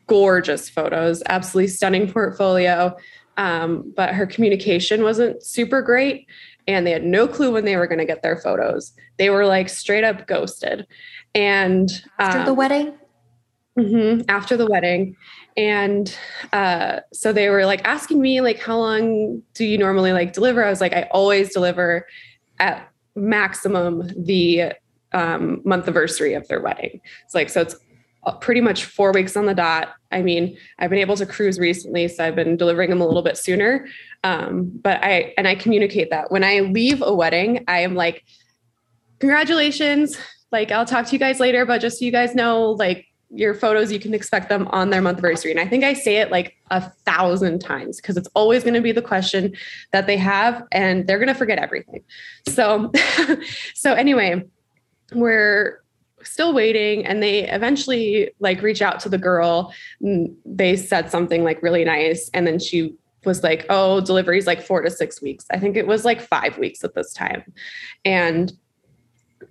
gorgeous 0.07 0.69
photos, 0.69 1.23
absolutely 1.27 1.69
stunning 1.69 2.11
portfolio. 2.11 2.95
Um, 3.37 3.91
but 3.95 4.13
her 4.13 4.25
communication 4.25 5.03
wasn't 5.03 5.41
super 5.43 5.81
great. 5.81 6.27
And 6.67 6.85
they 6.85 6.91
had 6.91 7.03
no 7.03 7.27
clue 7.27 7.51
when 7.51 7.65
they 7.65 7.75
were 7.75 7.87
going 7.87 7.99
to 7.99 8.05
get 8.05 8.21
their 8.21 8.37
photos. 8.37 8.93
They 9.17 9.29
were 9.29 9.45
like 9.45 9.69
straight 9.69 10.03
up 10.03 10.27
ghosted. 10.27 10.85
And 11.35 11.89
after 12.19 12.39
um, 12.39 12.45
the 12.45 12.53
wedding? 12.53 12.93
Mm-hmm, 13.77 14.29
after 14.29 14.55
the 14.55 14.67
wedding. 14.67 15.15
And 15.57 16.15
uh, 16.51 16.99
so 17.11 17.33
they 17.33 17.49
were 17.49 17.65
like 17.65 17.81
asking 17.85 18.21
me, 18.21 18.39
like, 18.39 18.59
how 18.59 18.77
long 18.77 19.41
do 19.55 19.65
you 19.65 19.79
normally 19.79 20.13
like 20.13 20.31
deliver? 20.31 20.63
I 20.63 20.69
was 20.69 20.79
like, 20.79 20.93
I 20.93 21.09
always 21.09 21.51
deliver 21.51 22.05
at 22.59 22.87
maximum 23.15 24.07
the 24.15 24.73
um, 25.11 25.61
month 25.65 25.85
anniversary 25.85 26.35
of 26.35 26.47
their 26.47 26.61
wedding. 26.61 27.01
It's 27.25 27.33
like, 27.33 27.49
so 27.49 27.61
it's 27.61 27.75
uh, 28.25 28.33
pretty 28.33 28.61
much 28.61 28.85
four 28.85 29.11
weeks 29.11 29.35
on 29.35 29.47
the 29.47 29.55
dot. 29.55 29.95
I 30.11 30.21
mean, 30.21 30.55
I've 30.77 30.91
been 30.91 30.99
able 30.99 31.17
to 31.17 31.25
cruise 31.25 31.57
recently, 31.57 32.07
so 32.07 32.23
I've 32.23 32.35
been 32.35 32.55
delivering 32.55 32.91
them 32.91 33.01
a 33.01 33.07
little 33.07 33.23
bit 33.23 33.39
sooner. 33.39 33.87
Um, 34.23 34.71
but 34.83 35.03
I, 35.03 35.33
and 35.35 35.47
I 35.47 35.55
communicate 35.55 36.11
that 36.11 36.31
when 36.31 36.43
I 36.43 36.59
leave 36.59 37.01
a 37.01 37.13
wedding, 37.13 37.63
I 37.67 37.79
am 37.79 37.95
like, 37.95 38.23
congratulations. 39.19 40.15
Like, 40.51 40.71
I'll 40.71 40.85
talk 40.85 41.07
to 41.07 41.13
you 41.13 41.19
guys 41.19 41.39
later, 41.39 41.65
but 41.65 41.81
just 41.81 41.97
so 41.97 42.05
you 42.05 42.11
guys 42.11 42.35
know, 42.35 42.69
like, 42.71 43.07
your 43.35 43.55
photos, 43.55 43.91
you 43.91 43.99
can 43.99 44.13
expect 44.13 44.47
them 44.47 44.67
on 44.67 44.91
their 44.91 45.01
month 45.01 45.17
anniversary. 45.17 45.51
And 45.51 45.59
I 45.59 45.67
think 45.67 45.83
I 45.83 45.93
say 45.93 46.17
it 46.17 46.29
like 46.29 46.55
a 46.69 46.81
thousand 46.81 47.59
times 47.59 47.97
because 47.97 48.15
it's 48.15 48.29
always 48.35 48.63
going 48.63 48.75
to 48.75 48.81
be 48.81 48.91
the 48.91 49.01
question 49.01 49.55
that 49.91 50.05
they 50.05 50.17
have 50.17 50.63
and 50.71 51.07
they're 51.07 51.17
going 51.17 51.29
to 51.29 51.33
forget 51.33 51.57
everything. 51.57 52.03
So, 52.47 52.91
so 53.73 53.93
anyway, 53.93 54.43
we're 55.13 55.81
still 56.21 56.53
waiting 56.53 57.05
and 57.05 57.23
they 57.23 57.49
eventually 57.49 58.31
like 58.39 58.61
reach 58.61 58.81
out 58.81 58.99
to 59.01 59.09
the 59.09 59.17
girl. 59.17 59.73
They 60.45 60.75
said 60.75 61.09
something 61.09 61.43
like 61.43 61.61
really 61.63 61.83
nice. 61.83 62.29
And 62.33 62.45
then 62.45 62.59
she 62.59 62.95
was 63.25 63.41
like, 63.41 63.65
oh, 63.69 63.99
delivery's 64.01 64.45
like 64.45 64.61
four 64.61 64.81
to 64.81 64.91
six 64.91 65.21
weeks. 65.21 65.45
I 65.51 65.57
think 65.57 65.75
it 65.75 65.87
was 65.87 66.05
like 66.05 66.21
five 66.21 66.57
weeks 66.57 66.83
at 66.83 66.93
this 66.93 67.13
time. 67.13 67.51
And 68.05 68.53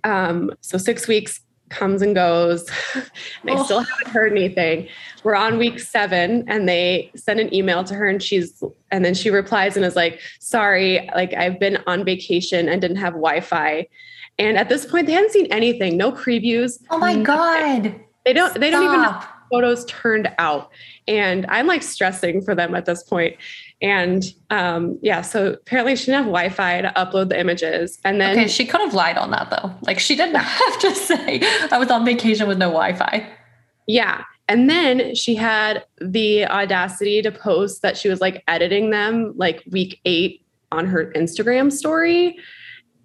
um, 0.03 0.51
so 0.61 0.77
six 0.77 1.07
weeks 1.07 1.41
comes 1.73 2.01
and 2.01 2.15
goes. 2.15 2.69
and 2.93 3.49
I 3.49 3.53
oh. 3.53 3.63
still 3.63 3.79
haven't 3.79 4.07
heard 4.07 4.31
anything. 4.31 4.87
We're 5.23 5.35
on 5.35 5.57
week 5.57 5.79
seven 5.79 6.45
and 6.47 6.67
they 6.69 7.11
send 7.15 7.39
an 7.39 7.53
email 7.53 7.83
to 7.85 7.93
her 7.95 8.07
and 8.07 8.21
she's, 8.21 8.63
and 8.91 9.03
then 9.03 9.13
she 9.13 9.29
replies 9.29 9.75
and 9.75 9.85
is 9.85 9.95
like, 9.95 10.19
sorry, 10.39 11.09
like 11.15 11.33
I've 11.33 11.59
been 11.59 11.79
on 11.87 12.05
vacation 12.05 12.69
and 12.69 12.81
didn't 12.81 12.97
have 12.97 13.13
Wi 13.13 13.41
Fi. 13.41 13.87
And 14.39 14.57
at 14.57 14.69
this 14.69 14.85
point, 14.85 15.07
they 15.07 15.13
hadn't 15.13 15.31
seen 15.31 15.47
anything, 15.51 15.97
no 15.97 16.11
previews. 16.11 16.81
Oh 16.89 16.97
my 16.97 17.21
God. 17.21 17.95
They 18.25 18.33
don't, 18.33 18.53
they 18.59 18.71
don't 18.71 18.85
even 18.85 19.01
know 19.01 19.21
photos 19.53 19.85
turned 19.85 20.31
out. 20.39 20.71
And 21.07 21.45
I'm 21.47 21.67
like 21.67 21.83
stressing 21.83 22.41
for 22.41 22.55
them 22.55 22.73
at 22.73 22.85
this 22.85 23.03
point. 23.03 23.35
And 23.83 24.23
um, 24.49 24.97
yeah, 25.03 25.21
so 25.21 25.53
apparently 25.53 25.95
she 25.95 26.05
didn't 26.05 26.23
have 26.23 26.25
Wi 26.25 26.49
Fi 26.49 26.81
to 26.81 26.91
upload 26.95 27.29
the 27.29 27.39
images. 27.39 27.99
And 28.03 28.19
then 28.19 28.31
okay, 28.31 28.47
she 28.47 28.65
could 28.65 28.81
have 28.81 28.95
lied 28.95 29.17
on 29.17 29.29
that 29.31 29.51
though. 29.51 29.71
Like 29.83 29.99
she 29.99 30.15
didn't 30.15 30.35
have 30.39 30.79
to 30.79 30.95
say 30.95 31.41
I 31.71 31.77
was 31.77 31.91
on 31.91 32.03
vacation 32.03 32.47
with 32.47 32.57
no 32.57 32.69
Wi 32.69 32.93
Fi. 32.93 33.29
Yeah. 33.85 34.23
And 34.47 34.69
then 34.69 35.13
she 35.13 35.35
had 35.35 35.85
the 36.01 36.45
audacity 36.47 37.21
to 37.21 37.31
post 37.31 37.81
that 37.81 37.95
she 37.95 38.09
was 38.09 38.21
like 38.21 38.43
editing 38.47 38.89
them 38.89 39.33
like 39.35 39.63
week 39.69 39.99
eight 40.05 40.45
on 40.71 40.87
her 40.87 41.11
Instagram 41.15 41.71
story. 41.71 42.37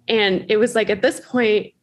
And 0.07 0.45
it 0.49 0.57
was 0.57 0.73
like 0.73 0.89
at 0.89 1.01
this 1.01 1.19
point, 1.19 1.73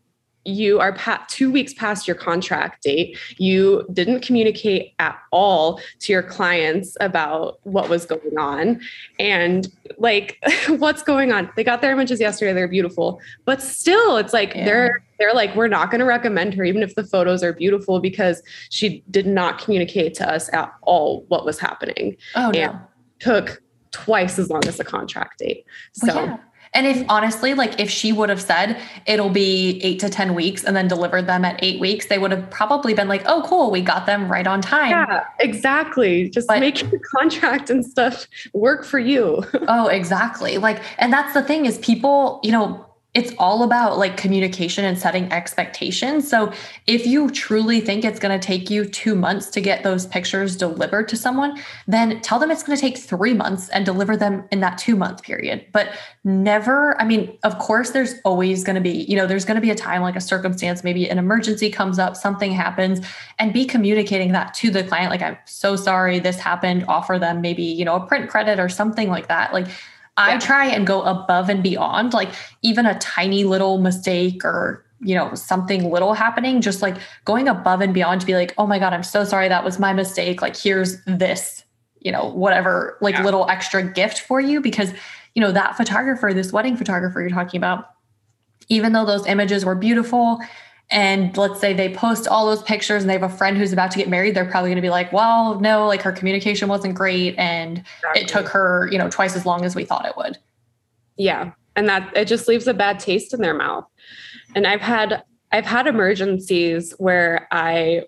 you 0.47 0.81
are 0.81 0.97
two 1.29 1.51
weeks 1.51 1.75
past 1.75 2.07
your 2.07 2.15
contract 2.15 2.83
date. 2.83 3.19
You 3.39 3.87
didn't 3.93 4.21
communicate 4.21 4.95
at 4.99 5.19
all 5.33 5.81
to 6.01 6.13
your 6.13 6.23
clients 6.23 6.97
about 7.01 7.59
what 7.65 7.89
was 7.89 8.07
going 8.07 8.39
on. 8.39 8.81
And 9.19 9.69
like, 9.99 10.39
what's 10.69 11.03
going 11.03 11.33
on? 11.33 11.51
They 11.57 11.65
got 11.65 11.81
their 11.81 11.93
images 11.93 12.21
yesterday. 12.21 12.53
They're 12.53 12.69
beautiful, 12.69 13.21
but 13.45 13.63
still 13.63 14.17
it's 14.17 14.33
like, 14.33 14.55
yeah. 14.55 14.65
they're, 14.65 15.03
they're 15.19 15.35
like, 15.35 15.55
we're 15.57 15.69
not 15.69 15.91
going 15.91 16.01
to 16.01 16.07
recommend 16.07 16.55
her, 16.55 16.65
even 16.65 16.83
if 16.83 16.95
the 16.95 17.05
photos 17.05 17.43
are 17.43 17.53
beautiful, 17.53 18.01
because 18.01 18.43
she 18.71 19.03
did 19.11 19.27
not 19.27 19.59
communicate 19.59 20.15
to 20.15 20.31
us 20.31 20.53
at 20.53 20.73
all 20.83 21.25
what 21.29 21.45
was 21.45 21.59
happening. 21.59 22.17
Oh, 22.35 22.51
no. 22.51 22.61
And 22.61 22.79
took 23.19 23.63
twice 23.93 24.39
as 24.39 24.51
long 24.51 24.67
as 24.67 24.77
the 24.77 24.85
contract 24.85 25.39
date. 25.39 25.65
So 25.93 26.15
well, 26.15 26.27
yeah. 26.27 26.37
And 26.77 26.87
if 26.87 27.05
honestly, 27.09 27.55
like 27.55 27.81
if 27.81 27.91
she 27.91 28.13
would 28.13 28.29
have 28.29 28.41
said 28.41 28.79
it'll 29.07 29.31
be 29.31 29.81
eight 29.83 29.99
to 30.01 30.11
10 30.11 30.35
weeks 30.35 30.63
and 30.63 30.77
then 30.77 30.89
delivered 30.89 31.27
them 31.27 31.45
at 31.45 31.59
eight 31.63 31.81
weeks, 31.81 32.07
they 32.07 32.19
would 32.19 32.31
have 32.31 32.51
probably 32.51 32.93
been 32.93 33.09
like, 33.09 33.23
oh, 33.25 33.43
cool, 33.47 33.71
we 33.71 33.81
got 33.81 34.05
them 34.05 34.31
right 34.31 34.47
on 34.47 34.61
time. 34.61 34.91
Yeah, 34.91 35.25
exactly. 35.41 36.29
Just 36.29 36.49
but, 36.49 36.61
make 36.61 36.83
your 36.83 37.01
contract 37.17 37.71
and 37.71 37.85
stuff 37.85 38.29
work 38.53 38.85
for 38.85 38.99
you. 38.99 39.43
oh, 39.69 39.89
exactly. 39.89 40.59
Like, 40.59 40.83
and 40.99 41.11
that's 41.11 41.33
the 41.33 41.43
thing 41.43 41.65
is 41.65 41.79
people, 41.79 42.41
you 42.45 42.53
know, 42.53 42.86
it's 43.17 43.33
all 43.39 43.63
about 43.63 43.97
like 43.97 44.19
communication 44.19 44.85
and 44.85 44.99
setting 44.99 45.33
expectations. 45.33 46.29
So 46.29 46.53
if 46.87 47.07
you 47.07 47.31
truly 47.31 47.81
think 47.81 48.05
it's 48.05 48.19
going 48.19 48.39
to 48.39 48.47
take 48.47 48.69
you 48.69 48.85
two 48.85 49.15
months 49.15 49.49
to 49.53 49.63
get 49.63 49.83
those 49.83 50.07
pictures 50.07 50.55
delivered 50.55 51.09
to 51.09 51.17
someone, 51.17 51.59
then 51.89 52.21
tell 52.21 52.39
them 52.39 52.51
it's 52.51 52.63
going 52.63 52.77
to 52.77 52.81
take 52.81 52.99
three 52.99 53.33
months 53.33 53.71
and 53.71 53.87
deliver 53.87 54.19
them 54.19 54.45
in 54.53 54.61
that 54.61 54.77
two 54.77 54.97
month 54.97 55.23
period. 55.23 55.65
But 55.73 55.97
never, 56.25 57.01
I 57.01 57.07
mean, 57.07 57.39
of 57.43 57.59
course, 57.59 57.93
there's 57.93 58.17
always 58.23 58.63
going 58.65 58.77
to 58.77 58.83
be, 58.83 59.07
you 59.09 59.17
know, 59.17 59.27
there's 59.27 59.47
going 59.47 59.55
to 59.55 59.63
be 59.63 59.71
a 59.71 59.75
time 59.75 60.03
like 60.03 60.17
a 60.17 60.21
circumstance, 60.21 60.85
maybe 60.85 61.09
an 61.09 61.17
emergency 61.17 61.71
comes 61.71 61.99
up, 61.99 62.17
something 62.17 62.53
happens, 62.53 63.01
and 63.39 63.51
be 63.51 63.65
communicating 63.65 64.33
that 64.33 64.53
to 64.55 64.71
the 64.71 64.85
client. 64.85 65.11
Like, 65.11 65.23
I'm 65.23 65.39
so 65.47 65.75
sorry 65.75 66.19
this 66.19 66.39
happened. 66.39 66.85
Offer 66.87 67.19
them 67.19 67.41
maybe, 67.41 67.63
you 67.63 67.87
know, 67.87 67.95
a 67.97 68.07
print 68.07 68.29
credit 68.29 68.59
or 68.61 68.69
something 68.69 69.09
like 69.09 69.29
that. 69.29 69.55
Like, 69.55 69.69
I 70.17 70.39
try 70.39 70.67
and 70.67 70.87
go 70.87 71.03
above 71.03 71.51
and 71.51 71.63
beyond, 71.63 72.15
like 72.15 72.31
even 72.63 72.87
a 72.87 72.99
tiny 72.99 73.45
little 73.45 73.79
mistake 73.79 74.45
or 74.45 74.87
you 75.01 75.15
know 75.15 75.35
something 75.35 75.91
little 75.91 76.15
happening 76.15 76.61
just 76.61 76.81
like 76.81 76.97
going 77.25 77.49
above 77.49 77.83
and 77.83 77.93
beyond 77.93 78.21
to 78.21 78.27
be 78.27 78.35
like 78.35 78.55
oh 78.57 78.67
my 78.67 78.79
god 78.79 78.95
i'm 78.95 79.03
so 79.03 79.25
sorry 79.25 79.47
that 79.47 79.63
was 79.63 79.79
my 79.79 79.93
mistake 79.93 80.41
like 80.41 80.57
here's 80.57 81.03
this 81.05 81.65
you 82.01 82.11
know 82.11 82.31
whatever 82.31 82.97
like 83.03 83.15
yeah. 83.15 83.23
little 83.23 83.47
extra 83.51 83.83
gift 83.83 84.21
for 84.21 84.41
you 84.41 84.61
because 84.61 84.93
you 85.35 85.43
know 85.43 85.53
that 85.53 85.77
photographer 85.77 86.33
this 86.33 86.51
wedding 86.51 86.77
photographer 86.77 87.21
you're 87.21 87.29
talking 87.29 87.59
about 87.59 87.91
even 88.69 88.93
though 88.93 89.05
those 89.05 89.27
images 89.27 89.65
were 89.67 89.75
beautiful 89.75 90.41
and 90.91 91.37
let's 91.37 91.61
say 91.61 91.73
they 91.73 91.93
post 91.93 92.29
all 92.29 92.47
those 92.47 92.63
pictures 92.63 93.03
and 93.03 93.11
they 93.11 93.15
have 93.15 93.23
a 93.25 93.29
friend 93.29 93.57
who's 93.57 93.73
about 93.73 93.91
to 93.91 93.99
get 93.99 94.09
married 94.09 94.35
they're 94.35 94.49
probably 94.49 94.71
going 94.71 94.77
to 94.77 94.83
be 94.83 94.91
like 94.91 95.13
well 95.13 95.59
no 95.61 95.87
like 95.87 96.03
her 96.03 96.13
communication 96.13 96.69
wasn't 96.69 96.95
great 96.95 97.37
and 97.39 97.79
exactly. 97.79 98.23
it 98.23 98.29
took 98.29 98.49
her 98.49 98.89
you 98.93 98.99
know 98.99 99.09
twice 99.11 99.35
as 99.35 99.45
long 99.45 99.65
as 99.65 99.75
we 99.75 99.85
thought 99.85 100.07
it 100.07 100.17
would. 100.17 100.39
Yeah. 101.17 101.53
And 101.75 101.89
that 101.89 102.17
it 102.17 102.27
just 102.27 102.49
leaves 102.49 102.67
a 102.67 102.75
bad 102.75 103.01
taste 103.01 103.35
in 103.35 103.41
their 103.41 103.55
mouth. 103.55 103.85
And 104.55 104.67
i've 104.67 104.81
had 104.81 105.25
i've 105.53 105.67
had 105.67 105.87
emergencies 105.87 106.93
where 106.99 107.49
i 107.51 108.03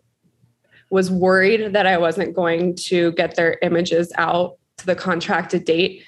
was 0.91 1.11
worried 1.11 1.73
that 1.75 1.87
i 1.87 1.99
wasn't 1.99 2.35
going 2.35 2.75
to 2.75 3.13
get 3.13 3.35
their 3.35 3.59
images 3.63 4.13
out 4.17 4.57
to 4.79 4.87
the 4.87 4.95
contracted 4.95 5.65
date. 5.65 6.05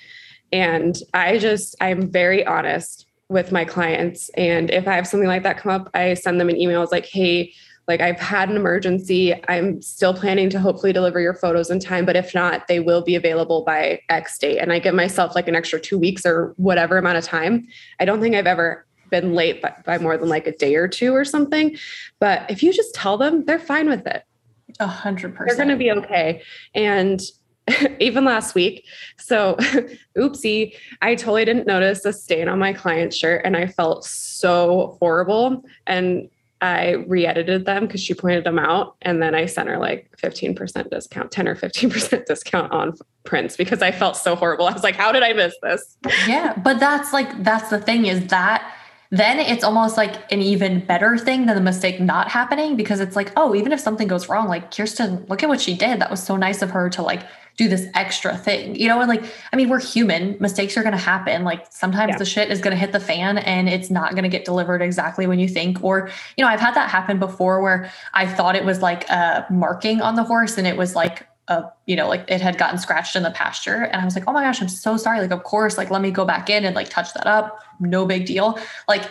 And 0.52 0.96
i 1.14 1.38
just 1.38 1.74
i'm 1.80 2.10
very 2.10 2.46
honest 2.46 3.06
with 3.30 3.52
my 3.52 3.64
clients. 3.64 4.28
And 4.30 4.70
if 4.70 4.86
I 4.86 4.96
have 4.96 5.06
something 5.06 5.28
like 5.28 5.44
that 5.44 5.56
come 5.56 5.72
up, 5.72 5.88
I 5.94 6.14
send 6.14 6.40
them 6.40 6.48
an 6.50 6.56
email. 6.56 6.82
It's 6.82 6.92
like, 6.92 7.06
hey, 7.06 7.54
like 7.86 8.00
I've 8.00 8.20
had 8.20 8.50
an 8.50 8.56
emergency. 8.56 9.34
I'm 9.48 9.80
still 9.80 10.12
planning 10.12 10.50
to 10.50 10.60
hopefully 10.60 10.92
deliver 10.92 11.20
your 11.20 11.34
photos 11.34 11.70
in 11.70 11.80
time, 11.80 12.04
but 12.04 12.16
if 12.16 12.34
not, 12.34 12.66
they 12.68 12.80
will 12.80 13.02
be 13.02 13.14
available 13.14 13.64
by 13.64 14.00
X 14.08 14.36
date. 14.38 14.58
And 14.58 14.72
I 14.72 14.80
give 14.80 14.94
myself 14.94 15.34
like 15.34 15.48
an 15.48 15.56
extra 15.56 15.80
two 15.80 15.98
weeks 15.98 16.26
or 16.26 16.54
whatever 16.56 16.98
amount 16.98 17.18
of 17.18 17.24
time. 17.24 17.66
I 18.00 18.04
don't 18.04 18.20
think 18.20 18.34
I've 18.34 18.46
ever 18.46 18.86
been 19.10 19.34
late 19.34 19.62
by, 19.62 19.74
by 19.84 19.98
more 19.98 20.16
than 20.16 20.28
like 20.28 20.46
a 20.46 20.56
day 20.56 20.74
or 20.74 20.88
two 20.88 21.14
or 21.14 21.24
something. 21.24 21.76
But 22.18 22.50
if 22.50 22.62
you 22.62 22.72
just 22.72 22.94
tell 22.94 23.16
them, 23.16 23.44
they're 23.44 23.58
fine 23.58 23.88
with 23.88 24.06
it. 24.06 24.24
A 24.78 24.86
hundred 24.86 25.34
percent. 25.34 25.56
They're 25.56 25.66
going 25.66 25.76
to 25.76 25.84
be 25.84 25.90
okay. 25.92 26.42
And 26.74 27.20
even 28.00 28.24
last 28.24 28.54
week. 28.54 28.86
So, 29.18 29.56
oopsie, 30.16 30.74
I 31.02 31.14
totally 31.14 31.44
didn't 31.44 31.66
notice 31.66 32.04
a 32.04 32.12
stain 32.12 32.48
on 32.48 32.58
my 32.58 32.72
client's 32.72 33.16
shirt 33.16 33.42
and 33.44 33.56
I 33.56 33.66
felt 33.66 34.04
so 34.04 34.96
horrible. 35.00 35.64
And 35.86 36.28
I 36.62 36.90
re 37.06 37.26
edited 37.26 37.64
them 37.64 37.86
because 37.86 38.02
she 38.02 38.12
pointed 38.12 38.44
them 38.44 38.58
out. 38.58 38.96
And 39.02 39.22
then 39.22 39.34
I 39.34 39.46
sent 39.46 39.68
her 39.68 39.78
like 39.78 40.10
15% 40.18 40.90
discount, 40.90 41.30
10 41.30 41.48
or 41.48 41.56
15% 41.56 42.26
discount 42.26 42.70
on 42.72 42.94
prints 43.24 43.56
because 43.56 43.80
I 43.80 43.92
felt 43.92 44.16
so 44.16 44.36
horrible. 44.36 44.66
I 44.66 44.72
was 44.72 44.82
like, 44.82 44.96
how 44.96 45.10
did 45.10 45.22
I 45.22 45.32
miss 45.32 45.54
this? 45.62 45.96
Yeah. 46.26 46.54
But 46.62 46.78
that's 46.78 47.12
like, 47.12 47.42
that's 47.42 47.70
the 47.70 47.80
thing 47.80 48.06
is 48.06 48.26
that 48.26 48.74
then 49.10 49.40
it's 49.40 49.64
almost 49.64 49.96
like 49.96 50.30
an 50.32 50.40
even 50.40 50.84
better 50.84 51.18
thing 51.18 51.46
than 51.46 51.56
the 51.56 51.62
mistake 51.62 51.98
not 51.98 52.28
happening 52.28 52.76
because 52.76 53.00
it's 53.00 53.16
like, 53.16 53.32
oh, 53.36 53.54
even 53.54 53.72
if 53.72 53.80
something 53.80 54.06
goes 54.06 54.28
wrong, 54.28 54.46
like 54.46 54.70
Kirsten, 54.70 55.24
look 55.28 55.42
at 55.42 55.48
what 55.48 55.60
she 55.60 55.74
did. 55.74 56.00
That 56.00 56.10
was 56.10 56.22
so 56.22 56.36
nice 56.36 56.62
of 56.62 56.70
her 56.70 56.88
to 56.90 57.02
like 57.02 57.22
do 57.56 57.68
this 57.68 57.86
extra 57.94 58.36
thing, 58.36 58.74
you 58.74 58.88
know? 58.88 59.00
And 59.00 59.08
like, 59.08 59.24
I 59.52 59.56
mean, 59.56 59.68
we're 59.68 59.80
human, 59.80 60.36
mistakes 60.40 60.76
are 60.76 60.82
going 60.82 60.92
to 60.92 60.98
happen. 60.98 61.44
Like 61.44 61.66
sometimes 61.70 62.12
yeah. 62.12 62.18
the 62.18 62.24
shit 62.24 62.50
is 62.50 62.60
going 62.60 62.72
to 62.72 62.78
hit 62.78 62.92
the 62.92 63.00
fan 63.00 63.38
and 63.38 63.68
it's 63.68 63.90
not 63.90 64.12
going 64.12 64.22
to 64.22 64.28
get 64.28 64.44
delivered 64.44 64.82
exactly 64.82 65.26
when 65.26 65.38
you 65.38 65.48
think. 65.48 65.82
Or, 65.82 66.10
you 66.36 66.44
know, 66.44 66.50
I've 66.50 66.60
had 66.60 66.74
that 66.74 66.90
happen 66.90 67.18
before 67.18 67.60
where 67.60 67.90
I 68.14 68.26
thought 68.26 68.56
it 68.56 68.64
was 68.64 68.80
like 68.80 69.08
a 69.10 69.46
marking 69.50 70.00
on 70.00 70.14
the 70.14 70.24
horse 70.24 70.58
and 70.58 70.66
it 70.66 70.76
was 70.76 70.94
like, 70.94 71.26
a, 71.48 71.64
you 71.86 71.96
know, 71.96 72.08
like 72.08 72.24
it 72.28 72.40
had 72.40 72.56
gotten 72.58 72.78
scratched 72.78 73.16
in 73.16 73.24
the 73.24 73.30
pasture. 73.32 73.82
And 73.82 74.00
I 74.00 74.04
was 74.04 74.14
like, 74.14 74.24
oh 74.28 74.32
my 74.32 74.44
gosh, 74.44 74.62
I'm 74.62 74.68
so 74.68 74.96
sorry. 74.96 75.20
Like, 75.20 75.32
of 75.32 75.42
course, 75.42 75.76
like, 75.76 75.90
let 75.90 76.00
me 76.00 76.12
go 76.12 76.24
back 76.24 76.48
in 76.48 76.64
and 76.64 76.76
like 76.76 76.88
touch 76.88 77.12
that 77.14 77.26
up. 77.26 77.58
No 77.80 78.06
big 78.06 78.24
deal. 78.24 78.58
Like, 78.86 79.10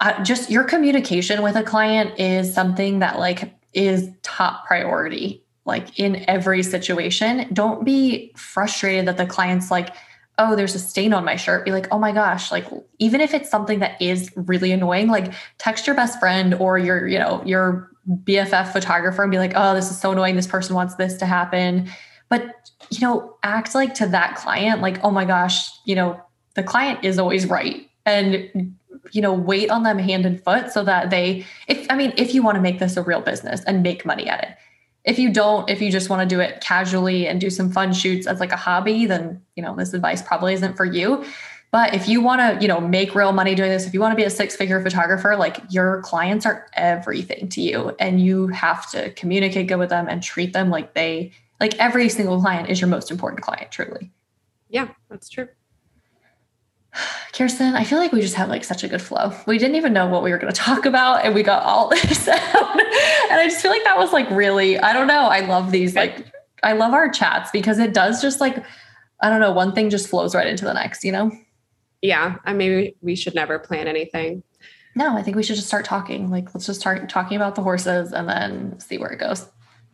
uh, 0.00 0.22
just 0.24 0.50
your 0.50 0.64
communication 0.64 1.42
with 1.42 1.56
a 1.56 1.62
client 1.62 2.18
is 2.18 2.52
something 2.52 3.00
that 3.00 3.18
like 3.18 3.52
is 3.74 4.10
top 4.22 4.66
priority 4.66 5.44
like 5.68 5.98
in 5.98 6.24
every 6.28 6.64
situation. 6.64 7.46
Don't 7.52 7.84
be 7.84 8.32
frustrated 8.34 9.06
that 9.06 9.16
the 9.16 9.26
client's 9.26 9.70
like, 9.70 9.94
oh, 10.38 10.56
there's 10.56 10.74
a 10.74 10.78
stain 10.78 11.12
on 11.12 11.24
my 11.24 11.36
shirt. 11.36 11.64
Be 11.64 11.72
like, 11.72 11.88
oh 11.92 11.98
my 11.98 12.12
gosh, 12.12 12.50
like 12.50 12.66
even 12.98 13.20
if 13.20 13.34
it's 13.34 13.50
something 13.50 13.80
that 13.80 14.00
is 14.00 14.32
really 14.34 14.72
annoying, 14.72 15.08
like 15.08 15.32
text 15.58 15.86
your 15.86 15.96
best 15.96 16.18
friend 16.18 16.54
or 16.54 16.78
your, 16.78 17.06
you 17.06 17.18
know, 17.18 17.42
your 17.44 17.90
BFF 18.24 18.72
photographer 18.72 19.22
and 19.22 19.30
be 19.30 19.38
like, 19.38 19.52
oh, 19.54 19.74
this 19.74 19.90
is 19.90 20.00
so 20.00 20.12
annoying. 20.12 20.36
This 20.36 20.46
person 20.46 20.74
wants 20.74 20.94
this 20.94 21.16
to 21.18 21.26
happen. 21.26 21.88
But, 22.28 22.70
you 22.90 23.00
know, 23.00 23.36
act 23.42 23.74
like 23.74 23.94
to 23.94 24.06
that 24.08 24.36
client, 24.36 24.80
like, 24.80 25.02
oh 25.04 25.10
my 25.10 25.24
gosh, 25.24 25.68
you 25.84 25.94
know, 25.94 26.20
the 26.54 26.62
client 26.62 27.04
is 27.04 27.18
always 27.18 27.46
right. 27.46 27.88
And 28.06 28.74
you 29.12 29.22
know 29.22 29.32
wait 29.32 29.70
on 29.70 29.84
them 29.84 29.98
hand 29.98 30.26
and 30.26 30.42
foot 30.42 30.70
so 30.70 30.84
that 30.84 31.08
they 31.08 31.46
if 31.66 31.86
i 31.88 31.96
mean 31.96 32.12
if 32.16 32.34
you 32.34 32.42
want 32.42 32.56
to 32.56 32.60
make 32.60 32.78
this 32.78 32.96
a 32.96 33.02
real 33.02 33.20
business 33.20 33.62
and 33.64 33.82
make 33.82 34.04
money 34.04 34.28
at 34.28 34.42
it 34.42 34.50
if 35.08 35.18
you 35.18 35.32
don't 35.32 35.68
if 35.70 35.80
you 35.80 35.90
just 35.90 36.10
want 36.10 36.28
to 36.28 36.34
do 36.34 36.38
it 36.38 36.60
casually 36.60 37.26
and 37.26 37.40
do 37.40 37.48
some 37.48 37.72
fun 37.72 37.92
shoots 37.92 38.26
as 38.26 38.40
like 38.40 38.52
a 38.52 38.56
hobby 38.56 39.06
then 39.06 39.42
you 39.56 39.62
know 39.62 39.74
this 39.74 39.94
advice 39.94 40.22
probably 40.22 40.52
isn't 40.54 40.76
for 40.76 40.84
you. 40.84 41.24
But 41.70 41.92
if 41.94 42.08
you 42.08 42.22
want 42.22 42.40
to 42.40 42.62
you 42.62 42.68
know 42.68 42.80
make 42.80 43.14
real 43.14 43.32
money 43.32 43.54
doing 43.54 43.70
this 43.70 43.86
if 43.86 43.94
you 43.94 44.00
want 44.00 44.12
to 44.12 44.16
be 44.16 44.24
a 44.24 44.30
six 44.30 44.54
figure 44.54 44.80
photographer 44.82 45.34
like 45.36 45.60
your 45.70 46.02
clients 46.02 46.44
are 46.44 46.66
everything 46.74 47.48
to 47.48 47.62
you 47.62 47.96
and 47.98 48.20
you 48.20 48.48
have 48.48 48.88
to 48.90 49.10
communicate 49.12 49.66
good 49.66 49.78
with 49.78 49.88
them 49.88 50.06
and 50.08 50.22
treat 50.22 50.52
them 50.52 50.68
like 50.70 50.94
they 50.94 51.32
like 51.58 51.74
every 51.78 52.08
single 52.08 52.40
client 52.40 52.68
is 52.68 52.80
your 52.80 52.88
most 52.88 53.10
important 53.10 53.42
client 53.42 53.72
truly. 53.72 54.12
Yeah 54.68 54.88
that's 55.08 55.30
true 55.30 55.48
Kirsten, 57.32 57.74
I 57.74 57.84
feel 57.84 57.98
like 57.98 58.12
we 58.12 58.20
just 58.20 58.34
have 58.34 58.48
like 58.48 58.64
such 58.64 58.84
a 58.84 58.88
good 58.88 59.02
flow. 59.02 59.32
We 59.46 59.58
didn't 59.58 59.76
even 59.76 59.92
know 59.92 60.06
what 60.06 60.22
we 60.22 60.30
were 60.30 60.38
going 60.38 60.52
to 60.52 60.58
talk 60.58 60.86
about, 60.86 61.24
and 61.24 61.34
we 61.34 61.42
got 61.42 61.62
all 61.62 61.88
this 61.90 62.28
out. 62.28 62.40
and 62.40 63.40
I 63.40 63.46
just 63.48 63.60
feel 63.60 63.70
like 63.70 63.84
that 63.84 63.98
was 63.98 64.12
like 64.12 64.28
really, 64.30 64.78
I 64.78 64.92
don't 64.92 65.06
know. 65.06 65.26
I 65.26 65.40
love 65.40 65.70
these, 65.70 65.94
like, 65.94 66.26
I 66.62 66.72
love 66.72 66.92
our 66.94 67.08
chats 67.08 67.50
because 67.50 67.78
it 67.78 67.94
does 67.94 68.20
just 68.20 68.40
like, 68.40 68.64
I 69.20 69.30
don't 69.30 69.40
know, 69.40 69.52
one 69.52 69.72
thing 69.72 69.90
just 69.90 70.08
flows 70.08 70.34
right 70.34 70.46
into 70.46 70.64
the 70.64 70.74
next, 70.74 71.04
you 71.04 71.12
know? 71.12 71.30
Yeah. 72.02 72.36
I 72.44 72.52
mean, 72.52 72.94
we 73.02 73.16
should 73.16 73.34
never 73.34 73.58
plan 73.58 73.88
anything. 73.88 74.42
No, 74.94 75.16
I 75.16 75.22
think 75.22 75.36
we 75.36 75.42
should 75.42 75.56
just 75.56 75.68
start 75.68 75.84
talking. 75.84 76.30
Like, 76.30 76.54
let's 76.54 76.66
just 76.66 76.80
start 76.80 77.08
talking 77.08 77.36
about 77.36 77.54
the 77.54 77.62
horses 77.62 78.12
and 78.12 78.28
then 78.28 78.78
see 78.80 78.98
where 78.98 79.10
it 79.10 79.18
goes. 79.18 79.48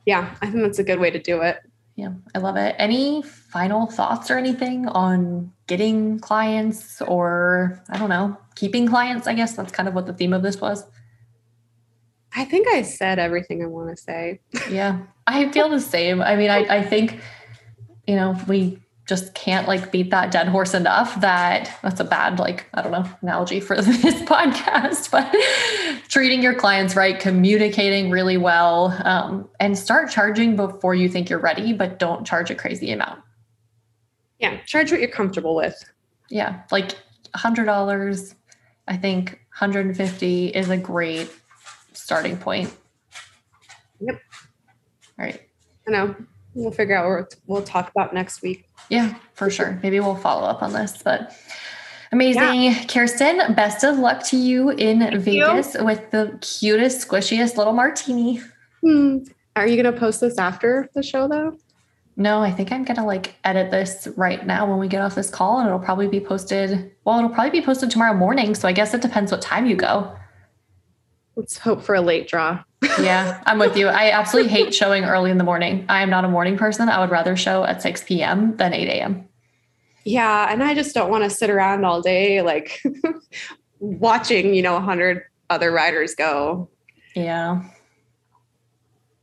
Yeah. 0.07 0.35
I 0.42 0.50
think 0.50 0.62
that's 0.62 0.78
a 0.78 0.85
good 0.85 1.00
way 1.00 1.11
to 1.11 1.18
do 1.18 1.40
it. 1.40 1.59
Yeah, 1.96 2.12
I 2.35 2.38
love 2.38 2.57
it. 2.57 2.74
Any 2.78 3.22
final 3.22 3.87
thoughts 3.87 4.30
or 4.30 4.37
anything 4.37 4.88
on 4.88 5.52
getting 5.68 6.18
clients 6.18 7.00
or 7.02 7.80
I 7.88 7.98
don't 7.98 8.09
know, 8.09 8.37
keeping 8.57 8.88
clients? 8.88 9.28
I 9.28 9.35
guess 9.35 9.54
that's 9.54 9.72
kind 9.72 9.88
of 9.88 9.94
what 9.94 10.07
the 10.07 10.12
theme 10.12 10.33
of 10.33 10.42
this 10.42 10.61
was. 10.61 10.85
I 12.37 12.44
think 12.44 12.66
I 12.66 12.83
said 12.83 13.20
everything 13.20 13.62
I 13.62 13.66
want 13.66 13.90
to 13.90 13.96
say. 13.96 14.40
yeah, 14.70 15.02
I 15.26 15.50
feel 15.52 15.68
the 15.68 15.80
same. 15.80 16.20
I 16.20 16.35
mean, 16.35 16.50
I, 16.50 16.78
I 16.78 16.83
think, 16.83 17.20
you 18.09 18.16
know, 18.16 18.37
we 18.48 18.80
just 19.07 19.35
can't 19.35 19.68
like 19.68 19.92
beat 19.92 20.11
that 20.11 20.30
dead 20.30 20.48
horse 20.48 20.74
enough 20.74 21.20
that 21.20 21.78
that's 21.83 22.00
a 22.00 22.04
bad 22.04 22.38
like 22.38 22.66
i 22.72 22.80
don't 22.80 22.92
know 22.92 23.04
analogy 23.20 23.61
for 23.61 23.76
this 23.83 24.14
podcast 24.22 25.11
but 25.11 25.30
treating 26.09 26.43
your 26.43 26.55
clients 26.55 26.97
right 26.97 27.19
communicating 27.19 28.11
really 28.11 28.37
well 28.37 28.97
um, 29.05 29.49
and 29.61 29.77
start 29.77 30.11
charging 30.11 30.57
before 30.57 30.95
you 30.95 31.09
think 31.09 31.29
you're 31.31 31.38
ready 31.38 31.73
but 31.73 31.99
don't 31.99 32.27
charge 32.27 32.51
a 32.51 32.55
crazy 32.55 32.90
amount. 32.90 33.21
Yeah 34.38 34.61
charge 34.67 34.90
what 34.90 35.01
you're 35.01 35.11
comfortable 35.11 35.55
with. 35.55 35.85
Yeah 36.31 36.62
like 36.71 36.97
$100 37.35 38.35
i 38.87 38.97
think 38.97 39.31
150 39.59 40.47
is 40.49 40.71
a 40.71 40.77
great 40.77 41.31
starting 41.93 42.37
point. 42.37 42.73
Yep. 44.01 44.21
All 45.19 45.25
right 45.25 45.40
i 45.87 45.90
know. 45.90 46.14
We'll 46.55 46.71
figure 46.71 46.97
out 46.97 47.09
what 47.09 47.35
we'll 47.47 47.62
talk 47.62 47.90
about 47.90 48.14
next 48.14 48.40
week. 48.40 48.69
Yeah, 48.88 49.14
for 49.33 49.51
sure. 49.51 49.79
Maybe 49.83 49.99
we'll 49.99 50.14
follow 50.14 50.47
up 50.47 50.62
on 50.62 50.73
this, 50.73 51.03
but 51.03 51.35
amazing. 52.14 52.62
Yeah. 52.62 52.85
Kirsten, 52.87 53.55
best 53.55 53.85
of 53.85 53.98
luck 53.98 54.24
to 54.29 54.37
you 54.37 54.70
in 54.70 55.00
Thank 55.00 55.20
Vegas 55.20 55.74
you. 55.74 55.85
with 55.85 56.11
the 56.11 56.38
cutest, 56.40 57.07
squishiest 57.07 57.57
little 57.57 57.72
martini. 57.72 58.40
Hmm. 58.81 59.18
Are 59.57 59.66
you 59.66 59.81
going 59.81 59.92
to 59.92 59.98
post 59.98 60.20
this 60.20 60.38
after 60.38 60.88
the 60.94 61.03
show 61.03 61.29
though? 61.29 61.59
No, 62.16 62.42
I 62.42 62.53
think 62.53 62.70
I'm 62.70 62.85
gonna 62.85 63.05
like 63.05 63.35
edit 63.42 63.72
this 63.72 64.07
right 64.16 64.46
now 64.46 64.70
when 64.70 64.79
we 64.79 64.87
get 64.87 65.03
off 65.03 65.16
this 65.16 65.31
call, 65.31 65.59
and 65.59 65.66
it'll 65.66 65.81
probably 65.81 66.07
be 66.07 66.20
posted. 66.20 66.92
Well, 67.05 67.18
it'll 67.18 67.31
probably 67.31 67.59
be 67.59 67.64
posted 67.64 67.90
tomorrow 67.90 68.14
morning. 68.14 68.55
So 68.55 68.68
I 68.68 68.72
guess 68.72 68.94
it 68.94 69.03
depends 69.03 69.33
what 69.33 69.42
time 69.42 69.66
you 69.66 69.74
go. 69.74 70.16
Let's 71.35 71.59
hope 71.59 71.83
for 71.83 71.96
a 71.96 72.00
late 72.00 72.29
draw. 72.29 72.62
yeah, 73.00 73.42
I'm 73.46 73.59
with 73.59 73.77
you. 73.77 73.88
I 73.88 74.12
absolutely 74.12 74.53
hate 74.53 74.72
showing 74.72 75.05
early 75.05 75.33
in 75.33 75.38
the 75.38 75.44
morning. 75.44 75.87
I 75.88 76.02
am 76.02 76.10
not 76.10 76.25
a 76.25 76.29
morning 76.29 76.56
person. 76.56 76.88
I 76.88 77.00
would 77.00 77.10
rather 77.10 77.35
show 77.35 77.65
at 77.65 77.83
6 77.83 78.04
p.m. 78.04 78.56
than 78.58 78.73
8 78.73 78.88
a.m. 78.88 79.29
Yeah, 80.05 80.52
and 80.52 80.63
I 80.63 80.75
just 80.75 80.94
don't 80.94 81.11
want 81.11 81.25
to 81.25 81.31
sit 81.31 81.50
around 81.50 81.85
all 81.85 82.02
day 82.02 82.42
like 82.42 82.83
watching, 83.79 84.55
you 84.55 84.63
know, 84.63 84.75
100 84.75 85.23
other 85.50 85.73
riders 85.73 86.15
go. 86.15 86.69
Yeah. 87.15 87.63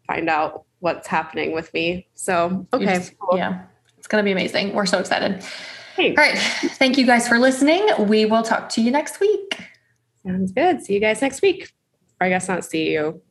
Find 0.08 0.30
out 0.30 0.66
what's 0.80 1.08
happening 1.08 1.52
with 1.54 1.74
me. 1.74 2.08
So, 2.16 2.68
okay. 2.74 2.86
Just, 2.86 3.18
cool. 3.20 3.38
Yeah. 3.38 3.64
It's 3.98 4.08
going 4.08 4.24
to 4.24 4.26
be 4.26 4.32
amazing. 4.32 4.74
We're 4.74 4.88
so 4.88 5.00
excited. 5.00 5.44
Thanks. 5.96 6.20
All 6.20 6.26
right. 6.26 6.38
Thank 6.78 6.98
you 6.98 7.06
guys 7.06 7.28
for 7.28 7.38
listening. 7.38 7.88
We 8.00 8.26
will 8.26 8.44
talk 8.44 8.70
to 8.70 8.82
you 8.82 8.92
next 8.92 9.20
week. 9.20 9.60
Sounds 10.26 10.52
good. 10.52 10.84
See 10.84 10.94
you 10.94 11.00
guys 11.00 11.22
next 11.22 11.42
week. 11.42 11.72
Or 12.20 12.26
I 12.26 12.30
guess 12.30 12.48
not 12.48 12.66
see 12.66 12.92
you. 12.92 13.22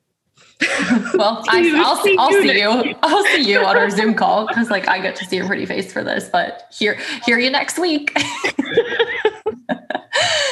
well, 1.14 1.42
I, 1.48 1.62
will 1.62 1.96
see, 1.96 2.16
I'll 2.18 2.32
see 2.32 2.60
you. 2.60 2.94
I'll 3.02 3.24
see 3.24 3.50
you 3.50 3.60
on 3.60 3.76
our 3.76 3.88
Zoom 3.88 4.14
call 4.14 4.46
because, 4.46 4.70
like, 4.70 4.88
I 4.88 5.00
get 5.00 5.16
to 5.16 5.24
see 5.24 5.36
your 5.36 5.46
pretty 5.46 5.64
face 5.64 5.90
for 5.92 6.04
this. 6.04 6.28
But 6.28 6.68
here, 6.72 6.98
hear 7.24 7.38
you 7.38 7.50
next 7.50 7.78
week. 7.78 8.14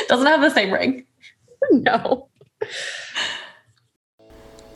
Doesn't 0.08 0.26
have 0.26 0.40
the 0.40 0.50
same 0.50 0.72
ring. 0.72 1.04
No. 1.70 2.28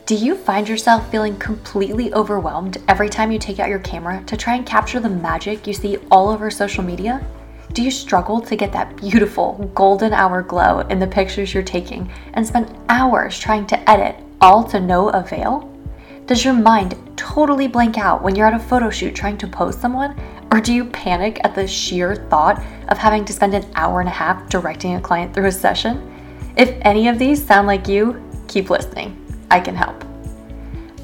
Do 0.05 0.15
you 0.15 0.35
find 0.35 0.69
yourself 0.69 1.09
feeling 1.09 1.37
completely 1.37 2.13
overwhelmed 2.13 2.77
every 2.87 3.09
time 3.09 3.31
you 3.31 3.39
take 3.39 3.59
out 3.59 3.69
your 3.69 3.79
camera 3.79 4.21
to 4.27 4.37
try 4.37 4.55
and 4.55 4.65
capture 4.65 4.99
the 4.99 5.09
magic 5.09 5.65
you 5.65 5.73
see 5.73 5.97
all 6.11 6.29
over 6.29 6.51
social 6.51 6.83
media? 6.83 7.25
Do 7.71 7.81
you 7.81 7.89
struggle 7.89 8.39
to 8.41 8.55
get 8.55 8.71
that 8.73 8.97
beautiful 8.97 9.71
golden 9.73 10.13
hour 10.13 10.43
glow 10.43 10.81
in 10.81 10.99
the 10.99 11.07
pictures 11.07 11.53
you're 11.53 11.63
taking 11.63 12.11
and 12.33 12.45
spend 12.45 12.77
hours 12.89 13.39
trying 13.39 13.65
to 13.67 13.89
edit, 13.89 14.22
all 14.43 14.61
to 14.61 14.77
no 14.77 15.07
avail? 15.07 15.71
Does 16.25 16.43
your 16.43 16.53
mind 16.53 16.97
totally 17.15 17.65
blank 17.65 17.97
out 17.97 18.21
when 18.21 18.35
you're 18.35 18.45
at 18.45 18.53
a 18.53 18.59
photo 18.59 18.89
shoot 18.89 19.15
trying 19.15 19.37
to 19.37 19.47
pose 19.47 19.79
someone? 19.79 20.19
Or 20.51 20.59
do 20.59 20.73
you 20.73 20.83
panic 20.83 21.39
at 21.45 21.55
the 21.55 21.65
sheer 21.65 22.15
thought 22.29 22.61
of 22.89 22.97
having 22.97 23.23
to 23.23 23.31
spend 23.31 23.53
an 23.53 23.65
hour 23.75 24.01
and 24.01 24.09
a 24.09 24.11
half 24.11 24.49
directing 24.49 24.95
a 24.95 25.01
client 25.01 25.33
through 25.33 25.45
a 25.45 25.51
session? 25.51 26.13
If 26.57 26.77
any 26.81 27.07
of 27.07 27.17
these 27.17 27.41
sound 27.41 27.67
like 27.67 27.87
you, 27.87 28.21
keep 28.49 28.69
listening. 28.69 29.17
I 29.49 29.61
can 29.61 29.75
help. 29.75 30.03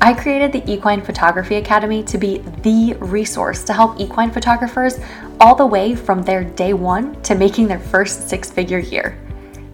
I 0.01 0.13
created 0.13 0.51
the 0.51 0.69
Equine 0.69 1.01
Photography 1.01 1.55
Academy 1.55 2.03
to 2.03 2.17
be 2.17 2.39
the 2.61 2.95
resource 2.99 3.63
to 3.63 3.73
help 3.73 4.01
equine 4.01 4.31
photographers 4.31 4.99
all 5.39 5.55
the 5.55 5.65
way 5.65 5.95
from 5.95 6.23
their 6.23 6.43
day 6.43 6.73
one 6.73 7.21
to 7.21 7.35
making 7.35 7.69
their 7.69 7.79
first 7.79 8.27
six 8.27 8.51
figure 8.51 8.79
year. 8.79 9.17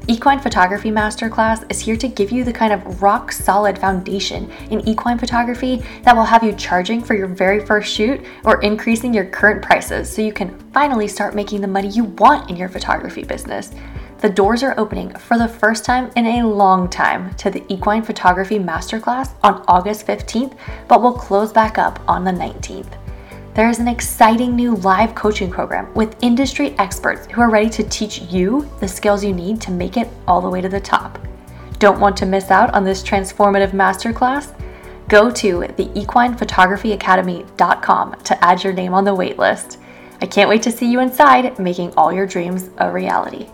Equine 0.07 0.39
Photography 0.39 0.91
Masterclass 0.91 1.65
is 1.71 1.79
here 1.79 1.97
to 1.97 2.07
give 2.07 2.31
you 2.31 2.43
the 2.43 2.53
kind 2.53 2.71
of 2.71 3.01
rock 3.01 3.31
solid 3.31 3.75
foundation 3.75 4.51
in 4.69 4.87
equine 4.87 5.17
photography 5.17 5.83
that 6.03 6.15
will 6.15 6.23
have 6.23 6.43
you 6.43 6.53
charging 6.53 7.01
for 7.01 7.15
your 7.15 7.25
very 7.25 7.65
first 7.65 7.91
shoot 7.91 8.23
or 8.43 8.61
increasing 8.61 9.15
your 9.15 9.25
current 9.25 9.63
prices 9.63 10.07
so 10.07 10.21
you 10.21 10.31
can 10.31 10.59
finally 10.73 11.07
start 11.07 11.33
making 11.33 11.59
the 11.59 11.67
money 11.67 11.87
you 11.87 12.03
want 12.03 12.51
in 12.51 12.55
your 12.55 12.69
photography 12.69 13.23
business. 13.23 13.71
The 14.19 14.29
doors 14.29 14.61
are 14.61 14.79
opening 14.79 15.09
for 15.09 15.39
the 15.39 15.47
first 15.47 15.83
time 15.83 16.11
in 16.15 16.27
a 16.27 16.47
long 16.47 16.87
time 16.87 17.33
to 17.37 17.49
the 17.49 17.63
Equine 17.73 18.03
Photography 18.03 18.59
Masterclass 18.59 19.31
on 19.41 19.65
August 19.67 20.05
15th, 20.05 20.55
but 20.87 21.01
will 21.01 21.13
close 21.13 21.51
back 21.51 21.79
up 21.79 21.99
on 22.07 22.23
the 22.23 22.31
19th 22.31 22.93
there 23.55 23.69
is 23.69 23.79
an 23.79 23.87
exciting 23.87 24.53
new 24.53 24.75
live 24.75 25.15
coaching 25.15 25.49
program 25.49 25.91
with 25.93 26.21
industry 26.21 26.75
experts 26.77 27.25
who 27.31 27.39
are 27.39 27.49
ready 27.49 27.69
to 27.69 27.83
teach 27.83 28.19
you 28.23 28.69
the 28.81 28.87
skills 28.87 29.23
you 29.23 29.31
need 29.31 29.61
to 29.61 29.71
make 29.71 29.95
it 29.95 30.09
all 30.27 30.41
the 30.41 30.49
way 30.49 30.59
to 30.59 30.67
the 30.67 30.81
top. 30.81 31.17
Don't 31.79 32.01
want 32.01 32.17
to 32.17 32.25
miss 32.25 32.51
out 32.51 32.73
on 32.73 32.83
this 32.83 33.01
transformative 33.01 33.71
masterclass? 33.71 34.53
Go 35.07 35.31
to 35.31 35.59
theequinephotographyacademy.com 35.59 38.15
to 38.23 38.43
add 38.43 38.61
your 38.61 38.73
name 38.73 38.93
on 38.93 39.05
the 39.05 39.15
waitlist. 39.15 39.77
I 40.21 40.25
can't 40.25 40.49
wait 40.49 40.63
to 40.63 40.71
see 40.71 40.91
you 40.91 40.99
inside 40.99 41.57
making 41.57 41.93
all 41.93 42.11
your 42.11 42.27
dreams 42.27 42.69
a 42.77 42.91
reality. 42.91 43.47